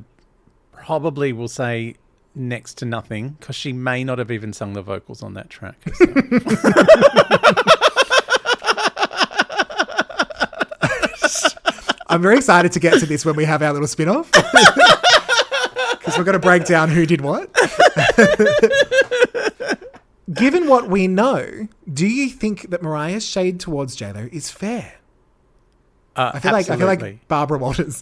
probably 0.71 1.33
will 1.33 1.47
say 1.47 1.95
next 2.35 2.75
to 2.79 2.85
nothing 2.85 3.29
because 3.39 3.55
she 3.55 3.73
may 3.73 4.03
not 4.03 4.19
have 4.19 4.31
even 4.31 4.53
sung 4.53 4.73
the 4.73 4.81
vocals 4.81 5.23
on 5.23 5.33
that 5.33 5.49
track. 5.49 5.75
I'm 12.09 12.21
very 12.23 12.37
excited 12.37 12.71
to 12.71 12.79
get 12.79 12.99
to 12.99 13.05
this 13.05 13.23
when 13.23 13.35
we 13.35 13.45
have 13.45 13.61
our 13.61 13.71
little 13.71 13.87
spin 13.87 14.09
off. 14.09 14.31
Because 14.31 16.17
we're 16.17 16.23
going 16.23 16.33
to 16.33 16.39
break 16.39 16.65
down 16.65 16.89
who 16.89 17.05
did 17.05 17.21
what. 17.21 17.53
Given 20.33 20.67
what 20.67 20.89
we 20.89 21.07
know, 21.07 21.67
do 21.91 22.07
you 22.07 22.29
think 22.29 22.71
that 22.71 22.81
Mariah's 22.81 23.25
shade 23.25 23.59
towards 23.59 23.95
JLo 23.95 24.31
is 24.33 24.49
fair? 24.49 24.95
Uh, 26.15 26.31
I 26.33 26.39
feel 26.39 26.51
like 26.51 26.69
I 26.69 26.77
feel 26.77 26.87
like 26.87 27.27
Barbara 27.27 27.59
Walters. 27.59 28.01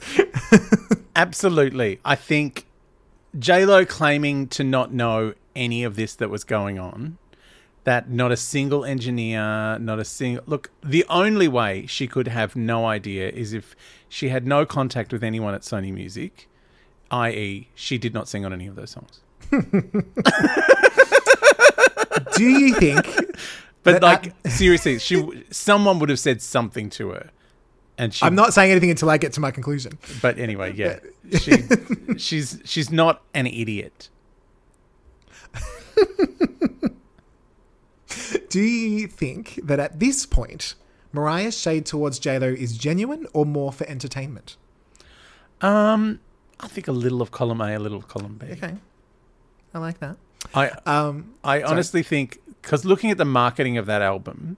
Absolutely. 1.15 1.99
I 2.05 2.15
think 2.15 2.65
Lo 3.45 3.85
claiming 3.85 4.47
to 4.47 4.63
not 4.63 4.93
know 4.93 5.33
any 5.55 5.83
of 5.83 5.95
this 5.95 6.15
that 6.15 6.29
was 6.29 6.43
going 6.43 6.79
on, 6.79 7.17
that 7.83 8.09
not 8.09 8.31
a 8.31 8.37
single 8.37 8.83
engineer, 8.85 9.77
not 9.79 9.99
a 9.99 10.05
single 10.05 10.43
look, 10.47 10.71
the 10.83 11.05
only 11.09 11.47
way 11.47 11.85
she 11.85 12.07
could 12.07 12.27
have 12.27 12.55
no 12.55 12.85
idea 12.85 13.29
is 13.29 13.53
if 13.53 13.75
she 14.09 14.29
had 14.29 14.45
no 14.45 14.65
contact 14.65 15.11
with 15.13 15.23
anyone 15.23 15.53
at 15.53 15.61
Sony 15.61 15.93
Music, 15.93 16.49
i.e., 17.11 17.69
she 17.75 17.97
did 17.97 18.13
not 18.13 18.27
sing 18.27 18.45
on 18.45 18.53
any 18.53 18.67
of 18.67 18.75
those 18.75 18.91
songs. 18.91 19.21
do 22.35 22.43
you 22.43 22.73
think 22.75 23.05
But 23.93 24.01
like 24.01 24.33
seriously, 24.47 24.99
she 24.99 25.45
someone 25.49 25.99
would 25.99 26.09
have 26.09 26.19
said 26.19 26.41
something 26.41 26.89
to 26.91 27.09
her. 27.11 27.29
And 27.97 28.13
she 28.13 28.23
I'm 28.25 28.35
not 28.35 28.53
saying 28.53 28.71
anything 28.71 28.91
until 28.91 29.09
I 29.09 29.17
get 29.17 29.33
to 29.33 29.39
my 29.39 29.51
conclusion. 29.51 29.97
but 30.21 30.37
anyway, 30.37 30.73
yeah. 30.75 30.99
She 31.39 31.63
she's 32.17 32.59
she's 32.63 32.91
not 32.91 33.23
an 33.33 33.47
idiot. 33.47 34.09
Do 38.49 38.61
you 38.61 39.07
think 39.07 39.59
that 39.63 39.79
at 39.79 39.99
this 39.99 40.25
point, 40.25 40.75
Mariah's 41.11 41.57
shade 41.57 41.85
towards 41.85 42.19
JLo 42.19 42.55
is 42.55 42.77
genuine 42.77 43.27
or 43.33 43.45
more 43.45 43.73
for 43.73 43.85
entertainment? 43.87 44.55
Um, 45.61 46.19
I 46.59 46.67
think 46.67 46.87
a 46.87 46.91
little 46.91 47.21
of 47.21 47.31
column 47.31 47.61
A, 47.61 47.75
a 47.75 47.79
little 47.79 47.97
of 47.97 48.07
column 48.07 48.35
B. 48.37 48.47
Okay. 48.51 48.75
I 49.73 49.79
like 49.79 49.99
that. 49.99 50.17
I 50.53 50.69
Um, 50.85 51.33
I 51.43 51.61
honestly 51.63 52.03
think 52.03 52.39
because 52.61 52.85
looking 52.85 53.11
at 53.11 53.17
the 53.17 53.25
marketing 53.25 53.77
of 53.77 53.85
that 53.87 54.01
album, 54.01 54.57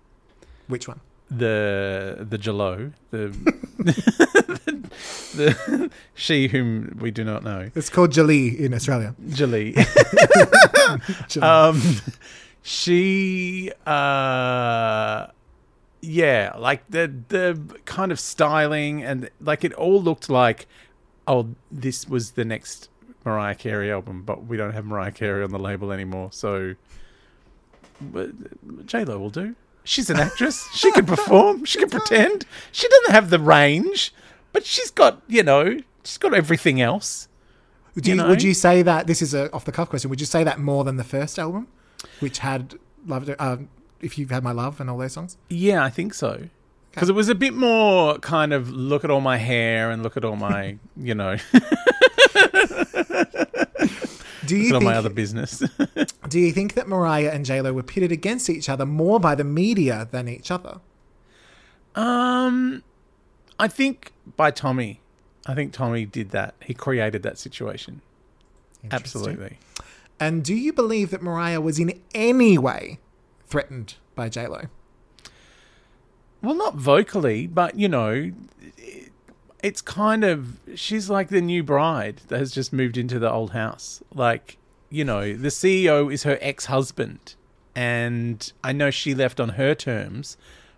which 0.68 0.88
one? 0.88 1.00
The 1.32 2.26
the 2.28 2.38
Jalo, 2.38 2.94
the 3.12 3.28
the 5.36 5.90
she 6.16 6.48
whom 6.48 6.98
we 7.00 7.12
do 7.12 7.24
not 7.24 7.44
know, 7.44 7.70
It's 7.76 7.90
called 7.90 8.12
Jolie 8.12 8.64
in 8.64 8.74
Australia. 8.74 9.16
Jolie. 9.30 9.76
um, 11.42 11.82
she 12.62 13.72
uh. 13.86 15.28
Yeah, 16.02 16.54
like 16.58 16.90
the 16.90 17.14
the 17.28 17.60
kind 17.84 18.12
of 18.12 18.20
styling 18.22 19.04
and 19.04 19.30
like 19.42 19.66
it 19.66 19.74
all 19.74 20.02
looked 20.02 20.30
like, 20.30 20.66
oh, 21.28 21.50
this 21.70 22.08
was 22.08 22.32
the 22.32 22.46
next 22.46 22.90
Mariah 23.26 23.56
Carey 23.56 23.92
album, 23.92 24.24
but 24.24 24.46
we 24.46 24.56
don't 24.56 24.72
have 24.72 24.86
Mariah 24.86 25.12
Carey 25.12 25.44
on 25.44 25.52
the 25.52 25.60
label 25.60 25.92
anymore, 25.92 26.30
so 26.32 26.76
J 28.86 29.04
Lo 29.04 29.20
will 29.20 29.30
do. 29.30 29.56
She's 29.90 30.12
an 30.12 30.20
actress. 30.20 30.70
she 30.72 30.92
can 30.92 31.08
perform. 31.08 31.66
She 31.66 31.80
can 31.80 31.90
pretend. 31.90 32.46
She 32.72 32.88
doesn't 32.88 33.12
have 33.12 33.32
the 33.32 33.40
range, 33.40 34.14
but 34.54 34.64
she's 34.64 34.92
got 34.92 35.20
you 35.28 35.42
know 35.42 35.80
she's 36.04 36.20
got 36.20 36.36
everything 36.36 36.80
else. 36.80 37.28
Do 37.96 38.12
you 38.12 38.16
you, 38.16 38.22
know? 38.22 38.30
would 38.30 38.44
you 38.44 38.54
say 38.54 38.84
that 38.84 39.08
this 39.08 39.20
is 39.24 39.34
a 39.34 39.52
off 39.52 39.66
the 39.66 39.72
cuff 39.72 39.90
question? 39.90 40.12
Would 40.12 40.20
you 40.20 40.28
say 40.28 40.44
that 40.44 40.60
more 40.60 40.84
than 40.84 40.98
the 40.98 41.04
first 41.04 41.40
album, 41.40 41.68
which 42.20 42.38
had 42.38 42.76
loved 43.08 43.34
um, 43.40 43.70
if 44.00 44.20
you've 44.20 44.30
had 44.30 44.44
my 44.44 44.52
love 44.52 44.80
and 44.80 44.92
all 44.92 44.98
those 45.00 45.14
songs? 45.14 45.38
Yeah, 45.50 45.84
I 45.84 45.90
think 45.90 46.14
so. 46.14 46.50
Because 46.92 47.10
it 47.10 47.14
was 47.14 47.28
a 47.28 47.36
bit 47.36 47.56
more 47.56 48.20
kind 48.20 48.54
of 48.54 48.70
look 48.70 49.04
at 49.04 49.10
all 49.10 49.22
my 49.22 49.38
hair 49.38 49.90
and 49.90 50.04
look 50.04 50.18
at 50.18 50.24
all 50.24 50.36
my 50.36 50.78
you 50.98 51.16
know 51.16 51.38
Do 54.46 54.56
look 54.56 54.66
you 54.66 54.68
at 54.70 54.74
all 54.76 54.82
my 54.82 54.96
other 54.96 55.10
business. 55.10 55.64
do 56.30 56.40
you 56.40 56.52
think 56.52 56.74
that 56.76 56.88
Mariah 56.88 57.32
and 57.34 57.44
J 57.46 57.62
Lo 57.62 57.74
were 57.74 57.84
pitted 57.84 58.12
against 58.12 58.50
each 58.50 58.70
other 58.70 58.86
more 58.86 59.20
by 59.20 59.36
the 59.36 59.44
media 59.44 60.08
than 60.12 60.28
each 60.28 60.52
other? 60.52 60.80
um, 61.96 62.84
I 63.60 63.68
think 63.68 64.14
by 64.38 64.52
Tommy. 64.52 65.02
I 65.46 65.56
think 65.56 65.74
Tommy 65.74 66.06
did 66.06 66.30
that. 66.32 66.54
He 66.64 66.74
created 66.74 67.24
that 67.24 67.38
situation. 67.38 68.02
Absolutely. 68.92 69.58
And 70.20 70.44
do 70.44 70.54
you 70.54 70.72
believe 70.72 71.10
that 71.12 71.22
Mariah 71.22 71.60
was 71.60 71.80
in 71.80 72.00
any 72.14 72.58
way 72.58 73.00
threatened 73.48 73.96
by 74.16 74.30
J 74.30 74.48
Lo? 74.48 74.62
Well, 76.42 76.56
not 76.56 76.76
vocally, 76.76 77.48
but 77.48 77.76
you 77.78 77.90
know, 77.90 78.32
it- 78.78 79.12
it's 79.62 79.82
kind 79.82 80.24
of 80.24 80.58
she's 80.76 81.10
like 81.10 81.28
the 81.28 81.42
new 81.42 81.64
bride 81.64 82.22
that 82.30 82.40
has 82.40 82.52
just 82.52 82.72
moved 82.72 82.98
into 82.98 83.20
the 83.20 83.30
old 83.30 83.52
house. 83.52 84.02
Like, 84.14 84.58
you 84.90 85.04
know, 85.06 85.34
the 85.34 85.50
CEO 85.50 86.12
is 86.12 86.24
her 86.24 86.38
ex-husband, 86.42 87.36
and 87.76 88.52
I 88.64 88.72
know 88.74 88.90
she 88.92 89.14
left 89.14 89.40
on 89.40 89.50
her 89.50 89.76
terms, 89.76 90.38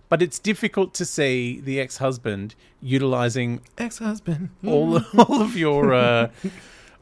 but 0.10 0.22
it's 0.22 0.40
difficult 0.40 0.94
to 0.96 1.06
see 1.06 1.60
the 1.62 1.80
ex-husband 1.80 2.56
utilizing 2.82 3.62
Ex-husband. 3.78 4.50
all 4.66 4.98
all 5.18 5.42
of 5.42 5.56
your 5.56 5.94
uh, 5.94 6.30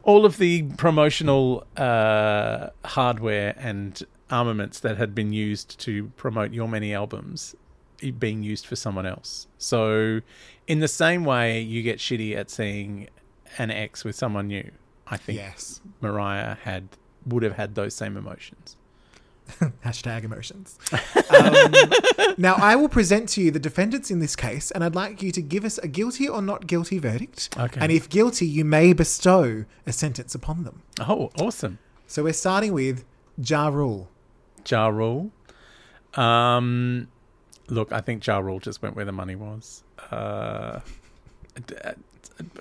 all 0.03 0.26
of 0.26 0.38
the 0.38 0.64
promotional 0.78 1.66
uh, 1.78 2.70
hardware 2.86 3.55
and 3.57 4.03
armaments 4.30 4.80
that 4.82 4.97
had 4.97 5.16
been 5.16 5.34
used 5.34 5.80
to 5.80 6.10
promote 6.16 6.53
your 6.53 6.68
many 6.68 6.93
albums 6.93 7.55
being 8.20 8.43
used 8.43 8.66
for 8.66 8.76
someone 8.76 9.05
else. 9.05 9.47
So, 9.57 10.22
in 10.68 10.80
the 10.80 10.88
same 10.88 11.26
way, 11.26 11.60
you 11.60 11.82
get 11.82 11.97
shitty 11.97 12.36
at 12.38 12.49
seeing 12.51 13.10
an 13.57 13.72
ex 13.72 14.05
with 14.05 14.16
someone 14.16 14.47
new. 14.47 14.70
I 15.07 15.18
think 15.18 15.39
Yes. 15.39 15.82
Mariah 15.99 16.55
had 16.64 16.89
would 17.26 17.43
have 17.43 17.53
had 17.53 17.76
those 17.76 17.93
same 17.93 18.17
emotions. 18.17 18.76
Hashtag 19.84 20.24
emotions. 20.24 20.78
Um, 21.36 21.74
now, 22.38 22.55
I 22.55 22.76
will 22.76 22.89
present 22.89 23.30
to 23.30 23.41
you 23.41 23.51
the 23.51 23.59
defendants 23.59 24.11
in 24.11 24.20
this 24.20 24.36
case, 24.36 24.70
and 24.72 24.84
I'd 24.84 24.95
like 24.95 25.24
you 25.24 25.32
to 25.32 25.41
give 25.41 25.65
us 25.65 25.78
a 25.80 25.88
guilty 25.88 26.28
or 26.28 26.41
not 26.41 26.67
guilty 26.67 26.99
verdict. 26.99 27.55
Okay. 27.57 27.80
And 27.82 27.91
if 27.91 28.09
guilty, 28.09 28.45
you 28.45 28.63
may 28.63 28.93
bestow 28.93 29.65
a 29.88 29.91
sentence 29.91 30.36
upon 30.36 30.63
them. 30.63 30.84
Oh, 30.99 31.32
awesome! 31.39 31.80
So 32.07 32.24
we're 32.24 32.34
starting 32.34 32.74
with 32.74 33.05
Ja 33.43 33.70
Rule. 33.70 34.09
Ja 34.67 34.88
Rule. 34.88 35.32
Um, 36.15 37.07
look, 37.70 37.91
I 37.91 38.01
think 38.01 38.26
Ja 38.26 38.39
Rule 38.39 38.59
just 38.59 38.82
went 38.82 38.95
where 38.95 39.05
the 39.05 39.11
money 39.11 39.36
was. 39.36 39.84
Uh, 40.11 40.80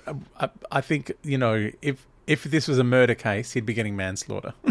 uh, 0.05 0.13
I, 0.39 0.49
I 0.71 0.81
think 0.81 1.11
you 1.23 1.37
know 1.37 1.71
if 1.81 2.05
if 2.29 2.43
this 2.43 2.67
was 2.67 2.77
a 2.77 2.83
murder 2.83 3.15
case, 3.15 3.51
he'd 3.53 3.65
be 3.65 3.73
getting 3.73 3.95
manslaughter. 3.95 4.53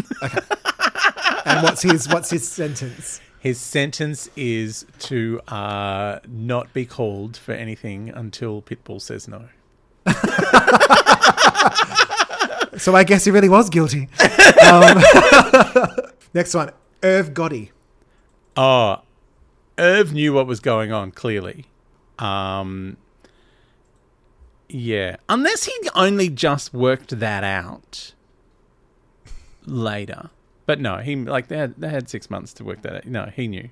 And 1.45 1.63
what's 1.63 1.81
his 1.81 2.07
what's 2.07 2.29
his 2.29 2.47
sentence? 2.47 3.21
His 3.39 3.59
sentence 3.59 4.29
is 4.35 4.85
to 4.99 5.39
uh, 5.47 6.19
not 6.27 6.71
be 6.73 6.85
called 6.85 7.37
for 7.37 7.53
anything 7.53 8.09
until 8.09 8.61
Pitbull 8.61 9.01
says 9.01 9.27
no. 9.27 9.47
So 12.77 12.95
I 12.95 13.03
guess 13.03 13.25
he 13.25 13.31
really 13.31 13.49
was 13.49 13.69
guilty. 13.69 14.07
Um, 14.63 15.01
next 16.33 16.53
one, 16.53 16.71
Irv 17.03 17.33
Gotti. 17.33 17.71
Oh, 18.55 19.01
Irv 19.77 20.13
knew 20.13 20.31
what 20.33 20.47
was 20.47 20.61
going 20.61 20.93
on, 20.93 21.11
clearly. 21.11 21.65
Um, 22.19 22.95
yeah. 24.69 25.17
Unless 25.27 25.65
he 25.65 25.73
only 25.95 26.29
just 26.29 26.73
worked 26.73 27.19
that 27.19 27.43
out 27.43 28.13
later. 29.65 30.29
But 30.65 30.79
no, 30.79 30.97
he 30.97 31.15
like 31.15 31.47
they 31.47 31.57
had 31.57 31.75
they 31.77 31.89
had 31.89 32.09
six 32.09 32.29
months 32.29 32.53
to 32.53 32.63
work 32.63 32.83
that 32.83 32.95
out. 32.95 33.05
No, 33.05 33.25
he 33.25 33.47
knew. 33.47 33.69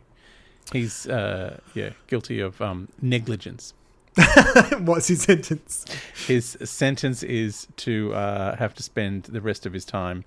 He's 0.73 1.07
uh 1.07 1.59
yeah, 1.73 1.91
guilty 2.07 2.39
of 2.39 2.61
um 2.61 2.89
negligence. 3.01 3.73
what's 4.79 5.07
his 5.07 5.21
sentence? 5.21 5.85
His 6.25 6.57
sentence 6.63 7.23
is 7.23 7.67
to 7.77 8.13
uh, 8.13 8.55
have 8.55 8.73
to 8.75 8.83
spend 8.83 9.23
the 9.23 9.41
rest 9.41 9.65
of 9.65 9.73
his 9.73 9.85
time 9.85 10.25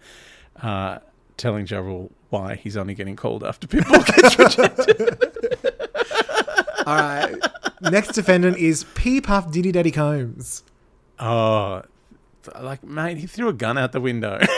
uh, 0.63 0.99
telling 1.37 1.67
Ja 1.67 1.81
Rule 1.81 2.13
why 2.29 2.55
he's 2.55 2.77
only 2.77 2.95
getting 2.95 3.17
called 3.17 3.43
after 3.43 3.67
people 3.67 3.99
gets 3.99 4.39
rejected. 4.39 5.19
All 6.87 6.97
right. 6.97 7.35
Next 7.81 8.13
defendant 8.13 8.57
is 8.59 8.85
P 8.95 9.21
Puff 9.21 9.51
Diddy 9.51 9.73
Daddy 9.73 9.91
Combs. 9.91 10.63
Oh, 11.19 11.83
like 12.61 12.83
mate, 12.85 13.19
he 13.19 13.27
threw 13.27 13.49
a 13.49 13.53
gun 13.53 13.77
out 13.79 13.93
the 13.93 14.01
window. 14.01 14.39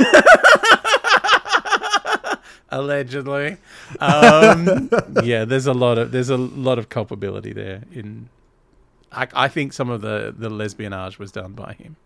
Allegedly, 2.70 3.58
um, 4.00 4.88
yeah. 5.22 5.44
There's 5.44 5.66
a 5.66 5.74
lot 5.74 5.98
of 5.98 6.10
there's 6.10 6.30
a 6.30 6.38
lot 6.38 6.78
of 6.78 6.88
culpability 6.88 7.52
there. 7.52 7.82
In, 7.92 8.30
I, 9.12 9.28
I 9.34 9.48
think 9.48 9.74
some 9.74 9.90
of 9.90 10.00
the 10.00 10.34
the 10.36 10.48
lesbianage 10.48 11.18
was 11.18 11.30
done 11.32 11.52
by 11.52 11.74
him 11.74 11.96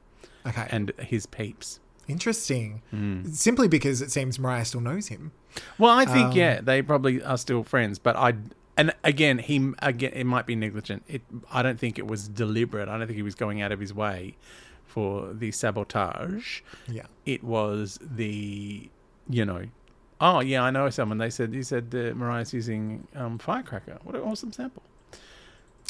Okay. 0.44 0.66
and 0.70 0.90
his 0.98 1.24
peeps. 1.26 1.78
Interesting. 2.08 2.82
Hmm. 2.90 3.26
Simply 3.26 3.68
because 3.68 4.02
it 4.02 4.10
seems 4.10 4.40
Mariah 4.40 4.64
still 4.64 4.80
knows 4.80 5.06
him. 5.06 5.30
Well, 5.78 5.96
I 5.96 6.04
think 6.04 6.30
Um, 6.30 6.36
yeah, 6.36 6.60
they 6.60 6.82
probably 6.82 7.22
are 7.22 7.38
still 7.38 7.62
friends, 7.62 8.00
but 8.00 8.16
I 8.16 8.34
and 8.76 8.94
again 9.04 9.38
he 9.38 9.72
again 9.80 10.12
it 10.14 10.24
might 10.24 10.46
be 10.46 10.56
negligent. 10.56 11.04
It 11.08 11.22
I 11.50 11.62
don't 11.62 11.78
think 11.78 11.98
it 11.98 12.06
was 12.06 12.28
deliberate. 12.28 12.88
I 12.88 12.98
don't 12.98 13.06
think 13.06 13.16
he 13.16 13.22
was 13.22 13.34
going 13.34 13.62
out 13.62 13.72
of 13.72 13.80
his 13.80 13.94
way 13.94 14.36
for 14.84 15.32
the 15.32 15.52
sabotage. 15.52 16.60
Yeah. 16.88 17.06
It 17.24 17.42
was 17.44 17.98
the 18.00 18.88
you 19.28 19.44
know. 19.44 19.64
Oh 20.20 20.40
yeah, 20.40 20.62
I 20.62 20.70
know 20.70 20.88
someone. 20.90 21.18
They 21.18 21.30
said 21.30 21.52
he 21.52 21.62
said 21.62 21.94
uh, 21.94 22.14
Mariah's 22.14 22.54
using 22.54 23.06
um, 23.14 23.38
firecracker. 23.38 23.98
What 24.02 24.14
an 24.14 24.22
awesome 24.22 24.52
sample! 24.52 24.82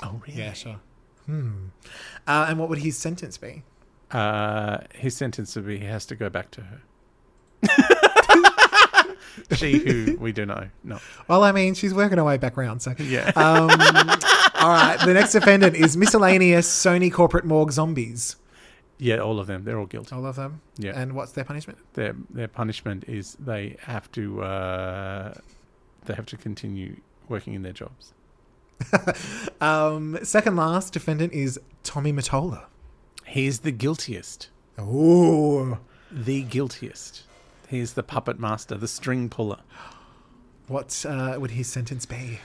Oh 0.03 0.21
really? 0.27 0.41
Yeah, 0.41 0.53
sure. 0.53 0.81
Hmm. 1.27 1.67
Uh, 2.27 2.47
and 2.49 2.59
what 2.59 2.69
would 2.69 2.79
his 2.79 2.97
sentence 2.97 3.37
be? 3.37 3.63
Uh, 4.11 4.79
his 4.95 5.17
sentence 5.17 5.55
would 5.57 5.67
be 5.67 5.79
he 5.79 5.85
has 5.85 6.07
to 6.07 6.17
go 6.17 6.29
back 6.29 6.51
to 6.53 6.63
her. 6.63 6.83
she 9.57 9.79
who 9.79 10.17
we 10.19 10.33
do 10.33 10.47
know. 10.47 10.69
No. 10.85 10.99
Well, 11.29 11.45
I 11.45 11.53
mean, 11.53 11.75
she's 11.75 11.95
working 11.95 12.19
her 12.19 12.25
way 12.25 12.37
back 12.37 12.57
around, 12.57 12.81
so. 12.81 12.95
Yeah. 12.99 13.31
Um, 13.37 13.71
all 14.61 14.71
right. 14.71 14.99
The 15.05 15.15
next 15.15 15.33
defendant 15.33 15.77
is 15.77 15.97
miscellaneous 15.97 16.69
Sony 16.69 17.13
corporate 17.13 17.45
morgue 17.45 17.73
zombies. 17.73 18.37
Yeah, 18.99 19.19
all 19.19 19.39
of 19.39 19.47
them. 19.47 19.65
They're 19.65 19.79
all 19.79 19.87
guilty. 19.87 20.15
All 20.15 20.25
of 20.25 20.37
them. 20.37 20.63
Yeah. 20.79 20.99
And 20.99 21.13
what's 21.15 21.33
their 21.33 21.45
punishment? 21.45 21.79
Their 21.95 22.17
their 22.31 22.49
punishment 22.49 23.05
is 23.07 23.35
they 23.35 23.77
have 23.81 24.11
to 24.13 24.43
uh, 24.43 25.35
they 26.07 26.15
have 26.15 26.27
to 26.27 26.37
continue 26.37 26.97
working 27.29 27.55
in 27.55 27.63
their 27.63 27.73
jobs. 27.73 28.13
Um, 29.61 30.19
second 30.23 30.57
last 30.57 30.93
defendant 30.93 31.33
is 31.33 31.59
Tommy 31.83 32.13
Mottola. 32.13 32.67
He's 33.25 33.61
the 33.61 33.73
guiltiest. 33.73 34.51
Ooh. 34.79 35.79
The 36.13 36.43
guiltiest. 36.43 37.23
He's 37.69 37.95
the 37.95 38.03
puppet 38.03 38.39
master, 38.39 38.77
the 38.77 38.89
string 38.89 39.29
puller. 39.29 39.59
What 40.69 41.05
uh, 41.09 41.37
would 41.39 41.53
his 41.53 41.69
sentence 41.69 42.07
be? 42.07 42.41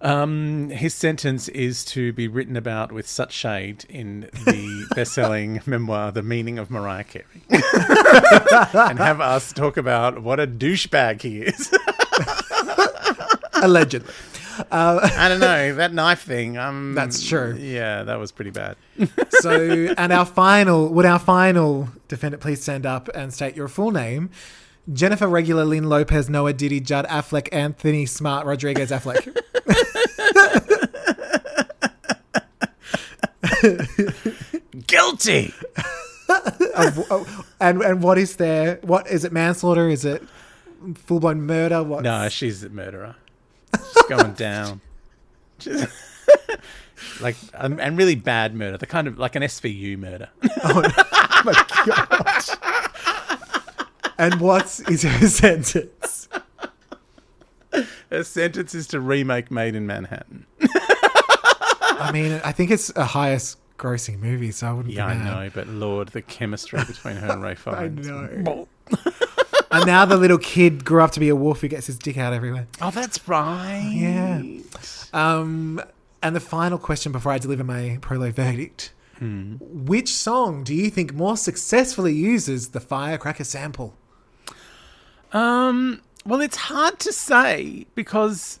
Um, 0.00 0.70
his 0.70 0.94
sentence 0.94 1.48
is 1.48 1.84
to 1.86 2.12
be 2.12 2.28
written 2.28 2.56
about 2.56 2.92
with 2.92 3.08
such 3.08 3.32
shade 3.32 3.84
in 3.88 4.28
the 4.44 4.86
best-selling 4.94 5.60
memoir, 5.66 6.12
"The 6.12 6.22
Meaning 6.22 6.58
of 6.58 6.70
Mariah 6.70 7.04
Carey," 7.04 7.24
and 7.50 8.98
have 8.98 9.20
us 9.20 9.52
talk 9.52 9.76
about 9.76 10.22
what 10.22 10.38
a 10.38 10.46
douchebag 10.46 11.22
he 11.22 11.42
is. 11.42 11.74
Allegedly. 13.60 14.14
I 14.70 15.28
don't 15.28 15.40
know 15.40 15.74
that 15.76 15.92
knife 15.92 16.22
thing. 16.22 16.56
Um, 16.58 16.94
That's 16.94 17.26
true. 17.26 17.56
Yeah, 17.58 18.02
that 18.04 18.18
was 18.18 18.32
pretty 18.32 18.50
bad. 18.50 18.76
So, 19.40 19.52
and 19.96 20.12
our 20.12 20.26
final, 20.26 20.88
would 20.88 21.06
our 21.06 21.18
final 21.20 21.88
defendant 22.08 22.42
please 22.42 22.60
stand 22.60 22.84
up 22.86 23.08
and 23.14 23.32
state 23.32 23.54
your 23.54 23.68
full 23.68 23.92
name? 23.92 24.30
Jennifer 24.92 25.28
Regular, 25.28 25.64
Lynn 25.64 25.88
Lopez, 25.88 26.28
Noah 26.28 26.52
Diddy, 26.54 26.80
Judd 26.80 27.06
Affleck, 27.06 27.48
Anthony 27.52 28.04
Smart, 28.06 28.46
Rodriguez 28.46 28.90
Affleck. 28.90 29.36
Guilty. 34.86 35.52
Of- 36.74 37.06
oh, 37.10 37.44
and 37.60 37.82
and 37.82 38.02
what 38.02 38.18
is 38.18 38.36
there? 38.36 38.78
What 38.82 39.06
is 39.08 39.24
it? 39.24 39.32
Manslaughter? 39.32 39.88
Is 39.88 40.04
it 40.04 40.22
full 40.94 41.20
blown 41.20 41.42
murder? 41.42 41.82
What? 41.82 42.02
No, 42.02 42.28
she's 42.28 42.62
a 42.62 42.68
murderer. 42.68 43.16
She's 43.94 44.02
going 44.08 44.32
down. 44.34 44.80
She's- 45.58 45.86
like 47.20 47.36
um, 47.54 47.78
and 47.80 47.96
really 47.96 48.14
bad 48.16 48.54
murder, 48.54 48.76
the 48.76 48.86
kind 48.86 49.06
of 49.08 49.18
like 49.18 49.34
an 49.36 49.42
SVU 49.42 49.98
murder. 49.98 50.28
Oh 50.64 50.82
my 51.44 51.64
god! 51.86 52.42
And 54.18 54.40
what 54.40 54.80
is 54.88 55.02
her 55.04 55.28
sentence? 55.28 56.28
Her 58.10 58.24
sentence 58.24 58.74
is 58.74 58.88
to 58.88 58.98
remake 59.00 59.50
Maid 59.52 59.76
in 59.76 59.86
Manhattan. 59.86 60.46
I 60.60 62.10
mean, 62.12 62.40
I 62.44 62.50
think 62.50 62.72
it's 62.72 62.90
a 62.96 63.04
highest 63.04 63.58
grossing 63.78 64.18
movie, 64.18 64.50
so 64.50 64.66
I 64.66 64.72
wouldn't. 64.72 64.92
Yeah, 64.94 65.06
be 65.14 65.20
I 65.20 65.24
know, 65.44 65.50
but 65.54 65.68
Lord, 65.68 66.08
the 66.08 66.22
chemistry 66.22 66.82
between 66.84 67.16
her 67.16 67.30
and 67.32 67.42
Ralph 67.42 67.58
Fiennes. 67.60 68.08
know. 68.08 68.66
And 69.70 69.86
now 69.86 70.04
the 70.04 70.16
little 70.16 70.38
kid 70.38 70.84
grew 70.84 71.02
up 71.02 71.10
to 71.12 71.20
be 71.20 71.28
a 71.28 71.36
wolf 71.36 71.60
who 71.60 71.68
gets 71.68 71.86
his 71.86 71.98
dick 71.98 72.16
out 72.16 72.32
everywhere. 72.32 72.66
Oh, 72.80 72.90
that's 72.90 73.26
right. 73.28 73.90
Yeah. 73.92 74.42
Um, 75.12 75.82
and 76.22 76.34
the 76.34 76.40
final 76.40 76.78
question 76.78 77.12
before 77.12 77.32
I 77.32 77.38
deliver 77.38 77.64
my 77.64 77.98
prolo 78.00 78.32
verdict: 78.32 78.92
Which 79.20 80.08
song 80.08 80.64
do 80.64 80.74
you 80.74 80.90
think 80.90 81.12
more 81.12 81.36
successfully 81.36 82.14
uses 82.14 82.70
the 82.70 82.80
firecracker 82.80 83.44
sample? 83.44 83.94
Um. 85.32 86.02
Well, 86.26 86.40
it's 86.42 86.56
hard 86.56 86.98
to 87.00 87.12
say 87.12 87.86
because, 87.94 88.60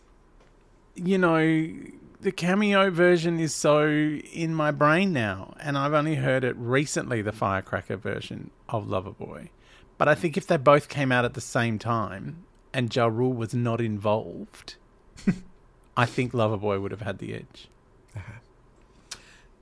you 0.94 1.18
know, 1.18 1.70
the 2.20 2.32
cameo 2.32 2.90
version 2.90 3.38
is 3.38 3.54
so 3.54 3.86
in 3.86 4.54
my 4.54 4.70
brain 4.70 5.12
now, 5.12 5.54
and 5.60 5.76
I've 5.76 5.92
only 5.92 6.16
heard 6.16 6.44
it 6.44 6.56
recently, 6.56 7.20
the 7.20 7.32
Firecracker 7.32 7.96
version 7.96 8.50
of 8.68 8.86
Loverboy. 8.86 9.50
But 9.98 10.08
I 10.08 10.14
think 10.14 10.36
if 10.36 10.46
they 10.46 10.56
both 10.56 10.88
came 10.88 11.10
out 11.12 11.24
at 11.24 11.34
the 11.34 11.40
same 11.40 11.78
time 11.78 12.44
and 12.72 12.94
Ja 12.94 13.06
Rule 13.06 13.32
was 13.32 13.52
not 13.52 13.80
involved, 13.80 14.76
I 15.96 16.06
think 16.06 16.32
Loverboy 16.32 16.80
would 16.80 16.92
have 16.92 17.02
had 17.02 17.18
the 17.18 17.34
edge. 17.34 17.68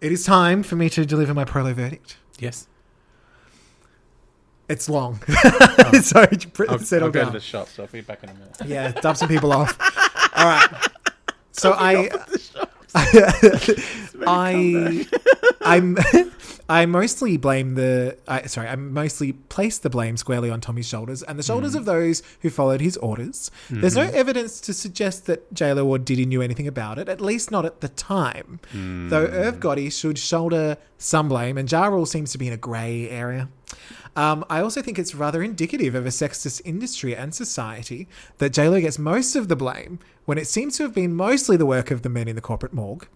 It 0.01 0.13
is 0.13 0.25
time 0.27 0.63
for 0.63 0.77
me 0.77 0.91
to 0.91 1.07
deliver 1.07 1.33
my 1.33 1.45
prolo 1.47 1.73
verdict. 1.73 2.19
Yes. 2.39 2.69
It's 4.69 4.89
long, 4.89 5.21
so 6.03 6.27
pr- 6.53 6.65
I'll, 6.69 6.79
settle 6.81 7.07
I'll 7.07 7.13
go 7.13 7.21
down. 7.21 7.27
to 7.29 7.33
the 7.33 7.41
shop, 7.41 7.69
so 7.69 7.85
I'll 7.85 7.89
be 7.89 8.01
back 8.01 8.23
in 8.25 8.31
a 8.31 8.35
minute. 8.35 8.57
Yeah, 8.67 8.91
dub 8.91 9.17
some 9.17 9.29
people 9.29 9.53
off. 9.53 9.79
All 10.37 10.45
right. 10.45 10.69
So 11.53 11.73
I, 11.73 12.11
I, 14.27 15.07
I'm, 15.61 15.97
I 16.69 16.87
mostly 16.87 17.37
blame 17.37 17.75
the. 17.75 18.17
I, 18.27 18.43
sorry, 18.47 18.69
I 18.69 18.77
mostly 18.77 19.33
place 19.33 19.79
the 19.79 19.91
blame 19.91 20.17
squarely 20.17 20.51
on 20.51 20.61
Tommy's 20.61 20.89
shoulders 20.89 21.23
and 21.23 21.39
the 21.39 21.43
shoulders 21.43 21.75
of 21.75 21.85
those 21.85 22.23
who 22.41 22.51
followed 22.51 22.81
his 22.81 22.97
orders. 22.97 23.51
There's 23.71 23.97
no 23.97 24.03
evidence 24.03 24.61
to 24.63 24.75
suggest 24.75 25.27
that 25.27 25.53
JLo 25.55 25.87
or 25.87 25.99
Diddy 25.99 26.27
knew 26.27 26.43
anything 26.43 26.67
about 26.67 26.99
it, 26.99 27.09
at 27.09 27.21
least 27.21 27.51
not 27.51 27.65
at 27.65 27.81
the 27.81 27.89
time. 27.89 28.61
Though 28.73 29.27
Irv 29.27 29.61
Gotti 29.61 29.93
should 29.93 30.19
shoulder 30.19 30.77
some 30.99 31.29
blame, 31.29 31.59
and 31.59 31.71
Ja 31.71 31.87
Rule 31.87 32.07
seems 32.07 32.33
to 32.33 32.39
be 32.39 32.47
in 32.47 32.53
a 32.53 32.59
grey 32.59 33.09
area. 33.09 33.49
Um, 34.17 34.47
I 34.49 34.61
also 34.61 34.81
think 34.81 34.99
it's 34.99 35.15
rather 35.15 35.43
indicative 35.43 35.95
of 35.95 36.07
a 36.07 36.09
sexist 36.09 36.63
industry 36.65 37.15
and 37.15 37.35
society 37.35 38.09
that 38.39 38.53
JLo 38.53 38.81
gets 38.81 38.99
most 38.99 39.37
of 39.37 39.49
the 39.49 39.57
blame 39.57 39.99
when 40.25 40.39
it 40.39 40.47
seems 40.47 40.79
to 40.79 40.85
have 40.85 40.95
been 40.95 41.15
mostly 41.15 41.59
the 41.59 41.67
work 41.67 41.91
of 41.91 42.01
the 42.01 42.09
men 42.09 42.27
in 42.27 42.35
the 42.35 42.41
corporate 42.41 42.73
morgue. 42.73 43.07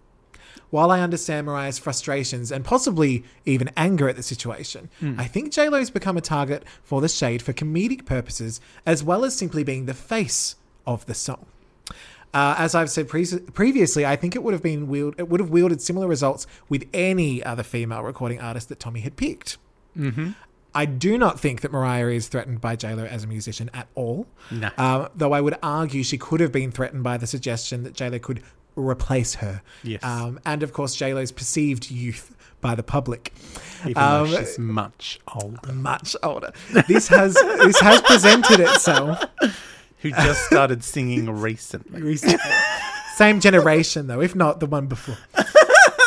While 0.71 0.89
I 0.89 1.01
understand 1.01 1.45
Mariah's 1.45 1.77
frustrations 1.77 2.51
and 2.51 2.65
possibly 2.65 3.23
even 3.45 3.69
anger 3.77 4.09
at 4.09 4.15
the 4.15 4.23
situation, 4.23 4.89
I 5.17 5.25
think 5.25 5.51
JLo's 5.53 5.89
become 5.91 6.17
a 6.17 6.21
target 6.21 6.63
for 6.83 6.99
the 7.01 7.09
shade 7.09 7.41
for 7.41 7.53
comedic 7.53 8.05
purposes 8.05 8.59
as 8.85 9.03
well 9.03 9.23
as 9.23 9.35
simply 9.35 9.63
being 9.63 9.85
the 9.85 9.93
face 9.93 10.55
of 10.87 11.05
the 11.05 11.13
song. 11.13 11.45
Uh, 12.33 12.55
as 12.57 12.73
I've 12.73 12.89
said 12.89 13.09
pre- 13.09 13.25
previously, 13.53 14.05
I 14.05 14.15
think 14.15 14.35
it 14.37 14.43
would 14.43 14.53
have 14.53 14.63
been 14.63 14.87
wield- 14.87 15.15
it 15.17 15.27
would 15.27 15.41
have 15.41 15.49
wielded 15.49 15.81
similar 15.81 16.07
results 16.07 16.47
with 16.69 16.85
any 16.93 17.43
other 17.43 17.63
female 17.63 18.01
recording 18.03 18.39
artist 18.39 18.69
that 18.69 18.79
Tommy 18.79 19.01
had 19.01 19.17
picked. 19.17 19.57
I 20.73 20.85
do 20.85 21.17
not 21.17 21.37
think 21.37 21.59
that 21.61 21.71
Mariah 21.73 22.07
is 22.07 22.29
threatened 22.29 22.61
by 22.61 22.77
JLo 22.77 23.05
as 23.05 23.25
a 23.25 23.27
musician 23.27 23.69
at 23.73 23.87
all. 23.93 24.25
No. 24.49 24.69
Um, 24.77 25.09
though 25.13 25.33
I 25.33 25.41
would 25.41 25.57
argue 25.61 26.01
she 26.03 26.17
could 26.17 26.39
have 26.39 26.53
been 26.53 26.71
threatened 26.71 27.03
by 27.03 27.17
the 27.17 27.27
suggestion 27.27 27.83
that 27.83 27.93
JLo 27.93 28.21
could 28.21 28.41
replace 28.75 29.35
her. 29.35 29.61
Yes. 29.83 30.03
Um, 30.03 30.39
and 30.45 30.63
of 30.63 30.73
course, 30.73 30.95
JLo's 30.97 31.31
perceived 31.31 31.91
youth 31.91 32.35
by 32.61 32.75
the 32.75 32.83
public. 32.83 33.33
Even 33.87 33.97
Um, 34.01 34.29
though 34.31 34.37
she's 34.39 34.59
much 34.59 35.19
older. 35.35 35.71
Much 35.73 36.15
older. 36.23 36.51
This 36.87 37.07
has 37.07 37.33
this 37.33 37.79
has 37.79 38.01
presented 38.03 38.59
itself 38.59 39.23
Who 39.99 40.11
just 40.11 40.45
started 40.45 40.83
singing 40.83 41.29
recently. 41.29 42.01
recently. 42.01 42.39
Same 43.15 43.39
generation 43.39 44.07
though, 44.07 44.21
if 44.21 44.35
not 44.35 44.59
the 44.59 44.65
one 44.67 44.87
before. 44.87 45.17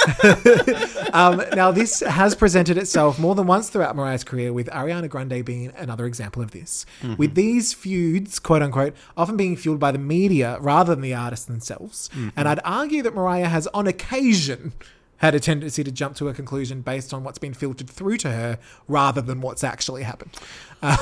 um, 1.12 1.42
now, 1.54 1.70
this 1.70 2.00
has 2.00 2.34
presented 2.34 2.76
itself 2.78 3.18
more 3.18 3.34
than 3.34 3.46
once 3.46 3.70
throughout 3.70 3.96
Mariah's 3.96 4.24
career, 4.24 4.52
with 4.52 4.68
Ariana 4.68 5.08
Grande 5.08 5.44
being 5.44 5.72
another 5.76 6.06
example 6.06 6.42
of 6.42 6.50
this. 6.50 6.84
With 7.16 7.34
these 7.34 7.72
feuds, 7.72 8.38
quote 8.38 8.62
unquote, 8.62 8.94
often 9.16 9.36
being 9.36 9.56
fueled 9.56 9.80
by 9.80 9.92
the 9.92 9.98
media 9.98 10.58
rather 10.60 10.94
than 10.94 11.02
the 11.02 11.14
artists 11.14 11.46
themselves. 11.46 12.10
And 12.36 12.48
I'd 12.48 12.60
argue 12.64 13.02
that 13.02 13.14
Mariah 13.14 13.48
has, 13.48 13.66
on 13.68 13.86
occasion, 13.86 14.72
had 15.18 15.34
a 15.34 15.40
tendency 15.40 15.82
to 15.84 15.90
jump 15.90 16.16
to 16.16 16.28
a 16.28 16.34
conclusion 16.34 16.82
based 16.82 17.14
on 17.14 17.24
what's 17.24 17.38
been 17.38 17.54
filtered 17.54 17.88
through 17.88 18.18
to 18.18 18.30
her 18.30 18.58
rather 18.88 19.20
than 19.20 19.40
what's 19.40 19.64
actually 19.64 20.02
happened. 20.02 20.36
Uh. 20.82 20.96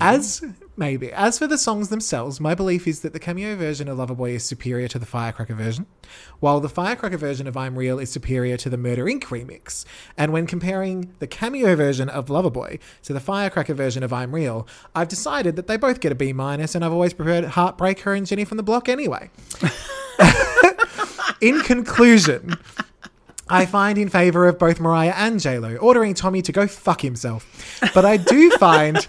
As 0.00 0.44
maybe. 0.76 1.12
As 1.12 1.38
for 1.38 1.46
the 1.46 1.58
songs 1.58 1.88
themselves, 1.88 2.40
my 2.40 2.54
belief 2.54 2.86
is 2.86 3.00
that 3.00 3.12
the 3.12 3.18
cameo 3.18 3.56
version 3.56 3.88
of 3.88 3.98
Loverboy 3.98 4.34
is 4.34 4.44
superior 4.44 4.88
to 4.88 4.98
the 4.98 5.06
Firecracker 5.06 5.54
version, 5.54 5.86
while 6.40 6.60
the 6.60 6.68
Firecracker 6.68 7.16
version 7.16 7.46
of 7.46 7.56
I'm 7.56 7.76
Real 7.76 7.98
is 7.98 8.10
superior 8.10 8.56
to 8.58 8.70
the 8.70 8.76
Murder 8.76 9.04
Inc. 9.04 9.24
remix. 9.24 9.84
And 10.16 10.32
when 10.32 10.46
comparing 10.46 11.14
the 11.18 11.26
cameo 11.26 11.74
version 11.76 12.08
of 12.08 12.26
Loverboy 12.26 12.78
to 13.04 13.12
the 13.12 13.20
Firecracker 13.20 13.74
version 13.74 14.02
of 14.02 14.12
I'm 14.12 14.34
Real, 14.34 14.66
I've 14.94 15.08
decided 15.08 15.56
that 15.56 15.66
they 15.66 15.76
both 15.76 16.00
get 16.00 16.12
a 16.12 16.16
B 16.16 16.32
minus, 16.32 16.74
and 16.74 16.84
I've 16.84 16.92
always 16.92 17.14
preferred 17.14 17.44
Heartbreaker 17.44 18.16
and 18.16 18.26
Jenny 18.26 18.44
from 18.44 18.56
the 18.56 18.62
Block 18.62 18.88
anyway. 18.88 19.30
In 21.40 21.60
conclusion, 21.60 22.56
I 23.48 23.64
find 23.64 23.96
in 23.96 24.08
favor 24.08 24.48
of 24.48 24.58
both 24.58 24.80
Mariah 24.80 25.14
and 25.16 25.38
JLo, 25.38 25.80
ordering 25.80 26.14
Tommy 26.14 26.42
to 26.42 26.50
go 26.50 26.66
fuck 26.66 27.02
himself. 27.02 27.80
But 27.94 28.04
I 28.04 28.16
do 28.16 28.50
find 28.58 29.06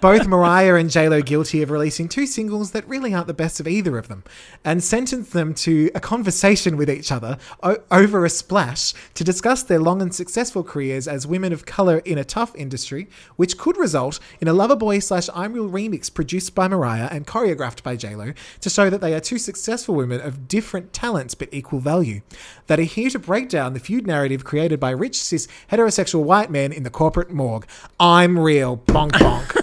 both 0.00 0.28
Mariah 0.28 0.76
and 0.76 0.88
JLo 0.88 1.24
guilty 1.24 1.60
of 1.62 1.72
releasing 1.72 2.08
two 2.08 2.26
singles 2.26 2.70
that 2.70 2.86
really 2.88 3.12
aren't 3.12 3.26
the 3.26 3.34
best 3.34 3.58
of 3.58 3.66
either 3.66 3.98
of 3.98 4.06
them, 4.06 4.22
and 4.64 4.82
sentence 4.84 5.30
them 5.30 5.54
to 5.54 5.90
a 5.94 6.00
conversation 6.00 6.76
with 6.76 6.88
each 6.88 7.10
other 7.10 7.36
o- 7.64 7.78
over 7.90 8.24
a 8.24 8.30
splash 8.30 8.94
to 9.14 9.24
discuss 9.24 9.64
their 9.64 9.80
long 9.80 10.00
and 10.00 10.14
successful 10.14 10.62
careers 10.62 11.08
as 11.08 11.26
women 11.26 11.52
of 11.52 11.66
color 11.66 11.98
in 11.98 12.16
a 12.16 12.24
tough 12.24 12.54
industry, 12.54 13.08
which 13.34 13.58
could 13.58 13.76
result 13.76 14.20
in 14.40 14.46
a 14.46 14.54
Loverboy 14.54 15.02
slash 15.02 15.28
I'm 15.34 15.52
Real 15.52 15.68
remix 15.68 16.12
produced 16.14 16.54
by 16.54 16.68
Mariah 16.68 17.08
and 17.10 17.26
choreographed 17.26 17.82
by 17.82 17.96
JLo 17.96 18.36
to 18.60 18.70
show 18.70 18.88
that 18.88 19.00
they 19.00 19.14
are 19.14 19.20
two 19.20 19.38
successful 19.38 19.96
women 19.96 20.20
of 20.20 20.46
different 20.46 20.92
talents 20.92 21.34
but 21.34 21.48
equal 21.50 21.80
value. 21.80 22.20
That 22.68 22.78
are 22.78 22.84
here 22.84 23.10
to 23.10 23.18
break 23.18 23.48
down 23.48 23.72
the 23.72 23.79
feud 23.80 24.06
narrative 24.06 24.44
created 24.44 24.78
by 24.78 24.90
rich 24.90 25.20
cis 25.20 25.48
heterosexual 25.70 26.22
white 26.22 26.50
men 26.50 26.72
in 26.72 26.84
the 26.84 26.90
corporate 26.90 27.30
morgue. 27.30 27.66
I'm 27.98 28.38
real. 28.38 28.78
Bonk 28.78 29.10
bonk. 29.12 29.56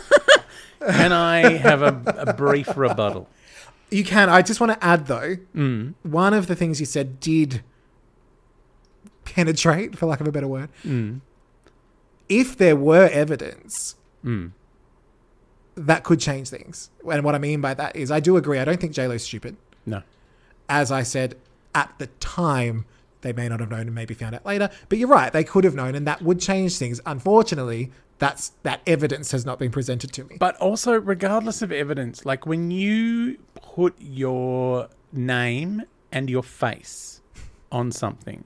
Can 0.91 1.11
I 1.11 1.53
have 1.57 1.81
a, 1.81 2.01
a 2.27 2.33
brief 2.33 2.75
rebuttal? 2.77 3.29
you 3.89 4.03
can. 4.03 4.29
I 4.29 4.41
just 4.41 4.59
want 4.59 4.73
to 4.73 4.85
add 4.85 5.07
though, 5.07 5.37
mm. 5.55 5.93
one 6.03 6.33
of 6.33 6.47
the 6.47 6.55
things 6.55 6.79
you 6.79 6.85
said 6.85 7.19
did 7.19 7.63
penetrate, 9.25 9.97
for 9.97 10.05
lack 10.05 10.21
of 10.21 10.27
a 10.27 10.31
better 10.31 10.47
word. 10.47 10.69
Mm. 10.85 11.21
If 12.29 12.57
there 12.57 12.75
were 12.75 13.09
evidence. 13.11 13.95
Mm. 14.25 14.51
That 15.75 16.03
could 16.03 16.19
change 16.19 16.49
things. 16.49 16.89
And 17.09 17.23
what 17.23 17.35
I 17.35 17.37
mean 17.37 17.61
by 17.61 17.75
that 17.75 17.95
is, 17.95 18.09
I 18.09 18.19
do 18.19 18.35
agree. 18.35 18.57
I 18.57 18.65
don't 18.65 18.81
think 18.81 18.93
J 18.93 19.07
Lo's 19.07 19.23
stupid. 19.23 19.57
No. 19.85 20.01
as 20.67 20.91
I 20.91 21.03
said, 21.03 21.37
at 21.73 21.93
the 21.97 22.07
time, 22.19 22.85
they 23.21 23.33
may 23.33 23.49
not 23.49 23.59
have 23.59 23.69
known 23.69 23.81
and 23.81 23.95
maybe 23.95 24.13
found 24.13 24.35
out 24.35 24.45
later. 24.45 24.69
But 24.89 24.97
you're 24.97 25.07
right, 25.07 25.31
they 25.31 25.43
could 25.43 25.63
have 25.63 25.75
known, 25.75 25.95
and 25.95 26.07
that 26.07 26.21
would 26.21 26.39
change 26.39 26.77
things. 26.77 27.01
Unfortunately, 27.05 27.91
that's 28.19 28.49
that 28.63 28.81
evidence 28.87 29.31
has 29.31 29.45
not 29.45 29.59
been 29.59 29.71
presented 29.71 30.11
to 30.13 30.23
me. 30.23 30.37
But 30.39 30.55
also, 30.57 30.93
regardless 30.93 31.61
of 31.61 31.71
evidence, 31.71 32.25
like 32.25 32.45
when 32.45 32.71
you 32.71 33.37
put 33.55 33.95
your 33.99 34.89
name 35.11 35.83
and 36.11 36.29
your 36.29 36.43
face 36.43 37.21
on 37.71 37.91
something, 37.91 38.45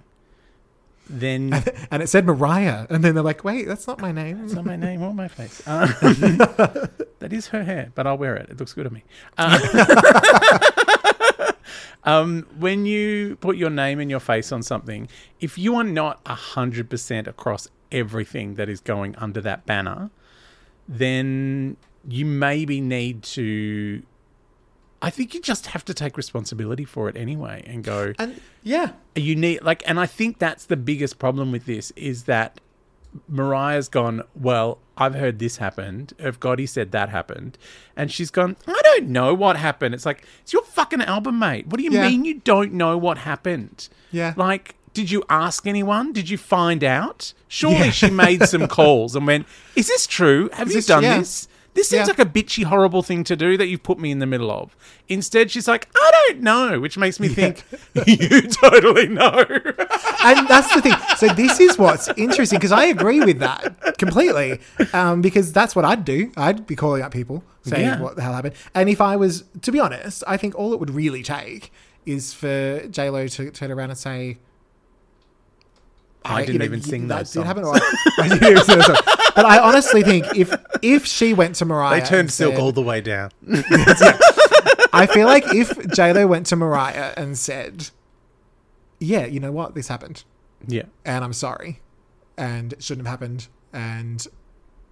then 1.10 1.64
And 1.92 2.02
it 2.02 2.08
said 2.08 2.26
Mariah, 2.26 2.88
and 2.90 3.04
then 3.04 3.14
they're 3.16 3.24
like, 3.24 3.44
"Wait, 3.44 3.68
that's 3.68 3.88
not 3.88 4.02
my 4.02 4.12
name." 4.12 4.44
It's 4.44 4.54
not 4.54 4.66
my 4.66 4.76
name 4.76 5.02
or 5.04 5.14
my 5.14 5.28
face. 5.28 5.62
Um, 5.68 5.88
that 7.20 7.32
is 7.32 7.48
her 7.48 7.64
hair, 7.64 7.92
but 7.96 8.08
I'll 8.08 8.18
wear 8.18 8.36
it. 8.36 8.50
It 8.50 8.60
looks 8.60 8.74
good 8.74 8.88
on 8.88 8.94
me. 8.94 9.04
Uh, 9.38 9.60
um, 12.04 12.48
when 12.58 12.86
you 12.86 13.36
put 13.38 13.58
your 13.58 13.70
name 13.70 14.00
and 14.00 14.10
your 14.10 14.20
face 14.20 14.52
on 14.52 14.64
something, 14.64 15.08
if 15.40 15.58
you 15.58 15.76
are 15.76 15.84
not 15.84 16.24
100% 16.26 17.28
across 17.28 17.68
everything 17.92 18.56
that 18.56 18.70
is 18.70 18.80
going 18.82 19.16
under 19.18 19.42
that 19.42 19.66
banner, 19.66 20.10
then 20.88 21.78
you 22.08 22.26
maybe 22.26 22.82
need 22.82 23.24
to. 23.24 24.04
I 25.04 25.10
think 25.10 25.34
you 25.34 25.42
just 25.42 25.68
have 25.68 25.84
to 25.86 25.96
take 25.96 26.16
responsibility 26.16 26.86
for 26.86 27.10
it 27.10 27.18
anyway 27.18 27.64
and 27.66 27.84
go, 27.84 28.14
And 28.20 28.40
yeah, 28.62 28.92
you 29.16 29.36
need 29.36 29.62
like 29.62 29.84
and 29.86 30.00
i 30.00 30.06
think 30.06 30.40
that's 30.40 30.66
the 30.66 30.78
biggest 30.78 31.20
problem 31.20 31.52
with 31.52 31.66
this 31.66 31.92
is 31.96 32.24
that 32.24 32.60
mariah's 33.28 33.90
gone 33.90 34.22
well 34.36 34.78
i've 34.98 35.16
heard 35.16 35.40
this 35.40 35.58
happened. 35.58 36.14
Irv 36.20 36.40
gotti 36.40 36.68
said 36.68 36.92
that 36.92 37.10
happened. 37.10 37.58
And 37.96 38.12
she's 38.12 38.30
gone 38.32 38.56
i 38.68 38.82
don't 38.84 39.08
know 39.08 39.34
what 39.34 39.58
happened. 39.58 39.94
It's 39.96 40.06
like 40.06 40.24
it's 40.42 40.54
your 40.54 40.64
fucking 40.64 41.02
album 41.02 41.40
mate. 41.40 41.68
What 41.68 41.78
do 41.78 41.84
you 41.84 41.92
Yeah. 41.92 42.08
mean 42.08 42.24
you 42.26 42.36
don't 42.40 42.74
know 42.74 42.98
what 42.98 43.18
happened? 43.20 43.90
Yeah. 44.12 44.34
like 44.38 44.76
did 44.94 45.10
you 45.10 45.24
ask 45.30 45.66
anyone? 45.68 46.12
Did 46.12 46.30
you 46.30 46.38
find 46.38 46.84
out? 46.84 47.34
Surely 47.48 47.78
Yeah. 47.86 47.92
she 47.92 48.10
made 48.10 48.44
some 48.44 48.68
calls 48.78 49.16
and 49.16 49.26
went 49.26 49.46
is 49.76 49.88
this 49.88 50.06
true? 50.08 50.50
Have 50.54 50.68
Is 50.68 50.74
you 50.74 50.78
this- 50.80 50.86
done 50.88 51.04
yeah. 51.04 51.18
this 51.20 51.48
this 51.74 51.90
seems 51.90 52.08
Yeah. 52.08 52.14
like 52.18 52.20
a 52.20 52.26
bitchy, 52.26 52.64
horrible 52.64 53.02
thing 53.04 53.24
to 53.26 53.36
do 53.36 53.58
that 53.58 53.68
you've 53.68 53.84
put 53.84 53.98
me 54.00 54.12
in 54.12 54.20
the 54.20 54.26
middle 54.26 54.52
of. 54.52 54.76
Instead, 55.08 55.52
she's 55.52 55.68
like, 55.68 55.88
I 55.96 56.12
don't 56.28 56.42
know, 56.42 56.80
which 56.80 56.98
makes 56.98 57.20
me 57.20 57.28
think 57.28 57.64
you 58.06 58.42
totally 58.42 59.08
know. 59.08 59.46
and 60.24 60.48
that's 60.48 60.74
the 60.76 60.82
thing. 60.82 60.94
So 61.18 61.28
this 61.30 61.60
is 61.60 61.78
what's 61.78 62.08
interesting 62.18 62.60
because 62.60 62.72
I 62.72 62.86
agree 62.86 63.20
with 63.22 63.40
that 63.40 63.98
completely. 63.98 64.60
Um, 64.94 65.22
because 65.22 65.52
that's 65.54 65.76
what 65.76 65.86
I'd 65.86 66.04
do. 66.06 66.32
I'd 66.38 66.68
be 66.68 66.76
calling 66.76 67.02
up 67.02 67.12
people 67.12 67.44
saying 67.64 67.86
Yeah. 67.86 68.02
what 68.02 68.16
the 68.16 68.22
hell 68.22 68.34
happened. 68.34 68.56
And 68.76 68.90
if 68.90 69.00
I 69.02 69.16
was, 69.16 69.44
to 69.62 69.72
be 69.72 69.80
honest, 69.80 70.24
I 70.28 70.38
think 70.38 70.56
all 70.56 70.74
it 70.74 70.80
would 70.80 70.90
really 70.92 71.24
take 71.24 71.72
is 72.06 72.34
for 72.34 72.86
J 72.90 73.10
Lo 73.10 73.28
to 73.28 73.52
turn 73.52 73.72
around 73.72 73.92
and 73.92 74.00
say, 74.00 74.38
I 76.24 76.42
you 76.42 76.46
didn't 76.48 76.60
know, 76.60 76.66
even 76.66 76.82
sing 76.82 77.08
that 77.08 77.26
did 77.32 77.44
happen. 77.44 77.64
I- 77.66 77.80
I 78.20 78.28
didn't 78.28 78.48
even 78.52 78.64
sing 78.64 78.82
songs. 78.82 79.00
But 79.34 79.46
I 79.46 79.60
honestly 79.60 80.04
think 80.04 80.26
if 80.36 80.54
if 80.82 81.06
she 81.06 81.34
went 81.34 81.56
to 81.56 81.66
Mariah, 81.66 82.02
They 82.02 82.06
turned 82.06 82.32
silk 82.32 82.56
said- 82.56 82.62
all 82.62 82.72
the 82.74 82.82
way 82.82 83.00
down. 83.02 83.32
I 84.94 85.08
feel 85.12 85.26
like 85.26 85.46
if 85.54 85.90
J 85.94 86.12
Lo 86.14 86.28
went 86.28 86.46
to 86.48 86.56
Mariah 86.56 87.14
and 87.16 87.38
said, 87.38 87.90
"Yeah, 89.00 89.26
you 89.26 89.40
know 89.40 89.52
what, 89.52 89.74
this 89.74 89.88
happened, 89.88 90.24
Yeah. 90.68 90.84
and 91.06 91.24
I'm 91.24 91.34
sorry, 91.34 91.80
and 92.38 92.74
it 92.74 92.84
shouldn't 92.84 93.08
have 93.08 93.14
happened, 93.20 93.48
and 93.74 94.26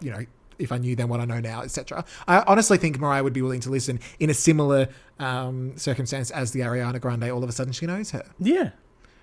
you 0.02 0.12
know." 0.12 0.26
If 0.58 0.74
I 0.74 0.78
knew 0.78 0.94
then 0.94 1.08
what 1.08 1.22
I 1.22 1.26
know 1.26 1.40
now, 1.40 1.62
etc. 1.62 2.04
I 2.28 2.44
honestly 2.46 2.78
think 2.78 3.00
Mariah 3.00 3.24
would 3.24 3.32
be 3.32 3.42
willing 3.42 3.62
to 3.62 3.70
listen 3.70 3.98
in 4.20 4.30
a 4.30 4.34
similar 4.34 4.90
um, 5.18 5.78
circumstance 5.78 6.32
as 6.32 6.52
the 6.52 6.60
Ariana 6.60 7.00
Grande. 7.00 7.32
All 7.32 7.42
of 7.42 7.50
a 7.50 7.54
sudden, 7.54 7.72
she 7.72 7.86
knows 7.86 8.12
her 8.12 8.26
Yeah. 8.40 8.72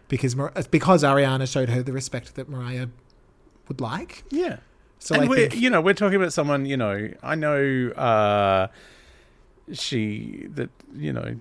Because 0.08 0.36
Mar- 0.36 0.52
because 0.70 1.02
Ariana 1.02 1.50
showed 1.50 1.68
her 1.68 1.82
the 1.82 1.92
respect 1.92 2.34
that 2.34 2.48
Mariah 2.48 2.88
would 3.68 3.80
like. 3.80 4.24
Yeah. 4.30 4.58
So 4.98 5.14
and 5.14 5.24
I 5.24 5.28
we're, 5.28 5.48
think 5.48 5.60
you 5.60 5.70
know, 5.70 5.80
we're 5.80 5.94
talking 5.94 6.16
about 6.16 6.32
someone, 6.32 6.66
you 6.66 6.76
know, 6.76 7.10
I 7.22 7.34
know 7.34 7.90
uh, 7.90 8.68
she, 9.72 10.46
that, 10.50 10.70
you 10.96 11.12
know, 11.12 11.36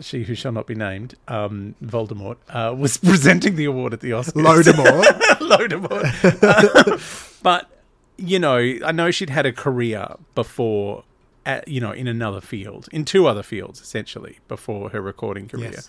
she 0.00 0.24
who 0.24 0.34
shall 0.34 0.52
not 0.52 0.66
be 0.66 0.74
named, 0.74 1.14
um, 1.26 1.74
Voldemort, 1.82 2.36
uh, 2.50 2.74
was 2.76 2.96
presenting 2.98 3.56
the 3.56 3.64
award 3.64 3.94
at 3.94 4.00
the 4.00 4.10
Oscars. 4.10 4.34
Lodemore. 4.34 5.02
Lodemort. 5.40 7.38
but, 7.42 7.70
you 8.16 8.38
know, 8.38 8.56
I 8.56 8.92
know 8.92 9.10
she'd 9.10 9.30
had 9.30 9.46
a 9.46 9.52
career 9.52 10.14
before, 10.34 11.04
at, 11.46 11.66
you 11.66 11.80
know, 11.80 11.92
in 11.92 12.06
another 12.06 12.40
field, 12.40 12.88
in 12.92 13.04
two 13.04 13.26
other 13.26 13.42
fields, 13.42 13.80
essentially, 13.80 14.38
before 14.48 14.90
her 14.90 15.00
recording 15.00 15.48
career. 15.48 15.72
Yes. 15.72 15.88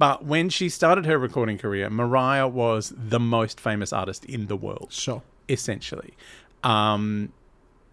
But 0.00 0.24
when 0.24 0.48
she 0.48 0.70
started 0.70 1.04
her 1.04 1.18
recording 1.18 1.58
career, 1.58 1.90
Mariah 1.90 2.48
was 2.48 2.90
the 2.96 3.20
most 3.20 3.60
famous 3.60 3.92
artist 3.92 4.24
in 4.24 4.46
the 4.46 4.56
world 4.56 4.88
sure. 4.88 5.22
essentially. 5.46 6.14
Um, 6.64 7.34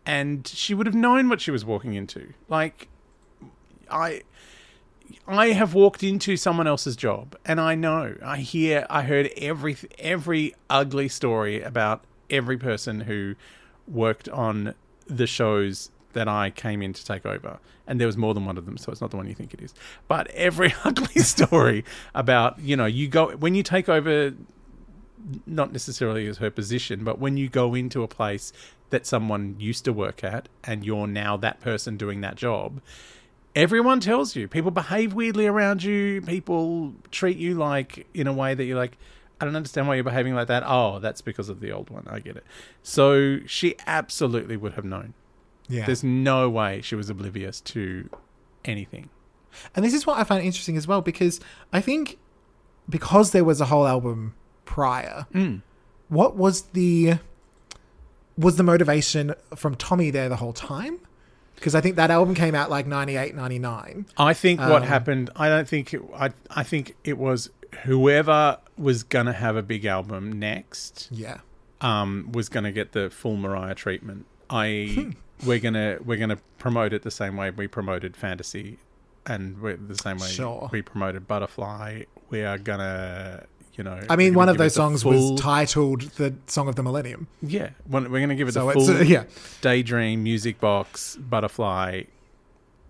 and 0.05 0.47
she 0.47 0.73
would 0.73 0.87
have 0.87 0.95
known 0.95 1.27
what 1.27 1.41
she 1.41 1.51
was 1.51 1.65
walking 1.65 1.95
into. 1.95 2.33
Like, 2.47 2.87
I, 3.91 4.21
I 5.27 5.47
have 5.47 5.73
walked 5.73 6.01
into 6.01 6.37
someone 6.37 6.65
else's 6.65 6.95
job, 6.95 7.35
and 7.45 7.59
I 7.59 7.75
know. 7.75 8.15
I 8.23 8.37
hear. 8.37 8.87
I 8.89 9.01
heard 9.01 9.29
every 9.35 9.75
every 9.99 10.55
ugly 10.69 11.09
story 11.09 11.61
about 11.61 12.05
every 12.29 12.57
person 12.57 13.01
who 13.01 13.35
worked 13.85 14.29
on 14.29 14.75
the 15.07 15.27
shows 15.27 15.91
that 16.13 16.27
I 16.27 16.49
came 16.49 16.81
in 16.81 16.93
to 16.93 17.05
take 17.05 17.25
over. 17.25 17.59
And 17.85 17.99
there 17.99 18.07
was 18.07 18.17
more 18.17 18.33
than 18.33 18.45
one 18.45 18.57
of 18.57 18.65
them, 18.65 18.77
so 18.77 18.91
it's 18.91 19.01
not 19.01 19.11
the 19.11 19.17
one 19.17 19.27
you 19.27 19.33
think 19.33 19.53
it 19.53 19.61
is. 19.61 19.73
But 20.07 20.27
every 20.31 20.73
ugly 20.83 21.21
story 21.21 21.85
about, 22.13 22.59
you 22.59 22.75
know, 22.75 22.85
you 22.85 23.07
go 23.07 23.35
when 23.37 23.55
you 23.55 23.63
take 23.63 23.87
over 23.89 24.33
not 25.45 25.71
necessarily 25.71 26.27
as 26.27 26.37
her 26.37 26.49
position, 26.49 27.03
but 27.03 27.19
when 27.19 27.37
you 27.37 27.49
go 27.49 27.75
into 27.75 28.03
a 28.03 28.07
place 28.07 28.53
that 28.89 29.05
someone 29.05 29.55
used 29.59 29.83
to 29.85 29.91
work 29.91 30.23
at 30.23 30.47
and 30.63 30.85
you're 30.85 31.07
now 31.07 31.35
that 31.37 31.59
person 31.59 31.97
doing 31.97 32.21
that 32.21 32.35
job, 32.35 32.81
everyone 33.55 33.99
tells 33.99 34.35
you. 34.35 34.47
People 34.47 34.71
behave 34.71 35.13
weirdly 35.13 35.47
around 35.47 35.83
you. 35.83 36.21
People 36.21 36.93
treat 37.11 37.37
you 37.37 37.55
like 37.55 38.07
in 38.13 38.27
a 38.27 38.33
way 38.33 38.53
that 38.53 38.63
you're 38.63 38.77
like, 38.77 38.97
I 39.39 39.45
don't 39.45 39.55
understand 39.55 39.87
why 39.87 39.95
you're 39.95 40.03
behaving 40.03 40.35
like 40.35 40.47
that. 40.47 40.63
Oh, 40.65 40.99
that's 40.99 41.21
because 41.21 41.49
of 41.49 41.59
the 41.59 41.71
old 41.71 41.89
one. 41.89 42.07
I 42.09 42.19
get 42.19 42.37
it. 42.37 42.45
So 42.81 43.39
she 43.45 43.75
absolutely 43.85 44.57
would 44.57 44.73
have 44.73 44.85
known. 44.85 45.13
Yeah. 45.70 45.86
There's 45.86 46.03
no 46.03 46.49
way 46.49 46.82
she 46.82 46.95
was 46.95 47.09
oblivious 47.09 47.59
to 47.61 48.09
anything. 48.65 49.09
And 49.76 49.84
this 49.84 49.93
is 49.93 50.05
what 50.05 50.18
I 50.18 50.24
find 50.24 50.43
interesting 50.43 50.78
as 50.78 50.88
well 50.88 51.01
because 51.01 51.39
I 51.74 51.82
think 51.82 52.18
because 52.89 53.32
there 53.32 53.43
was 53.43 53.59
a 53.59 53.65
whole 53.65 53.88
album 53.88 54.34
prior, 54.65 55.26
what 56.09 56.36
was 56.36 56.61
the 56.74 57.15
was 58.38 58.55
the 58.55 58.63
motivation 58.63 59.34
from 59.55 59.76
Tommy 59.76 60.11
there 60.11 60.30
the 60.30 60.36
whole 60.36 60.53
time? 60.53 60.99
Because 61.55 61.74
I 61.74 61.82
think 61.82 61.95
that 61.95 62.11
album 62.11 62.36
came 62.36 62.53
out 62.53 62.70
like 62.70 62.86
98, 62.86 63.34
99. 63.36 64.05
I 64.15 64.34
think 64.36 64.59
what 64.59 64.84
Um, 64.84 64.88
happened. 64.88 65.32
I 65.36 65.49
don't 65.49 65.68
think. 65.68 65.91
It, 65.93 66.01
I 66.15 66.30
I 66.51 66.61
think 66.63 66.95
it 67.03 67.18
was 67.18 67.49
whoever 67.84 68.59
was 68.78 69.01
gonna 69.03 69.34
have 69.34 69.55
a 69.55 69.63
big 69.63 69.86
album 69.86 70.32
next. 70.32 71.07
Yeah. 71.11 71.39
Um, 71.82 72.30
was 72.32 72.47
gonna 72.47 72.72
get 72.72 72.91
the 72.91 73.09
full 73.09 73.36
Mariah 73.38 73.74
treatment. 73.76 74.26
I 74.51 74.91
Hmm. 74.93 75.09
We're 75.45 75.59
gonna 75.59 75.97
we're 76.03 76.17
gonna 76.17 76.39
promote 76.57 76.93
it 76.93 77.03
the 77.03 77.11
same 77.11 77.38
way 77.38 77.49
we 77.51 77.67
promoted 77.67 78.15
Fantasy, 78.17 78.77
and 79.25 79.61
the 79.61 79.95
same 79.95 80.17
way 80.17 80.27
Sure. 80.27 80.69
we 80.71 80.81
promoted 80.81 81.27
Butterfly. 81.27 82.03
We 82.29 82.43
are 82.43 82.57
gonna. 82.57 83.45
You 83.75 83.83
know, 83.83 83.99
I 84.09 84.15
mean, 84.15 84.33
one 84.33 84.49
of 84.49 84.57
those 84.57 84.73
songs 84.73 85.03
full- 85.03 85.33
was 85.33 85.39
titled 85.39 86.01
"The 86.01 86.33
Song 86.47 86.67
of 86.67 86.75
the 86.75 86.81
Millennium," 86.81 87.27
yeah. 87.43 87.69
We're 87.88 88.01
gonna 88.19 88.33
give 88.35 88.47
it 88.47 88.53
so 88.55 88.65
the 88.65 88.73
full 88.73 88.89
uh, 88.89 89.01
yeah, 89.01 89.25
Daydream, 89.61 90.23
Music 90.23 90.59
Box, 90.59 91.15
Butterfly 91.17 92.03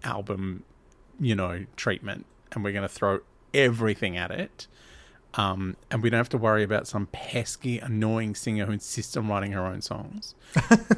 album, 0.06 0.64
you 1.20 1.36
know, 1.36 1.66
treatment, 1.76 2.26
and 2.54 2.64
we're 2.64 2.72
going 2.72 2.88
to 2.88 2.94
throw 2.94 3.20
everything 3.54 4.16
at 4.16 4.32
it. 4.32 4.68
Um, 5.38 5.78
and 5.92 6.02
we 6.02 6.10
don't 6.10 6.18
have 6.18 6.30
to 6.30 6.38
worry 6.38 6.64
about 6.64 6.88
some 6.88 7.08
pesky, 7.12 7.78
annoying 7.80 8.34
singer 8.36 8.66
who 8.66 8.72
insists 8.72 9.16
on 9.16 9.28
writing 9.28 9.52
her 9.52 9.66
own 9.66 9.82
songs. 9.82 10.36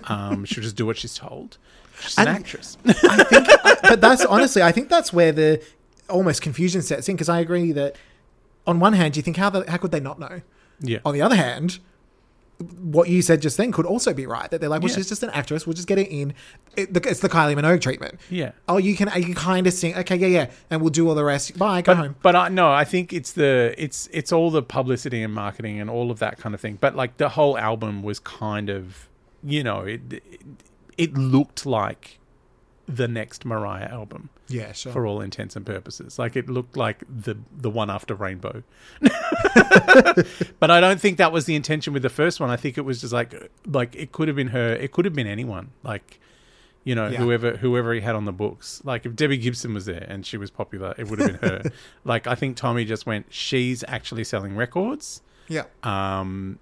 Um, 0.06 0.44
she'll 0.44 0.64
just 0.64 0.76
do 0.76 0.88
what 0.88 0.98
she's 0.98 1.14
told. 1.14 1.60
She's 2.00 2.18
an 2.18 2.28
actress. 2.28 2.80
I 2.86 3.24
think, 3.26 3.48
but 3.84 4.02
that's 4.02 4.26
honestly, 4.26 4.64
I 4.64 4.72
think 4.72 4.90
that's 4.90 5.14
where 5.14 5.32
the 5.32 5.64
almost 6.10 6.42
confusion 6.42 6.82
sets 6.82 7.08
in. 7.08 7.16
Because 7.16 7.30
I 7.30 7.40
agree 7.40 7.72
that 7.74 7.96
on 8.66 8.80
one 8.80 8.94
hand, 8.94 9.16
you 9.16 9.22
think 9.22 9.38
how 9.38 9.52
the, 9.52 9.70
how 9.70 9.78
could 9.78 9.92
they 9.92 10.00
not 10.00 10.20
know? 10.20 10.42
yeah. 10.80 10.98
On 11.06 11.14
the 11.14 11.22
other 11.22 11.36
hand, 11.36 11.78
what 12.82 13.08
you 13.08 13.22
said 13.22 13.42
just 13.42 13.56
then 13.56 13.72
could 13.72 13.86
also 13.86 14.14
be 14.14 14.26
right. 14.26 14.52
That 14.52 14.60
they're 14.60 14.70
like, 14.70 14.82
well, 14.82 14.90
Yeah. 14.90 14.98
she's 14.98 15.08
just 15.10 15.24
an 15.24 15.30
actress. 15.30 15.66
We'll 15.66 15.76
just 15.76 15.88
get 15.88 15.98
it 15.98 16.10
in. 16.10 16.34
It, 16.76 16.96
it's 17.06 17.22
the 17.22 17.30
Kylie 17.30 17.56
Minogue 17.56 17.80
treatment. 17.82 18.20
Yeah. 18.30 18.52
Oh, 18.68 18.78
you 18.78 18.96
can 18.96 19.10
you 19.22 19.34
kind 19.34 19.66
of 19.66 19.74
sing. 19.74 19.96
Okay, 19.96 20.18
yeah, 20.18 20.28
yeah, 20.28 20.52
and 20.70 20.82
we'll 20.82 20.90
do 20.90 21.08
all 21.08 21.16
the 21.16 21.24
rest. 21.24 21.58
Bye, 21.58 21.82
go 21.82 21.96
home. 21.96 22.16
But 22.22 22.36
I 22.36 22.50
no, 22.50 22.70
I 22.72 22.84
think 22.84 23.14
it's 23.14 23.32
the 23.32 23.74
it's 23.78 24.10
it's 24.12 24.32
all 24.34 24.52
the 24.52 24.62
publicity 24.62 25.24
and 25.24 25.34
marketing 25.34 25.80
and 25.80 25.90
all 25.90 26.12
of 26.12 26.20
that 26.20 26.38
kind 26.38 26.54
of 26.54 26.60
thing. 26.60 26.78
But 26.82 26.96
like 26.96 27.18
the 27.18 27.30
whole 27.30 27.58
album 27.58 28.04
was 28.04 28.20
kind 28.20 28.70
of, 28.70 29.08
you 29.44 29.64
know, 29.64 29.82
it 29.82 30.02
it, 30.12 30.24
it 30.98 31.14
looked 31.14 31.66
like 31.66 32.20
the 32.88 33.08
next 33.08 33.46
Mariah 33.46 33.86
album 33.86 34.30
Yeah, 34.50 34.72
sure. 34.72 34.92
for 34.92 35.06
all 35.06 35.22
intents 35.22 35.56
and 35.56 35.66
purposes. 35.66 36.18
Like 36.20 36.36
it 36.36 36.50
looked 36.50 36.76
like 36.76 37.04
the 37.08 37.38
the 37.56 37.70
one 37.70 37.90
after 37.90 38.16
Rainbow. 38.16 38.64
but 40.60 40.72
I 40.72 40.80
don't 40.82 41.00
think 41.00 41.18
that 41.18 41.32
was 41.32 41.46
the 41.46 41.56
intention 41.56 41.94
with 41.94 42.02
the 42.04 42.10
first 42.10 42.40
one. 42.40 42.50
I 42.50 42.56
think 42.56 42.78
it 42.78 42.82
was 42.82 43.02
just 43.02 43.14
like 43.14 43.34
like 43.66 43.96
it 43.96 44.12
could 44.12 44.28
have 44.28 44.36
been 44.36 44.48
her. 44.48 44.74
It 44.74 44.92
could 44.92 45.06
have 45.06 45.14
been 45.14 45.28
anyone. 45.28 45.72
Like 45.84 46.20
you 46.84 46.96
know 46.96 47.08
Yeah. 47.08 47.20
whoever 47.20 47.58
whoever 47.58 47.94
he 47.94 48.02
had 48.02 48.16
on 48.16 48.26
the 48.26 48.32
books. 48.32 48.82
Like 48.84 49.06
if 49.06 49.16
Debbie 49.16 49.38
Gibson 49.38 49.74
was 49.74 49.86
there 49.86 50.06
and 50.08 50.26
she 50.26 50.38
was 50.38 50.50
popular, 50.50 50.94
it 50.98 51.08
would 51.10 51.20
have 51.20 51.40
been 51.40 51.50
her. 51.50 51.64
like 52.04 52.28
I 52.28 52.36
think 52.36 52.58
Tommy 52.58 52.86
just 52.86 53.06
went. 53.06 53.28
She's 53.30 53.84
actually 53.88 54.24
selling 54.24 54.56
records. 54.56 55.22
yeah, 55.48 55.64
Um, 55.84 56.60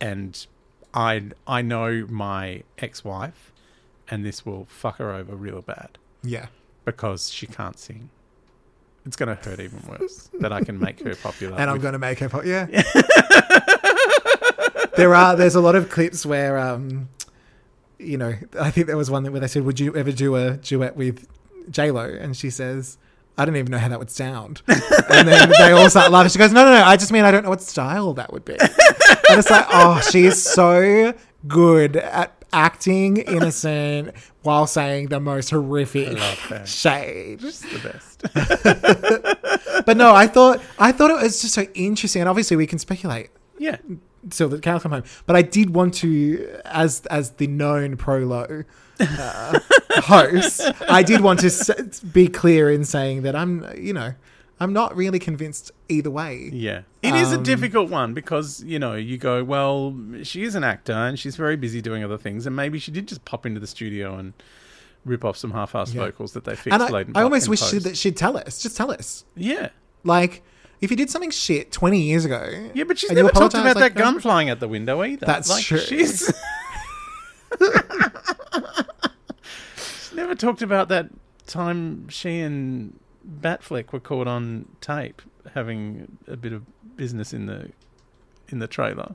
and 0.00 0.46
I 0.94 1.30
I 1.46 1.62
know 1.62 2.06
my 2.10 2.62
ex 2.78 3.04
wife, 3.04 3.52
and 4.08 4.24
this 4.24 4.44
will 4.44 4.64
fuck 4.66 4.98
her 4.98 5.12
over 5.12 5.34
real 5.36 5.62
bad 5.62 5.98
yeah. 6.24 6.46
Because 6.84 7.30
she 7.30 7.46
can't 7.46 7.78
sing. 7.78 8.10
It's 9.04 9.16
going 9.16 9.36
to 9.36 9.42
hurt 9.42 9.58
even 9.58 9.82
worse 9.88 10.30
that 10.40 10.52
I 10.52 10.62
can 10.62 10.78
make 10.78 11.00
her 11.00 11.16
popular. 11.16 11.58
and 11.58 11.68
I'm 11.68 11.74
with- 11.74 11.82
going 11.82 11.92
to 11.92 11.98
make 11.98 12.20
her. 12.20 12.28
popular. 12.28 12.68
yeah. 12.70 12.82
there 14.96 15.14
are. 15.14 15.36
There's 15.36 15.54
a 15.54 15.60
lot 15.60 15.74
of 15.74 15.90
clips 15.90 16.24
where, 16.24 16.58
um, 16.58 17.08
you 17.98 18.16
know, 18.16 18.34
I 18.60 18.70
think 18.70 18.86
there 18.86 18.96
was 18.96 19.10
one 19.10 19.24
where 19.32 19.40
they 19.40 19.48
said, 19.48 19.64
"Would 19.64 19.80
you 19.80 19.94
ever 19.96 20.12
do 20.12 20.36
a 20.36 20.52
duet 20.56 20.96
with 20.96 21.26
J 21.70 21.90
Lo?" 21.90 22.04
And 22.04 22.36
she 22.36 22.50
says, 22.50 22.98
"I 23.36 23.44
don't 23.44 23.56
even 23.56 23.70
know 23.72 23.78
how 23.78 23.88
that 23.88 23.98
would 23.98 24.10
sound." 24.10 24.62
and 24.68 25.26
then 25.28 25.50
they 25.58 25.72
all 25.72 25.90
start 25.90 26.12
laughing. 26.12 26.30
She 26.30 26.38
goes, 26.38 26.52
"No, 26.52 26.64
no, 26.64 26.72
no. 26.72 26.84
I 26.84 26.96
just 26.96 27.10
mean 27.12 27.24
I 27.24 27.30
don't 27.32 27.42
know 27.42 27.50
what 27.50 27.62
style 27.62 28.14
that 28.14 28.32
would 28.32 28.44
be." 28.44 28.52
and 28.60 29.38
it's 29.38 29.50
like, 29.50 29.66
oh, 29.70 30.00
she 30.12 30.26
is 30.26 30.40
so 30.42 31.12
good 31.46 31.96
at 31.96 32.32
acting 32.52 33.16
innocent 33.18 34.14
while 34.42 34.66
saying 34.66 35.08
the 35.08 35.20
most 35.20 35.50
horrific 35.50 36.18
shade. 36.66 37.40
The 37.40 37.80
best. 37.92 38.22
But 39.86 39.96
no, 39.96 40.14
I 40.14 40.26
thought 40.28 40.60
I 40.78 40.92
thought 40.92 41.10
it 41.10 41.20
was 41.22 41.40
just 41.42 41.54
so 41.54 41.62
interesting, 41.74 42.22
and 42.22 42.28
obviously 42.28 42.56
we 42.56 42.66
can 42.66 42.78
speculate 42.78 43.30
yeah. 43.58 43.76
So 44.30 44.46
the 44.46 44.60
cows 44.60 44.82
come 44.82 44.92
home. 44.92 45.02
But 45.26 45.34
I 45.34 45.42
did 45.42 45.70
want 45.74 45.94
to, 45.94 46.58
as 46.64 47.04
as 47.06 47.32
the 47.32 47.48
known 47.48 47.96
prolo 47.96 48.64
uh, 49.00 49.58
host, 50.02 50.60
I 50.88 51.02
did 51.02 51.20
want 51.20 51.40
to 51.40 51.46
s- 51.46 52.00
be 52.00 52.28
clear 52.28 52.70
in 52.70 52.84
saying 52.84 53.22
that 53.22 53.34
I'm, 53.34 53.66
you 53.76 53.92
know, 53.92 54.14
I'm 54.62 54.72
not 54.72 54.94
really 54.94 55.18
convinced 55.18 55.72
either 55.88 56.08
way. 56.10 56.48
Yeah. 56.52 56.82
It 57.02 57.14
is 57.14 57.32
a 57.32 57.36
Um, 57.36 57.42
difficult 57.42 57.90
one 57.90 58.14
because, 58.14 58.62
you 58.62 58.78
know, 58.78 58.94
you 58.94 59.18
go, 59.18 59.42
well, 59.42 59.92
she 60.22 60.44
is 60.44 60.54
an 60.54 60.62
actor 60.62 60.92
and 60.92 61.18
she's 61.18 61.34
very 61.34 61.56
busy 61.56 61.80
doing 61.82 62.04
other 62.04 62.16
things. 62.16 62.46
And 62.46 62.54
maybe 62.54 62.78
she 62.78 62.92
did 62.92 63.08
just 63.08 63.24
pop 63.24 63.44
into 63.44 63.58
the 63.58 63.66
studio 63.66 64.14
and 64.16 64.34
rip 65.04 65.24
off 65.24 65.36
some 65.36 65.50
half 65.50 65.72
assed 65.72 65.94
Yeah. 65.94 66.02
vocals 66.02 66.32
that 66.34 66.44
they 66.44 66.54
fixed 66.54 66.72
And 66.74 66.80
I, 66.80 66.88
late 66.90 67.08
in 67.08 67.16
I 67.16 67.22
almost 67.22 67.46
in 67.46 67.50
wish 67.50 67.60
post. 67.60 67.72
she, 67.72 67.78
that 67.80 67.96
she'd 67.96 68.16
tell 68.16 68.36
us. 68.36 68.62
Just 68.62 68.76
tell 68.76 68.92
us. 68.92 69.24
Yeah. 69.34 69.70
Like, 70.04 70.42
if 70.80 70.92
you 70.92 70.96
did 70.96 71.10
something 71.10 71.32
shit 71.32 71.72
20 71.72 72.00
years 72.00 72.24
ago. 72.24 72.70
Yeah, 72.72 72.84
but 72.84 72.98
she's 72.98 73.10
and 73.10 73.16
you 73.16 73.24
never 73.24 73.34
talked 73.34 73.54
apologise, 73.54 73.72
about 73.72 73.80
like, 73.82 73.94
that 73.94 73.98
gun 74.00 74.20
flying 74.20 74.48
out 74.48 74.60
the 74.60 74.68
window 74.68 75.02
either. 75.02 75.26
That's 75.26 75.50
like, 75.50 75.64
true. 75.64 75.78
She's... 75.78 76.32
she's 79.76 80.12
never 80.14 80.34
talked 80.36 80.62
about 80.62 80.88
that 80.88 81.08
time 81.48 82.08
she 82.08 82.38
and 82.40 82.98
Batfleck 83.40 83.92
were 83.92 84.00
caught 84.00 84.26
on 84.26 84.66
tape 84.80 85.22
having 85.54 86.18
a 86.26 86.36
bit 86.36 86.52
of 86.52 86.62
business 86.96 87.32
in 87.32 87.46
the 87.46 87.70
in 88.48 88.58
the 88.58 88.66
trailer. 88.66 89.14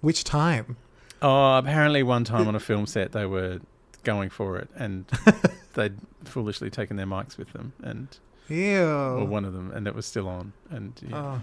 Which 0.00 0.24
time? 0.24 0.76
Oh, 1.22 1.56
apparently 1.58 2.02
one 2.02 2.24
time 2.24 2.46
on 2.48 2.54
a 2.54 2.60
film 2.60 2.86
set 2.86 3.12
they 3.12 3.26
were 3.26 3.60
going 4.04 4.30
for 4.30 4.56
it 4.58 4.68
and 4.76 5.04
they'd 5.74 5.96
foolishly 6.24 6.70
taken 6.70 6.96
their 6.96 7.06
mics 7.06 7.36
with 7.36 7.52
them 7.52 7.72
and 7.82 8.06
Ew. 8.48 8.84
or 8.84 9.24
one 9.24 9.44
of 9.44 9.52
them 9.52 9.72
and 9.72 9.88
it 9.88 9.94
was 9.94 10.06
still 10.06 10.28
on 10.28 10.52
and 10.70 10.92
yeah. 11.08 11.16
Oh. 11.16 11.40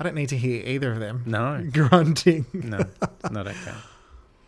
I 0.00 0.02
don't 0.04 0.14
need 0.16 0.30
to 0.30 0.36
hear 0.36 0.62
either 0.66 0.92
of 0.92 0.98
them 0.98 1.22
no 1.26 1.64
grunting. 1.72 2.46
no 2.52 2.80
not 3.30 3.46
okay 3.46 3.74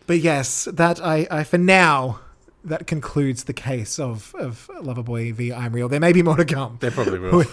But 0.07 0.19
yes, 0.19 0.65
that 0.73 0.99
I, 1.01 1.27
I 1.31 1.43
for 1.45 1.57
now 1.59 2.19
that 2.63 2.87
concludes 2.87 3.43
the 3.45 3.53
case 3.53 3.99
of 3.99 4.33
of 4.37 4.69
Loverboy 4.81 5.33
v 5.33 5.53
I'm 5.53 5.73
Real. 5.73 5.89
There 5.89 5.99
may 5.99 6.13
be 6.13 6.23
more 6.23 6.37
to 6.37 6.45
come. 6.45 6.77
they 6.79 6.89
probably 6.89 7.19
will 7.19 7.43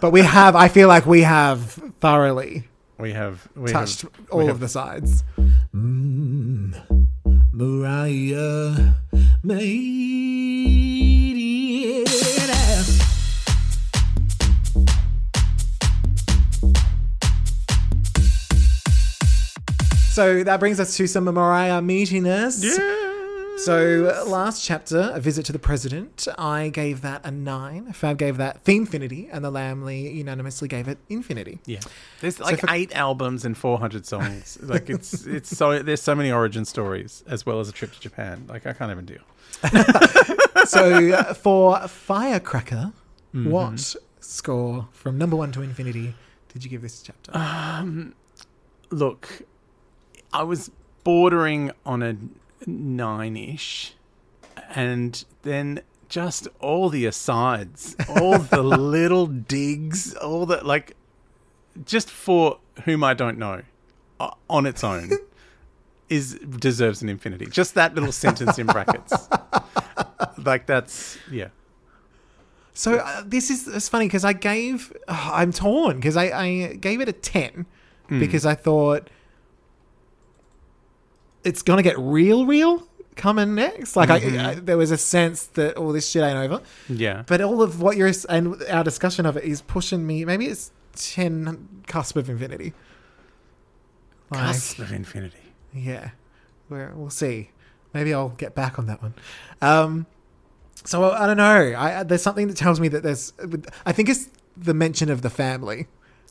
but 0.00 0.10
we 0.12 0.22
have 0.22 0.56
I 0.56 0.68
feel 0.68 0.88
like 0.88 1.06
we 1.06 1.22
have 1.22 1.78
thoroughly 2.00 2.64
we 2.98 3.12
have 3.12 3.46
we 3.54 3.70
touched 3.70 4.02
have, 4.02 4.10
all 4.30 4.44
we 4.44 4.48
of 4.48 4.60
the 4.60 4.68
sides. 4.68 5.22
Mm, 5.74 6.74
Mariah 7.52 8.94
made 9.42 11.15
So 20.16 20.42
that 20.44 20.60
brings 20.60 20.80
us 20.80 20.96
to 20.96 21.06
some 21.06 21.24
Mariah 21.24 21.82
meatiness. 21.82 22.64
Yeah. 22.64 23.02
So 23.58 24.06
uh, 24.14 24.24
last 24.30 24.64
chapter, 24.64 25.10
a 25.12 25.20
visit 25.20 25.44
to 25.46 25.52
the 25.52 25.58
president, 25.58 26.26
I 26.38 26.70
gave 26.70 27.02
that 27.02 27.20
a 27.26 27.30
nine. 27.30 27.92
Fab 27.92 28.16
gave 28.16 28.38
that 28.38 28.64
Themefinity, 28.64 29.28
and 29.30 29.44
the 29.44 29.50
Lambily 29.50 30.14
unanimously 30.14 30.68
gave 30.68 30.88
it 30.88 30.96
Infinity. 31.10 31.58
Yeah, 31.66 31.80
there's 32.22 32.40
like 32.40 32.60
for- 32.60 32.70
eight 32.70 32.94
albums 32.96 33.44
and 33.44 33.54
400 33.58 34.06
songs. 34.06 34.58
like 34.62 34.88
it's 34.88 35.26
it's 35.26 35.54
so 35.54 35.82
there's 35.82 36.00
so 36.00 36.14
many 36.14 36.32
origin 36.32 36.64
stories 36.64 37.22
as 37.26 37.44
well 37.44 37.60
as 37.60 37.68
a 37.68 37.72
trip 37.72 37.92
to 37.92 38.00
Japan. 38.00 38.46
Like 38.48 38.66
I 38.66 38.72
can't 38.72 38.90
even 38.90 39.04
deal. 39.04 39.22
So 40.66 41.12
uh, 41.12 41.34
for 41.34 41.78
Firecracker, 41.88 42.92
Mm-hmm. 43.34 43.50
what 43.50 43.94
score 44.20 44.88
from 44.92 45.18
number 45.18 45.36
one 45.36 45.52
to 45.52 45.60
infinity 45.60 46.14
did 46.52 46.64
you 46.64 46.70
give 46.70 46.80
this 46.80 47.02
chapter? 47.02 47.32
Um, 47.34 48.14
look, 48.90 49.42
I 50.36 50.42
was 50.42 50.70
bordering 51.02 51.70
on 51.86 52.02
a 52.02 52.16
nine-ish, 52.66 53.94
and 54.74 55.24
then 55.42 55.80
just 56.08 56.46
all 56.60 56.88
the 56.90 57.06
asides, 57.06 57.96
all 58.20 58.38
the 58.38 58.62
little 58.96 59.26
digs, 59.26 60.14
all 60.14 60.44
the 60.44 60.62
like, 60.62 60.94
just 61.84 62.10
for 62.10 62.58
whom 62.84 63.02
I 63.02 63.14
don't 63.14 63.38
know, 63.38 63.62
uh, 64.20 64.30
on 64.50 64.66
its 64.66 64.84
own. 64.84 65.10
Is 66.08 66.34
deserves 66.38 67.02
an 67.02 67.08
infinity. 67.08 67.46
Just 67.46 67.74
that 67.74 67.96
little 67.96 68.12
sentence 68.12 68.60
in 68.60 68.66
brackets. 68.68 69.28
like 70.38 70.64
that's 70.66 71.18
yeah. 71.28 71.48
So 72.74 72.98
uh, 72.98 73.24
this 73.26 73.50
is 73.50 73.66
it's 73.66 73.88
funny 73.88 74.06
because 74.06 74.24
I 74.24 74.32
gave 74.32 74.92
uh, 75.08 75.30
I'm 75.32 75.52
torn 75.52 75.96
because 75.96 76.16
I, 76.16 76.26
I 76.26 76.74
gave 76.74 77.00
it 77.00 77.08
a 77.08 77.12
ten 77.12 77.66
Hmm. 78.08 78.20
because 78.20 78.46
I 78.46 78.54
thought 78.54 79.10
it's 81.46 81.62
gonna 81.62 81.82
get 81.82 81.98
real, 81.98 82.44
real 82.46 82.86
coming 83.16 83.54
next. 83.54 83.96
Like 83.96 84.08
Mm-hmm. 84.10 84.38
I, 84.38 84.50
I, 84.50 84.54
there 84.56 84.76
was 84.76 84.90
a 84.90 84.98
sense 84.98 85.46
that 85.58 85.76
all 85.76 85.92
this 85.92 86.08
shit 86.10 86.22
ain't 86.22 86.36
over. 86.36 86.62
Yeah. 86.88 87.22
But 87.26 87.40
all 87.40 87.62
of 87.62 87.80
what 87.80 87.96
you're 87.96 88.12
and 88.28 88.62
our 88.70 88.84
discussion 88.84 89.24
of 89.26 89.36
it 89.36 89.44
is 89.44 89.62
pushing 89.62 90.06
me. 90.06 90.24
Maybe 90.24 90.46
it's 90.46 90.70
ten 90.94 91.68
cusp 91.86 92.16
of 92.16 92.28
infinity. 92.28 92.74
Like, 94.30 94.40
Cusp 94.46 94.78
of 94.80 94.92
infinity. 94.92 95.54
yeah, 95.72 96.10
We're, 96.68 96.92
we'll 96.94 97.10
see. 97.10 97.50
Maybe 97.94 98.12
I'll 98.12 98.30
get 98.30 98.54
back 98.56 98.76
on 98.78 98.86
that 98.86 99.00
one. 99.00 99.14
Um, 99.62 100.06
so 100.84 101.12
I 101.12 101.26
don't 101.26 101.36
know. 101.36 101.74
I, 101.78 102.02
there's 102.02 102.22
something 102.22 102.48
that 102.48 102.56
tells 102.56 102.80
me 102.80 102.88
that 102.88 103.02
there's. 103.02 103.32
I 103.86 103.92
think 103.92 104.08
it's 104.08 104.28
the 104.56 104.74
mention 104.74 105.10
of 105.10 105.22
the 105.22 105.30
family. 105.30 105.86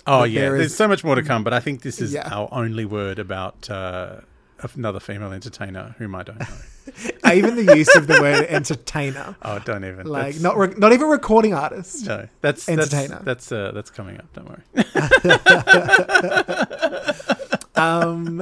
Oh 0.06 0.24
yeah, 0.24 0.42
there 0.42 0.58
there's 0.58 0.76
so 0.76 0.88
much 0.88 1.04
more 1.04 1.16
to 1.16 1.24
come, 1.24 1.44
but 1.44 1.54
I 1.54 1.60
think 1.62 1.82
this 1.82 2.00
is 2.02 2.14
Yeah. 2.14 2.28
our 2.30 2.48
only 2.52 2.86
word 2.86 3.18
about 3.18 3.70
uh, 3.70 4.18
another 4.76 5.00
female 5.00 5.32
entertainer 5.32 5.96
whom 5.98 6.16
I 6.16 6.24
don't 6.24 6.40
know. 6.40 6.46
Even 7.34 7.56
the 7.56 7.76
use 7.76 7.96
of 7.96 8.08
the 8.08 8.20
word 8.22 8.46
entertainer, 8.48 9.36
oh, 9.42 9.60
don't 9.60 9.84
even. 9.84 10.06
like 10.06 10.36
That's- 10.36 10.42
not 10.42 10.56
re- 10.58 10.74
not 10.78 10.94
even 10.94 11.08
recording 11.10 11.54
artist. 11.54 12.06
no, 12.06 12.28
that's 12.42 12.70
entertainer. 12.70 13.22
That's 13.24 13.50
that's, 13.50 13.52
uh, 13.52 13.72
that's 13.74 13.90
coming 13.90 14.18
up. 14.18 14.26
Don't 14.34 14.48
worry. 14.50 14.62
Um, 17.78 18.42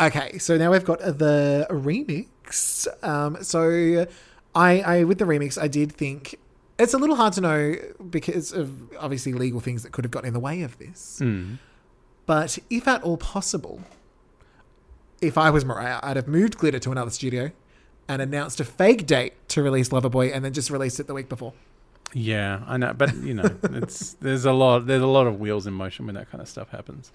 okay, 0.00 0.38
so 0.38 0.56
now 0.56 0.70
we've 0.70 0.84
got 0.84 1.00
the 1.00 1.66
remix. 1.70 2.86
Um, 3.06 3.42
so 3.42 4.06
I, 4.54 4.80
I 4.80 5.04
with 5.04 5.18
the 5.18 5.24
remix, 5.24 5.60
I 5.60 5.68
did 5.68 5.92
think 5.92 6.36
it's 6.80 6.94
a 6.94 6.98
little 6.98 7.16
hard 7.16 7.32
to 7.34 7.40
know 7.40 7.76
because 8.10 8.52
of 8.52 8.92
obviously 8.96 9.32
legal 9.32 9.60
things 9.60 9.82
that 9.82 9.92
could 9.92 10.04
have 10.04 10.10
gotten 10.10 10.28
in 10.28 10.34
the 10.34 10.40
way 10.40 10.62
of 10.62 10.78
this. 10.78 11.20
Mm. 11.22 11.58
But 12.26 12.58
if 12.70 12.88
at 12.88 13.02
all 13.02 13.16
possible, 13.16 13.82
if 15.20 15.36
I 15.36 15.50
was 15.50 15.64
Mariah, 15.64 16.00
I'd 16.02 16.16
have 16.16 16.28
moved 16.28 16.58
Glitter 16.58 16.78
to 16.80 16.92
another 16.92 17.10
studio 17.10 17.50
and 18.08 18.22
announced 18.22 18.60
a 18.60 18.64
fake 18.64 19.06
date 19.06 19.34
to 19.48 19.62
release 19.62 19.90
Loverboy 19.90 20.34
and 20.34 20.44
then 20.44 20.52
just 20.52 20.70
released 20.70 20.98
it 21.00 21.06
the 21.06 21.14
week 21.14 21.28
before. 21.28 21.52
Yeah, 22.12 22.62
I 22.66 22.76
know, 22.76 22.92
but 22.92 23.14
you 23.16 23.34
know, 23.34 23.50
it's 23.62 24.14
there's 24.14 24.44
a 24.44 24.52
lot 24.52 24.86
there's 24.86 25.02
a 25.02 25.06
lot 25.06 25.26
of 25.26 25.38
wheels 25.38 25.66
in 25.66 25.74
motion 25.74 26.06
when 26.06 26.14
that 26.16 26.30
kind 26.30 26.40
of 26.40 26.48
stuff 26.48 26.70
happens. 26.70 27.12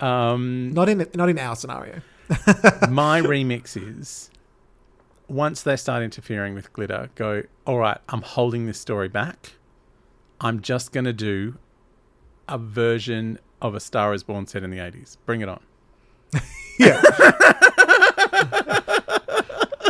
Um, 0.00 0.72
Not 0.72 0.88
in 0.88 1.06
not 1.14 1.28
in 1.28 1.38
our 1.38 1.56
scenario. 1.56 2.00
my 2.90 3.20
remix 3.20 3.76
is 3.76 4.30
once 5.28 5.62
they 5.62 5.76
start 5.76 6.02
interfering 6.02 6.54
with 6.54 6.72
glitter, 6.72 7.10
go, 7.14 7.42
all 7.66 7.78
right, 7.78 7.98
I'm 8.08 8.22
holding 8.22 8.66
this 8.66 8.78
story 8.78 9.08
back. 9.08 9.52
I'm 10.40 10.60
just 10.60 10.92
going 10.92 11.04
to 11.04 11.12
do 11.12 11.56
a 12.48 12.58
version 12.58 13.38
of 13.62 13.74
A 13.74 13.80
Star 13.80 14.12
is 14.12 14.22
Born 14.22 14.46
set 14.46 14.62
in 14.62 14.70
the 14.70 14.78
80s. 14.78 15.16
Bring 15.26 15.40
it 15.40 15.48
on. 15.48 15.60
Yeah. 16.76 17.00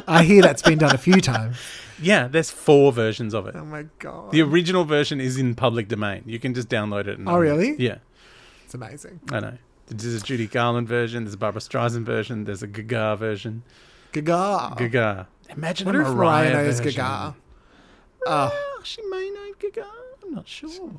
I 0.06 0.22
hear 0.24 0.42
that's 0.42 0.60
been 0.62 0.78
done 0.78 0.94
a 0.94 0.98
few 0.98 1.20
times. 1.22 1.56
Yeah, 2.00 2.28
there's 2.28 2.50
four 2.50 2.92
versions 2.92 3.32
of 3.34 3.46
it. 3.46 3.54
Oh 3.56 3.64
my 3.64 3.86
god. 3.98 4.32
The 4.32 4.42
original 4.42 4.84
version 4.84 5.20
is 5.20 5.38
in 5.38 5.54
public 5.54 5.88
domain. 5.88 6.22
You 6.26 6.38
can 6.38 6.52
just 6.52 6.68
download 6.68 7.06
it. 7.06 7.18
And 7.18 7.26
Oh, 7.28 7.38
really? 7.38 7.74
Yeah, 7.78 7.98
It's 8.66 8.74
amazing. 8.74 9.20
I 9.32 9.40
know. 9.40 9.58
There's 9.86 10.14
a 10.14 10.20
Judy 10.24 10.46
Garland 10.46 10.88
version. 10.88 11.24
There's 11.24 11.34
a 11.34 11.38
Barbra 11.38 11.60
Streisand 11.62 12.04
version. 12.04 12.44
There's 12.44 12.62
a 12.62 12.66
Gaga 12.66 13.16
version. 13.16 13.62
Gaga. 14.14 14.74
Gaga. 14.78 15.28
Imagine 15.50 15.86
I 15.86 15.90
wonder 15.90 16.02
a 16.02 16.10
if 16.10 16.16
Mariah 16.16 16.50
Mariah 16.50 16.64
knows 16.64 16.80
version. 16.80 17.02
Gaga. 17.02 17.34
Oh, 18.26 18.50
Ah, 18.52 18.80
she 18.82 19.02
may 19.10 19.30
know 19.30 19.52
Gaga. 19.58 19.86
I'm 20.24 20.34
not 20.34 20.48
sure. 20.48 20.90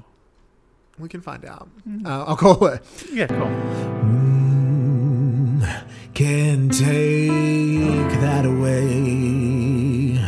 we 1.00 1.08
can 1.10 1.22
find 1.22 1.44
out. 1.46 1.68
Uh, 2.06 2.24
I'll 2.28 2.38
call 2.38 2.56
her. 2.68 2.80
Yeah, 3.12 3.28
cool. 3.28 3.50
Can 6.14 6.70
take 6.70 8.12
that 8.22 8.46
away. 8.46 10.20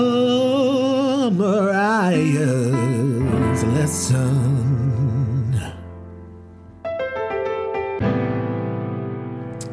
Oh, 0.00 1.30
Mariah's 1.32 2.44
lesson. 3.64 4.57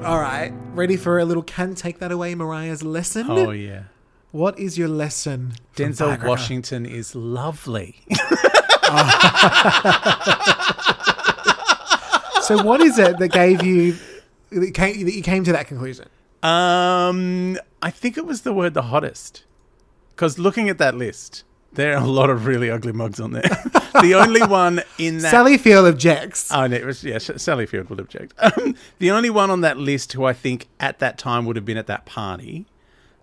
All 0.06 0.20
right. 0.20 0.54
Ready 0.74 0.98
for 0.98 1.18
a 1.20 1.26
little 1.26 1.44
can 1.44 1.74
take 1.74 2.00
that 2.00 2.12
away, 2.12 2.36
Mariah's 2.36 2.84
lesson? 2.84 3.26
Oh 3.30 3.50
yeah. 3.52 3.84
What 4.32 4.60
is 4.60 4.78
your 4.78 4.88
lesson? 4.88 5.54
Denzel? 5.76 6.24
Washington 6.24 6.86
is 6.86 7.16
lovely. 7.16 8.02
So 12.46 12.62
what 12.62 12.80
is 12.80 13.00
it 13.00 13.18
that 13.18 13.30
gave 13.30 13.64
you 13.64 13.96
that 14.52 14.76
came, 14.76 15.04
that 15.04 15.16
you 15.16 15.24
came 15.24 15.44
to 15.46 15.52
that 15.52 15.68
conclusion? 15.68 16.08
um, 16.44 17.58
I 17.82 17.90
think 17.90 18.18
it 18.18 18.26
was 18.28 18.42
the 18.42 18.54
word 18.54 18.76
the 18.76 18.84
hottest. 18.84 19.46
Because 20.12 20.38
looking 20.38 20.70
at 20.70 20.78
that 20.78 20.94
list, 20.96 21.44
there 21.76 21.98
are 21.98 22.04
a 22.04 22.08
lot 22.08 22.30
of 22.30 22.46
really 22.46 22.70
ugly 22.70 22.92
mugs 22.92 23.20
on 23.20 23.32
there. 23.32 23.42
the 24.02 24.16
only 24.16 24.42
one 24.42 24.82
in 24.98 25.20
that. 25.20 25.32
Sally 25.32 25.58
Field 25.58 25.88
objects. 25.88 26.52
Oh, 26.52 26.68
no, 26.68 26.76
it 26.76 26.86
was, 26.86 27.04
yeah, 27.04 27.18
Sally 27.18 27.66
Field 27.66 27.90
would 27.90 28.00
object. 28.00 28.34
Um, 28.58 28.76
the 29.00 29.12
only 29.12 29.30
one 29.30 29.50
on 29.50 29.62
that 29.62 29.78
list 29.78 30.14
who 30.14 30.24
I 30.26 30.34
think 30.34 30.68
at 30.80 31.00
that 31.00 31.18
time 31.18 31.46
would 31.46 31.56
have 31.56 31.66
been 31.66 31.78
at 31.78 31.88
that 31.88 32.06
party, 32.06 32.66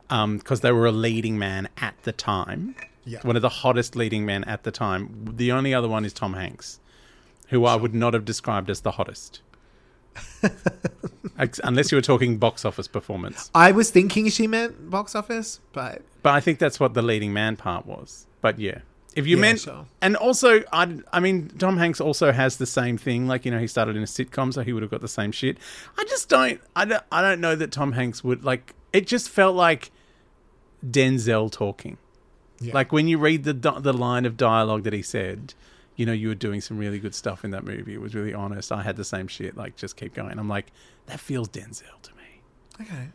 because 0.08 0.60
they 0.60 0.72
were 0.72 0.86
a 0.86 0.92
leading 0.92 1.38
man 1.38 1.68
at 1.78 1.94
the 2.02 2.12
time. 2.12 2.74
Yeah. 3.04 3.20
One 3.22 3.36
of 3.36 3.42
the 3.42 3.48
hottest 3.48 3.96
leading 3.96 4.26
men 4.26 4.44
at 4.44 4.64
the 4.64 4.70
time. 4.70 5.32
The 5.36 5.52
only 5.52 5.72
other 5.74 5.88
one 5.88 6.04
is 6.04 6.12
Tom 6.12 6.34
Hanks, 6.34 6.80
who 7.48 7.64
I 7.64 7.76
would 7.76 7.94
not 7.94 8.14
have 8.14 8.24
described 8.24 8.68
as 8.68 8.82
the 8.82 8.92
hottest. 8.92 9.40
Unless 11.64 11.90
you 11.90 11.96
were 11.96 12.02
talking 12.02 12.36
box 12.38 12.64
office 12.64 12.86
performance. 12.88 13.50
I 13.54 13.72
was 13.72 13.90
thinking 13.90 14.28
she 14.28 14.46
meant 14.46 14.90
box 14.90 15.14
office, 15.14 15.60
but 15.72 16.02
But 16.22 16.34
I 16.34 16.40
think 16.40 16.58
that's 16.58 16.78
what 16.78 16.94
the 16.94 17.02
leading 17.02 17.32
man 17.32 17.56
part 17.56 17.86
was. 17.86 18.26
But 18.42 18.58
yeah. 18.58 18.80
If 19.14 19.26
you 19.26 19.36
Yeah, 19.36 19.42
meant, 19.42 19.60
sure. 19.60 19.86
and 20.00 20.16
also, 20.16 20.62
I, 20.72 20.98
I 21.12 21.20
mean, 21.20 21.48
Tom 21.58 21.76
Hanks 21.76 22.00
also 22.00 22.32
has 22.32 22.56
the 22.56 22.66
same 22.66 22.96
thing. 22.96 23.26
Like, 23.26 23.44
you 23.44 23.50
know, 23.50 23.58
he 23.58 23.66
started 23.66 23.94
in 23.94 24.02
a 24.02 24.06
sitcom, 24.06 24.54
so 24.54 24.62
he 24.62 24.72
would 24.72 24.82
have 24.82 24.90
got 24.90 25.02
the 25.02 25.08
same 25.08 25.32
shit. 25.32 25.58
I 25.98 26.04
just 26.04 26.30
don't, 26.30 26.60
I 26.74 26.86
don't, 26.86 27.02
I 27.12 27.20
don't 27.20 27.40
know 27.40 27.54
that 27.54 27.72
Tom 27.72 27.92
Hanks 27.92 28.24
would 28.24 28.42
like. 28.44 28.74
It 28.92 29.06
just 29.06 29.28
felt 29.28 29.54
like 29.54 29.90
Denzel 30.86 31.50
talking. 31.50 31.98
Yeah. 32.60 32.74
Like 32.74 32.92
when 32.92 33.08
you 33.08 33.18
read 33.18 33.44
the 33.44 33.52
the 33.52 33.92
line 33.92 34.24
of 34.24 34.36
dialogue 34.36 34.84
that 34.84 34.92
he 34.92 35.02
said, 35.02 35.54
you 35.96 36.06
know, 36.06 36.12
you 36.12 36.28
were 36.28 36.34
doing 36.34 36.60
some 36.60 36.78
really 36.78 36.98
good 36.98 37.14
stuff 37.14 37.44
in 37.44 37.50
that 37.50 37.64
movie. 37.64 37.94
It 37.94 38.00
was 38.00 38.14
really 38.14 38.32
honest. 38.32 38.72
I 38.72 38.82
had 38.82 38.96
the 38.96 39.04
same 39.04 39.28
shit. 39.28 39.56
Like, 39.56 39.76
just 39.76 39.96
keep 39.96 40.14
going. 40.14 40.38
I'm 40.38 40.48
like, 40.48 40.72
that 41.06 41.20
feels 41.20 41.48
Denzel 41.48 42.00
to 42.02 42.10
me. 42.14 42.40
okay. 42.80 43.08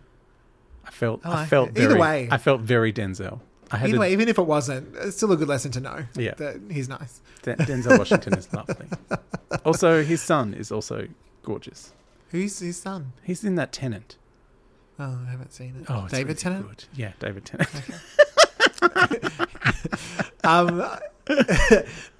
I 0.86 0.91
felt, 0.91 1.25
I 1.25 1.30
oh, 1.30 1.36
I, 1.38 1.45
felt 1.45 1.69
it. 1.71 1.80
Either 1.80 1.88
very, 1.89 1.99
way. 1.99 2.30
I 2.32 2.38
felt 2.38 2.61
very 2.61 2.93
Denzel. 2.93 3.41
I 3.72 3.78
had 3.78 3.88
Either 3.89 3.95
to- 3.97 3.99
way, 4.01 4.11
even 4.13 4.28
if 4.30 4.38
it 4.38 4.45
wasn't, 4.45 4.95
it's 4.95 5.18
still 5.18 5.32
a 5.32 5.38
good 5.38 5.47
lesson 5.49 5.72
to 5.72 5.80
know. 5.82 6.05
Yeah. 6.15 6.34
that 6.36 6.61
he's 6.72 6.88
nice. 6.88 7.22
Den- 7.43 7.57
Denzel 7.57 7.97
Washington 7.97 8.34
is 8.36 8.51
lovely. 8.53 8.88
Also, 9.65 10.03
his 10.03 10.22
son 10.22 10.53
is 10.53 10.72
also 10.74 11.07
gorgeous. 11.43 11.93
Who's 12.32 12.59
his 12.59 12.78
son? 12.78 13.13
He's 13.24 13.43
in 13.45 13.55
that 13.55 13.72
Tenet. 13.72 14.18
Oh, 14.99 15.20
I 15.26 15.32
haven't 15.32 15.53
seen 15.53 15.76
it. 15.82 15.86
Oh, 15.89 16.03
it's 16.03 16.11
David 16.13 16.28
really 16.28 16.36
Tennant. 16.39 16.68
good. 16.68 16.84
Yeah, 16.95 17.11
David 17.20 17.45
Tennant. 17.45 17.70
Um, 20.43 20.86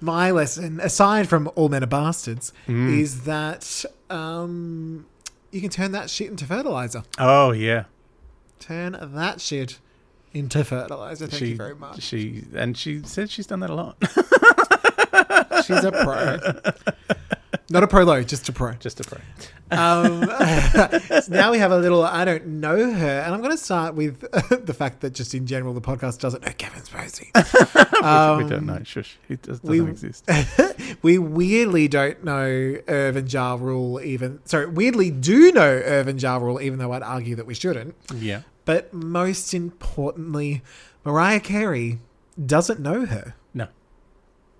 my 0.00 0.30
lesson, 0.30 0.80
aside 0.80 1.28
from 1.28 1.50
all 1.54 1.68
men 1.70 1.82
are 1.82 1.86
bastards, 1.86 2.52
Mm. 2.66 2.98
is 3.00 3.22
that 3.24 3.84
um, 4.10 5.06
you 5.50 5.60
can 5.62 5.70
turn 5.70 5.92
that 5.92 6.10
shit 6.10 6.30
into 6.30 6.44
fertilizer. 6.44 7.04
Oh 7.18 7.52
yeah, 7.52 7.84
Turn 8.60 8.98
that 9.00 9.40
shit 9.40 9.78
into 10.34 10.64
fertilizer. 10.64 11.26
Thank 11.26 11.38
she 11.38 11.46
you 11.50 11.56
very 11.56 11.74
much. 11.74 12.02
she 12.02 12.44
and 12.54 12.76
she 12.76 13.02
said 13.04 13.30
she's 13.30 13.46
done 13.46 13.60
that 13.60 13.70
a 13.70 13.74
lot. 13.74 13.96
She's 15.66 15.84
a 15.84 15.90
pro. 15.92 16.38
Not 17.70 17.82
a 17.82 17.86
pro 17.88 18.04
low, 18.04 18.22
just 18.22 18.48
a 18.48 18.52
pro. 18.52 18.72
Just 18.74 19.00
a 19.00 19.04
pro. 19.04 19.18
Um, 19.70 20.24
so 20.24 21.20
now 21.28 21.50
we 21.50 21.58
have 21.58 21.72
a 21.72 21.78
little 21.78 22.02
I 22.02 22.24
don't 22.24 22.46
know 22.46 22.90
her, 22.92 23.20
and 23.20 23.34
I'm 23.34 23.40
going 23.42 23.50
to 23.52 23.62
start 23.62 23.94
with 23.94 24.20
the 24.66 24.72
fact 24.72 25.00
that 25.00 25.10
just 25.12 25.34
in 25.34 25.46
general 25.46 25.74
the 25.74 25.80
podcast 25.82 26.20
doesn't 26.20 26.42
know 26.46 26.52
Kevin 26.56 26.80
Spacey. 26.82 28.38
we 28.42 28.48
don't 28.48 28.64
know. 28.66 28.80
Shush, 28.84 29.18
he 29.28 29.36
does, 29.36 29.60
doesn't 29.60 29.68
Um, 29.78 29.84
we- 29.84 29.90
exist. 29.90 30.30
we 31.02 31.18
weirdly 31.18 31.88
don't 31.88 32.24
know 32.24 32.76
Irvin 32.88 33.26
Ja 33.26 33.54
Rule, 33.60 34.00
even 34.00 34.40
sorry, 34.46 34.66
weirdly 34.66 35.10
do 35.10 35.52
know 35.52 35.68
Irvin 35.68 36.18
Ja 36.18 36.36
Rule, 36.38 36.60
even 36.62 36.78
though 36.78 36.92
I'd 36.92 37.02
argue 37.02 37.34
that 37.36 37.46
we 37.46 37.54
shouldn't. 37.54 37.94
Yeah. 38.14 38.42
But 38.68 38.92
most 38.92 39.54
importantly, 39.54 40.60
Mariah 41.02 41.40
Carey 41.40 42.00
doesn't 42.44 42.78
know 42.80 43.06
her. 43.06 43.34
No. 43.54 43.68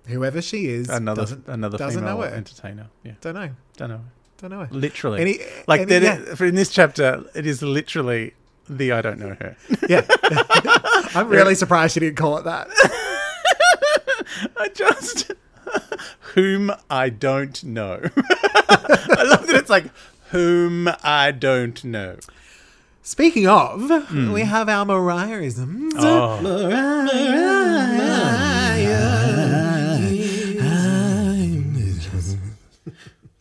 Whoever 0.07 0.41
she 0.41 0.65
is, 0.65 0.89
Another 0.89 1.21
doesn't 1.21 1.47
another 1.47 1.77
doesn't 1.77 1.99
female 2.01 2.17
know 2.17 2.23
her. 2.23 2.33
entertainer. 2.33 2.87
Yeah. 3.03 3.11
don't 3.21 3.35
know, 3.35 3.49
Don't 3.77 3.89
know. 3.89 4.01
don't 4.39 4.49
know 4.49 4.59
her. 4.61 4.67
Literally. 4.71 5.21
Any- 5.21 5.39
like 5.67 5.81
any- 5.81 6.03
yeah. 6.03 6.33
for 6.33 6.45
in 6.45 6.55
this 6.55 6.69
chapter, 6.71 7.23
it 7.35 7.45
is 7.45 7.61
literally 7.61 8.33
the 8.67 8.93
I 8.93 9.03
don't 9.03 9.19
know 9.19 9.35
her. 9.39 9.55
Yeah, 9.87 10.07
I'm 11.13 11.27
really 11.29 11.53
surprised 11.53 11.93
she 11.93 11.99
didn't 11.99 12.17
call 12.17 12.39
it 12.39 12.45
that. 12.45 12.67
I 14.57 14.69
just 14.73 15.33
whom 16.33 16.71
I 16.89 17.09
don't 17.09 17.63
know. 17.63 18.01
I 18.17 19.23
love 19.29 19.45
that 19.45 19.55
it's 19.55 19.69
like 19.69 19.85
whom 20.31 20.89
I 21.03 21.29
don't 21.29 21.83
know. 21.83 22.17
Speaking 23.09 23.47
of, 23.47 23.89
hmm. 23.89 24.31
we 24.31 24.41
have 24.41 24.69
our 24.69 24.85
Mariahisms. 24.85 25.93
Oh, 25.97 26.39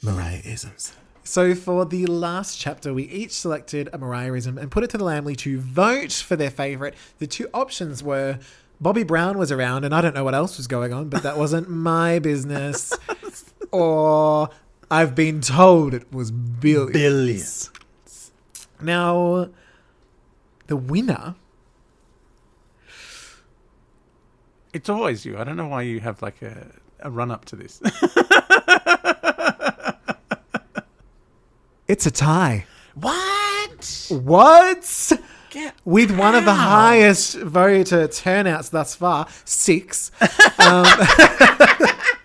Mariahisms. 0.02 0.94
So 1.22 1.54
for 1.54 1.84
the 1.84 2.06
last 2.06 2.58
chapter, 2.58 2.94
we 2.94 3.02
each 3.02 3.32
selected 3.32 3.88
a 3.92 3.98
Mariahism 3.98 4.56
and 4.56 4.70
put 4.70 4.84
it 4.84 4.90
to 4.90 4.96
the 4.96 5.04
Lambily 5.04 5.36
to 5.36 5.60
vote 5.60 6.12
for 6.12 6.34
their 6.34 6.50
favourite. 6.50 6.94
The 7.18 7.26
two 7.26 7.50
options 7.52 8.02
were 8.02 8.38
Bobby 8.80 9.02
Brown 9.02 9.36
was 9.36 9.52
around, 9.52 9.84
and 9.84 9.94
I 9.94 10.00
don't 10.00 10.14
know 10.14 10.24
what 10.24 10.34
else 10.34 10.56
was 10.56 10.66
going 10.66 10.94
on, 10.94 11.10
but 11.10 11.22
that 11.24 11.36
wasn't 11.36 11.68
my 11.68 12.20
business. 12.20 12.94
or 13.70 14.48
I've 14.90 15.14
been 15.14 15.42
told 15.42 15.92
it 15.92 16.10
was 16.10 16.30
billions. 16.30 16.92
billions. 16.94 17.70
Now, 18.80 19.48
the 20.66 20.76
winner. 20.76 21.34
It's 24.72 24.88
always 24.88 25.24
you. 25.24 25.38
I 25.38 25.44
don't 25.44 25.56
know 25.56 25.68
why 25.68 25.82
you 25.82 26.00
have 26.00 26.20
like 26.22 26.42
a, 26.42 26.66
a 27.00 27.10
run 27.10 27.30
up 27.30 27.44
to 27.46 27.56
this. 27.56 27.80
It's 31.88 32.04
a 32.04 32.10
tie. 32.10 32.66
what? 32.94 34.06
What? 34.10 35.12
Get 35.48 35.74
With 35.86 36.10
one 36.18 36.34
of 36.34 36.44
the 36.44 36.52
highest 36.52 37.38
voter 37.38 38.06
turnouts 38.08 38.68
thus 38.68 38.94
far, 38.94 39.26
six. 39.44 40.10
Um, 40.60 40.84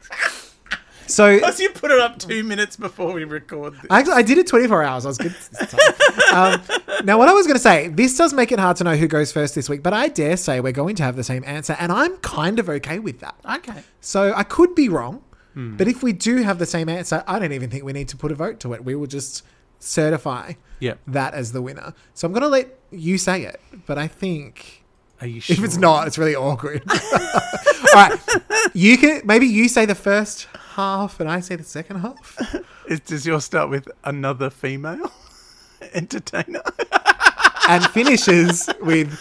so 1.14 1.40
Plus, 1.44 1.60
you 1.60 1.70
put 1.70 1.92
it 1.92 2.00
up 2.00 2.18
two 2.20 2.44
minutes 2.44 2.76
before 2.76 3.14
we 3.14 3.24
record 3.24 3.74
this. 3.76 3.86
Actually, 3.90 4.14
I 4.14 4.22
did 4.24 4.38
it 4.38 4.48
24 4.48 4.84
hours. 4.84 5.06
I 5.06 5.10
was 5.10 5.18
good. 5.18 5.32
this 5.32 5.72
time. 5.72 6.34
um, 6.34 7.06
now, 7.06 7.18
what 7.18 7.30
I 7.30 7.34
was 7.34 7.46
going 7.48 7.56
to 7.56 7.62
say, 7.62 7.88
this 7.90 8.18
does 8.18 8.34
make 8.34 8.52
it 8.52 8.60
hard 8.60 8.78
to 8.78 8.84
know 8.84 8.96
who 8.96 9.08
goes 9.08 9.32
first 9.32 9.56
this 9.56 9.70
week, 9.70 9.84
but 9.84 9.94
I 9.94 10.08
dare 10.08 10.38
say 10.38 10.60
we're 10.60 10.72
going 10.72 10.96
to 10.98 11.04
have 11.04 11.16
the 11.16 11.24
same 11.24 11.44
answer, 11.46 11.76
and 11.80 11.92
I'm 11.92 12.18
kind 12.18 12.60
of 12.60 12.70
okay 12.70 13.00
with 13.00 13.20
that. 13.20 13.36
okay. 13.58 13.84
So 14.02 14.34
I 14.36 14.44
could 14.44 14.76
be 14.76 14.90
wrong, 14.90 15.24
but 15.56 15.88
if 15.88 16.02
we 16.02 16.14
do 16.14 16.38
have 16.44 16.58
the 16.60 16.66
same 16.66 16.90
answer, 16.90 17.24
I 17.28 17.38
don't 17.40 17.52
even 17.54 17.70
think 17.70 17.84
we 17.84 17.94
need 17.94 18.08
to 18.10 18.18
put 18.18 18.32
a 18.32 18.36
vote 18.36 18.60
to 18.62 18.74
it. 18.74 18.84
We 18.84 18.96
will 18.96 19.08
just 19.08 19.44
certify 19.80 20.54
Yep. 20.80 21.00
that 21.08 21.34
as 21.34 21.52
the 21.52 21.62
winner. 21.62 21.94
So 22.14 22.26
I'm 22.28 22.34
going 22.34 22.42
to 22.42 22.48
let 22.50 22.78
you 22.92 23.18
say 23.18 23.44
it, 23.44 23.62
but 23.86 23.98
I 23.98 24.08
think 24.08 24.83
Are 25.24 25.28
you 25.28 25.40
sure? 25.40 25.54
if 25.56 25.64
it's 25.64 25.78
not, 25.78 26.06
it's 26.06 26.18
really 26.18 26.36
awkward. 26.36 26.84
All 26.92 27.00
right, 27.96 28.20
you 28.74 28.98
can 28.98 29.22
maybe 29.24 29.46
you 29.46 29.70
say 29.70 29.86
the 29.86 29.96
first 29.96 30.50
half, 30.76 31.22
and 31.22 31.32
I 31.32 31.40
say 31.40 31.56
the 31.56 31.64
second 31.64 32.02
half. 32.02 32.56
Is, 32.90 33.00
does 33.00 33.26
yours 33.26 33.46
start 33.46 33.70
with 33.70 33.88
another 34.04 34.50
female 34.50 35.10
entertainer? 35.94 36.62
and 37.70 37.86
finishes 37.92 38.70
with 38.82 39.18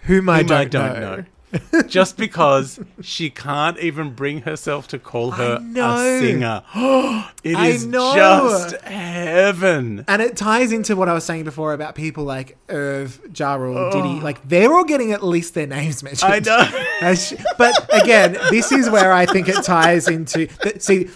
whom 0.00 0.28
I 0.28 0.38
Whom 0.38 0.46
don't, 0.48 0.58
I 0.60 0.64
don't 0.64 1.00
know. 1.00 1.24
Just 1.86 2.16
because 2.16 2.80
she 3.00 3.30
can't 3.30 3.78
even 3.78 4.14
bring 4.14 4.42
herself 4.42 4.88
to 4.88 4.98
call 4.98 5.32
her 5.32 5.58
a 5.60 6.20
singer. 6.20 6.62
it 7.44 7.56
I 7.56 7.66
is 7.68 7.86
know. 7.86 8.14
just 8.14 8.76
heaven. 8.82 10.04
And 10.08 10.22
it 10.22 10.36
ties 10.36 10.72
into 10.72 10.96
what 10.96 11.08
I 11.08 11.12
was 11.12 11.24
saying 11.24 11.44
before 11.44 11.72
about 11.72 11.94
people 11.94 12.24
like 12.24 12.56
Irv, 12.68 13.20
Ja 13.34 13.54
Rule, 13.54 13.78
oh. 13.78 13.92
Diddy. 13.92 14.20
Like 14.20 14.46
they're 14.48 14.72
all 14.72 14.84
getting 14.84 15.12
at 15.12 15.22
least 15.22 15.54
their 15.54 15.66
names 15.66 16.02
mentioned. 16.02 16.32
I 16.32 16.38
know. 16.40 17.14
But 17.58 17.88
again, 18.02 18.36
this 18.50 18.72
is 18.72 18.90
where 18.90 19.12
I 19.12 19.26
think 19.26 19.48
it 19.48 19.62
ties 19.62 20.08
into. 20.08 20.46
The, 20.62 20.80
see, 20.80 21.08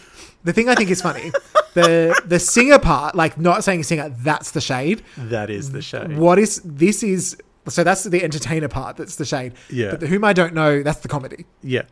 the 0.45 0.53
thing 0.53 0.69
I 0.69 0.75
think 0.75 0.91
is 0.91 1.03
funny, 1.03 1.33
the 1.75 2.21
the 2.25 2.39
singer 2.39 2.79
part, 2.79 3.15
like 3.15 3.39
not 3.39 3.65
saying 3.65 3.83
singer, 3.85 4.09
that's 4.09 4.53
the 4.53 4.61
shade. 4.61 5.03
that 5.17 5.51
is 5.51 5.73
the 5.73 5.83
shade. 5.83 6.17
What 6.17 6.39
is 6.39 6.61
this 6.65 7.03
is 7.03 7.37
so 7.67 7.85
that's 7.85 8.05
the 8.05 8.23
entertainer 8.23 8.69
part. 8.69 8.97
That's 8.97 9.17
the 9.17 9.25
shade. 9.25 9.53
Yeah. 9.71 9.91
But 9.91 10.01
the 10.01 10.07
whom 10.07 10.25
I 10.25 10.33
don't 10.33 10.55
know, 10.55 10.83
that's 10.83 11.01
the 11.01 11.09
comedy. 11.09 11.45
Yeah. 11.63 11.83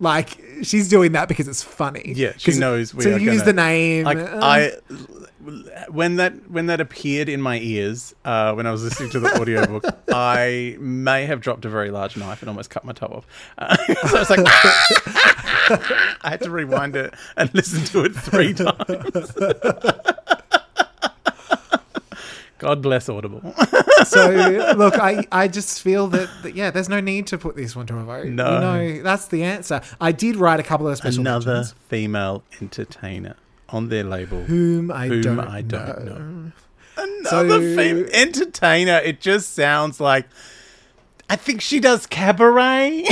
Like 0.00 0.40
she's 0.62 0.88
doing 0.88 1.12
that 1.12 1.28
because 1.28 1.46
it's 1.46 1.62
funny. 1.62 2.12
Yeah, 2.16 2.32
she 2.36 2.58
knows 2.58 2.92
we 2.92 3.04
to 3.04 3.14
are 3.14 3.18
use 3.18 3.42
gonna- 3.42 3.44
the 3.44 3.52
name. 3.52 4.04
Like 4.04 4.18
uh, 4.18 4.40
I, 4.42 4.72
when 5.88 6.16
that 6.16 6.50
when 6.50 6.66
that 6.66 6.80
appeared 6.80 7.28
in 7.28 7.40
my 7.40 7.58
ears 7.60 8.12
uh, 8.24 8.54
when 8.54 8.66
I 8.66 8.72
was 8.72 8.82
listening 8.82 9.10
to 9.10 9.20
the 9.20 9.40
audiobook, 9.40 9.84
I 10.12 10.76
may 10.80 11.26
have 11.26 11.40
dropped 11.40 11.64
a 11.64 11.68
very 11.68 11.92
large 11.92 12.16
knife 12.16 12.42
and 12.42 12.48
almost 12.48 12.70
cut 12.70 12.84
my 12.84 12.92
toe 12.92 13.06
off. 13.06 13.26
Uh, 13.56 13.76
so 14.08 14.16
I 14.16 14.18
was 14.20 14.30
like, 14.30 14.40
I 14.46 16.30
had 16.30 16.40
to 16.42 16.50
rewind 16.50 16.96
it 16.96 17.14
and 17.36 17.54
listen 17.54 17.84
to 17.84 18.04
it 18.04 18.14
three 18.16 18.52
times. 18.52 19.32
God 22.64 22.80
bless 22.80 23.08
Audible. 23.10 23.42
so 24.06 24.30
look, 24.76 24.98
I, 24.98 25.22
I 25.30 25.48
just 25.48 25.82
feel 25.82 26.06
that, 26.08 26.30
that 26.42 26.54
yeah, 26.56 26.70
there's 26.70 26.88
no 26.88 26.98
need 27.00 27.26
to 27.26 27.36
put 27.38 27.56
this 27.56 27.76
one 27.76 27.86
to 27.88 27.98
a 27.98 28.04
vote. 28.04 28.26
No. 28.28 28.54
you 28.54 28.60
know 28.96 29.02
that's 29.02 29.26
the 29.26 29.42
answer. 29.44 29.82
I 30.00 30.12
did 30.12 30.36
write 30.36 30.60
a 30.60 30.62
couple 30.62 30.88
of 30.88 30.96
special 30.96 31.20
Another 31.20 31.54
mentions. 31.56 31.74
female 31.88 32.42
entertainer 32.62 33.36
on 33.68 33.90
their 33.90 34.02
label. 34.04 34.42
whom 34.44 34.90
I 34.90 35.08
whom 35.08 35.20
don't, 35.20 35.40
I 35.40 35.60
don't 35.60 36.04
know. 36.06 36.18
know. 36.18 36.52
Another 36.96 37.60
So- 37.60 37.76
fem- 37.76 38.08
entertainer. 38.14 38.98
It 39.04 39.20
just 39.20 39.52
sounds 39.54 40.00
like. 40.00 40.26
I 41.28 41.36
think 41.36 41.60
she 41.60 41.80
does 41.80 42.06
cabaret. 42.06 43.04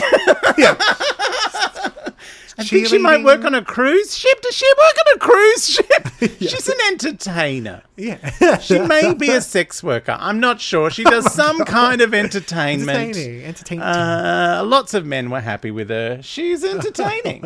Yeah, 0.58 0.76
I 2.62 2.64
think 2.64 2.86
she 2.86 2.98
might 2.98 3.24
work 3.24 3.44
on 3.44 3.54
a 3.54 3.64
cruise 3.64 4.16
ship. 4.16 4.40
Does 4.42 4.54
she 4.56 4.66
work 4.78 4.94
on 5.06 5.14
a 5.14 5.18
cruise 5.18 5.68
ship? 5.68 6.08
She's 6.40 6.68
an 6.68 6.76
entertainer. 6.88 7.82
yeah. 7.96 8.58
She 8.58 8.78
may 8.78 9.14
be 9.14 9.30
a 9.30 9.40
sex 9.56 9.82
worker. 9.82 10.16
I'm 10.18 10.40
not 10.40 10.60
sure. 10.60 10.90
She 10.90 11.04
does 11.04 11.32
some 11.32 11.64
kind 11.64 12.00
of 12.00 12.14
entertainment. 12.14 12.98
entertaining, 12.98 13.44
entertaining. 13.44 13.82
Uh, 13.84 14.62
lots 14.64 14.94
of 14.94 15.04
men 15.06 15.30
were 15.30 15.40
happy 15.40 15.70
with 15.70 15.88
her. 15.90 16.20
She's 16.22 16.62
entertaining. 16.74 17.42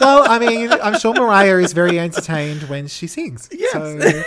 well, 0.00 0.28
I 0.30 0.38
mean, 0.40 0.72
I'm 0.72 0.98
sure 0.98 1.14
Mariah 1.14 1.58
is 1.58 1.72
very 1.72 1.98
entertained 1.98 2.62
when 2.64 2.86
she 2.88 3.06
sings. 3.06 3.48
Yes. 3.52 3.72
So- 3.72 4.22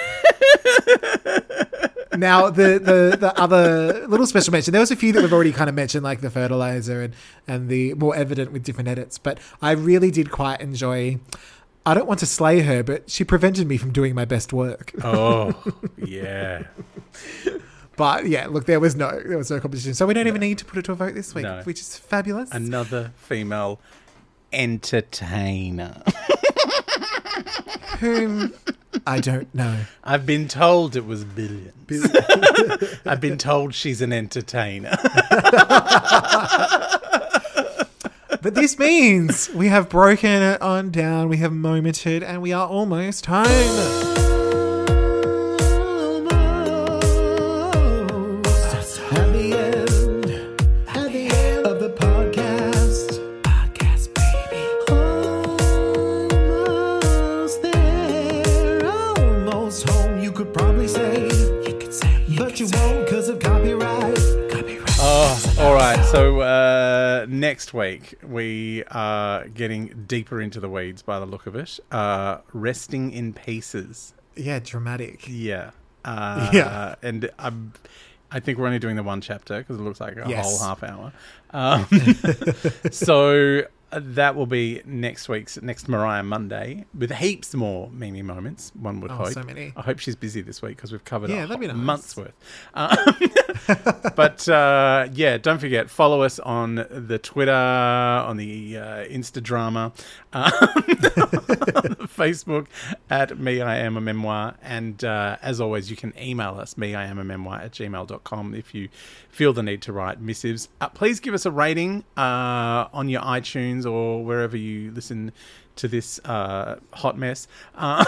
now 2.15 2.49
the, 2.49 2.79
the 2.79 3.17
the 3.19 3.33
other 3.39 4.05
little 4.07 4.25
special 4.25 4.51
mention. 4.51 4.71
There 4.71 4.81
was 4.81 4.91
a 4.91 4.95
few 4.95 5.11
that 5.13 5.21
we've 5.21 5.33
already 5.33 5.51
kind 5.51 5.69
of 5.69 5.75
mentioned, 5.75 6.03
like 6.03 6.21
the 6.21 6.29
fertilizer 6.29 7.01
and 7.01 7.13
and 7.47 7.69
the 7.69 7.93
more 7.95 8.15
evident 8.15 8.51
with 8.51 8.63
different 8.63 8.87
edits. 8.89 9.17
But 9.17 9.39
I 9.61 9.71
really 9.71 10.11
did 10.11 10.31
quite 10.31 10.61
enjoy. 10.61 11.19
I 11.85 11.93
don't 11.95 12.07
want 12.07 12.19
to 12.19 12.25
slay 12.27 12.59
her, 12.61 12.83
but 12.83 13.09
she 13.09 13.23
prevented 13.23 13.67
me 13.67 13.77
from 13.77 13.91
doing 13.91 14.13
my 14.13 14.25
best 14.25 14.53
work. 14.53 14.91
oh, 15.03 15.55
yeah. 15.97 16.63
But 17.97 18.27
yeah, 18.27 18.47
look, 18.47 18.65
there 18.65 18.79
was 18.79 18.95
no 18.95 19.09
there 19.19 19.37
was 19.37 19.49
no 19.51 19.59
competition, 19.59 19.93
so 19.93 20.05
we 20.05 20.13
don't 20.13 20.27
even 20.27 20.41
need 20.41 20.57
to 20.59 20.65
put 20.65 20.77
it 20.79 20.85
to 20.85 20.91
a 20.91 20.95
vote 20.95 21.13
this 21.15 21.33
week, 21.35 21.43
No. 21.43 21.61
which 21.63 21.79
is 21.79 21.97
fabulous. 21.97 22.51
Another 22.51 23.11
female 23.15 23.79
entertainer. 24.53 26.01
Whom 27.99 28.53
I 29.05 29.19
don't 29.19 29.53
know. 29.53 29.77
I've 30.03 30.25
been 30.25 30.47
told 30.47 30.95
it 30.95 31.05
was 31.05 31.23
billions. 31.23 31.71
I've 33.05 33.21
been 33.21 33.37
told 33.37 33.73
she's 33.73 34.01
an 34.01 34.13
entertainer. 34.13 34.97
But 38.41 38.55
this 38.55 38.79
means 38.79 39.51
we 39.51 39.67
have 39.67 39.87
broken 39.87 40.41
it 40.41 40.59
on 40.63 40.89
down, 40.89 41.29
we 41.29 41.37
have 41.37 41.53
momented, 41.53 42.23
and 42.23 42.41
we 42.41 42.51
are 42.51 42.67
almost 42.67 43.27
home. 43.27 44.30
Next 67.61 67.75
week 67.75 68.15
we 68.23 68.83
are 68.89 69.47
getting 69.49 70.05
deeper 70.07 70.41
into 70.41 70.59
the 70.59 70.67
weeds 70.67 71.03
by 71.03 71.19
the 71.19 71.27
look 71.27 71.45
of 71.45 71.55
it. 71.55 71.79
Uh, 71.91 72.39
resting 72.53 73.11
in 73.11 73.33
pieces. 73.33 74.15
Yeah, 74.35 74.57
dramatic. 74.57 75.25
Yeah. 75.29 75.69
Uh, 76.03 76.49
Yeah. 76.51 76.95
And 77.03 77.29
I'm, 77.37 77.73
I 78.31 78.39
think 78.39 78.57
we're 78.57 78.65
only 78.65 78.79
doing 78.79 78.95
the 78.95 79.03
one 79.03 79.21
chapter 79.21 79.59
because 79.59 79.77
it 79.77 79.81
looks 79.83 79.99
like 80.01 80.17
a 80.17 80.25
Yes. 80.27 80.43
whole 80.43 80.67
half 80.69 80.81
hour. 80.81 81.13
Um, 81.51 81.85
so 82.91 83.61
that 83.93 84.35
will 84.35 84.45
be 84.45 84.81
next 84.85 85.27
week's 85.29 85.61
next 85.61 85.87
Mariah 85.89 86.23
Monday 86.23 86.85
with 86.97 87.11
heaps 87.11 87.53
more 87.53 87.89
Mimi 87.91 88.21
moments. 88.21 88.71
One 88.79 89.01
would 89.01 89.11
Oh, 89.11 89.15
hope. 89.15 89.29
so 89.29 89.43
many. 89.43 89.73
I 89.75 89.81
hope 89.81 89.99
she's 89.99 90.15
busy 90.15 90.41
this 90.41 90.61
week 90.61 90.77
because 90.77 90.91
we've 90.91 91.03
covered 91.05 91.29
Yeah, 91.29 91.43
a 91.43 91.47
that'd 91.47 91.59
be 91.59 91.67
nice. 91.67 91.75
month's 91.75 92.15
worth. 92.17 92.33
Um, 92.73 92.97
but 94.15 94.47
uh, 94.47 95.07
yeah, 95.13 95.37
don't 95.37 95.59
forget 95.59 95.89
follow 95.89 96.21
us 96.21 96.39
on 96.39 96.85
the 96.89 97.19
Twitter, 97.21 97.51
on 97.51 98.37
the 98.37 98.77
uh, 98.77 98.81
Insta 99.05 99.41
drama, 99.43 99.91
um, 100.33 100.51
Facebook 102.11 102.67
at 103.09 103.37
me 103.37 103.61
I 103.61 103.77
am 103.77 103.97
a 103.97 104.01
memoir, 104.01 104.55
and 104.61 105.03
uh, 105.03 105.37
as 105.41 105.59
always, 105.61 105.89
you 105.89 105.97
can 105.97 106.13
email 106.19 106.55
us 106.59 106.77
me 106.77 106.95
I 106.95 107.05
am 107.05 107.17
a 107.19 107.23
memoir 107.23 107.59
at 107.59 107.71
gmail.com 107.71 108.55
if 108.55 108.73
you 108.73 108.89
feel 109.31 109.53
the 109.53 109.63
need 109.63 109.81
to 109.83 109.93
write 109.93 110.19
missives. 110.21 110.69
Uh, 110.79 110.89
please 110.89 111.19
give 111.19 111.33
us 111.33 111.45
a 111.45 111.51
rating 111.51 112.03
uh, 112.17 112.87
on 112.93 113.09
your 113.09 113.21
iTunes 113.21 113.89
or 113.89 114.23
wherever 114.23 114.57
you 114.57 114.91
listen 114.91 115.31
to 115.77 115.87
this 115.87 116.19
uh, 116.25 116.77
hot 116.93 117.17
mess. 117.17 117.47
Um, 117.75 118.05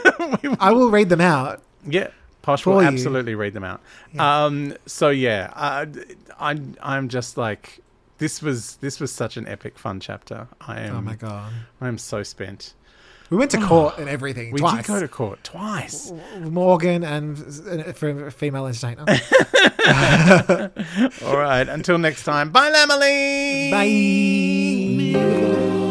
we 0.42 0.50
I 0.60 0.72
will 0.72 0.90
read 0.90 1.08
them 1.08 1.20
out. 1.22 1.62
yeah, 1.86 2.08
Posh 2.42 2.66
will 2.66 2.80
you. 2.82 2.86
absolutely 2.88 3.34
read 3.34 3.54
them 3.54 3.64
out. 3.64 3.80
Um, 4.18 4.74
so 4.86 5.08
yeah, 5.08 5.50
I, 5.56 5.86
I, 6.38 6.60
I'm 6.82 7.08
just 7.08 7.36
like, 7.36 7.80
this 8.18 8.40
was 8.42 8.76
this 8.76 9.00
was 9.00 9.10
such 9.12 9.36
an 9.36 9.46
epic 9.48 9.78
fun 9.78 9.98
chapter. 10.00 10.46
I 10.60 10.80
am. 10.80 10.96
Oh 10.96 11.00
my 11.00 11.16
god. 11.16 11.52
I 11.80 11.88
am 11.88 11.98
so 11.98 12.22
spent. 12.22 12.74
We 13.30 13.36
went 13.36 13.50
to 13.52 13.58
court 13.60 13.98
and 13.98 14.08
everything 14.08 14.52
We 14.52 14.60
twice. 14.60 14.76
did 14.76 14.86
go 14.86 15.00
to 15.00 15.08
court 15.08 15.42
twice. 15.42 16.12
Morgan 16.38 17.02
and 17.02 17.36
uh, 17.38 17.92
for 17.92 18.26
a 18.28 18.30
female 18.32 18.66
entertainer. 18.66 19.04
All 21.24 21.36
right. 21.36 21.68
Until 21.68 21.98
next 21.98 22.22
time. 22.24 22.50
Bye, 22.50 22.70
Lambily. 22.70 23.70
Bye. 25.12 25.85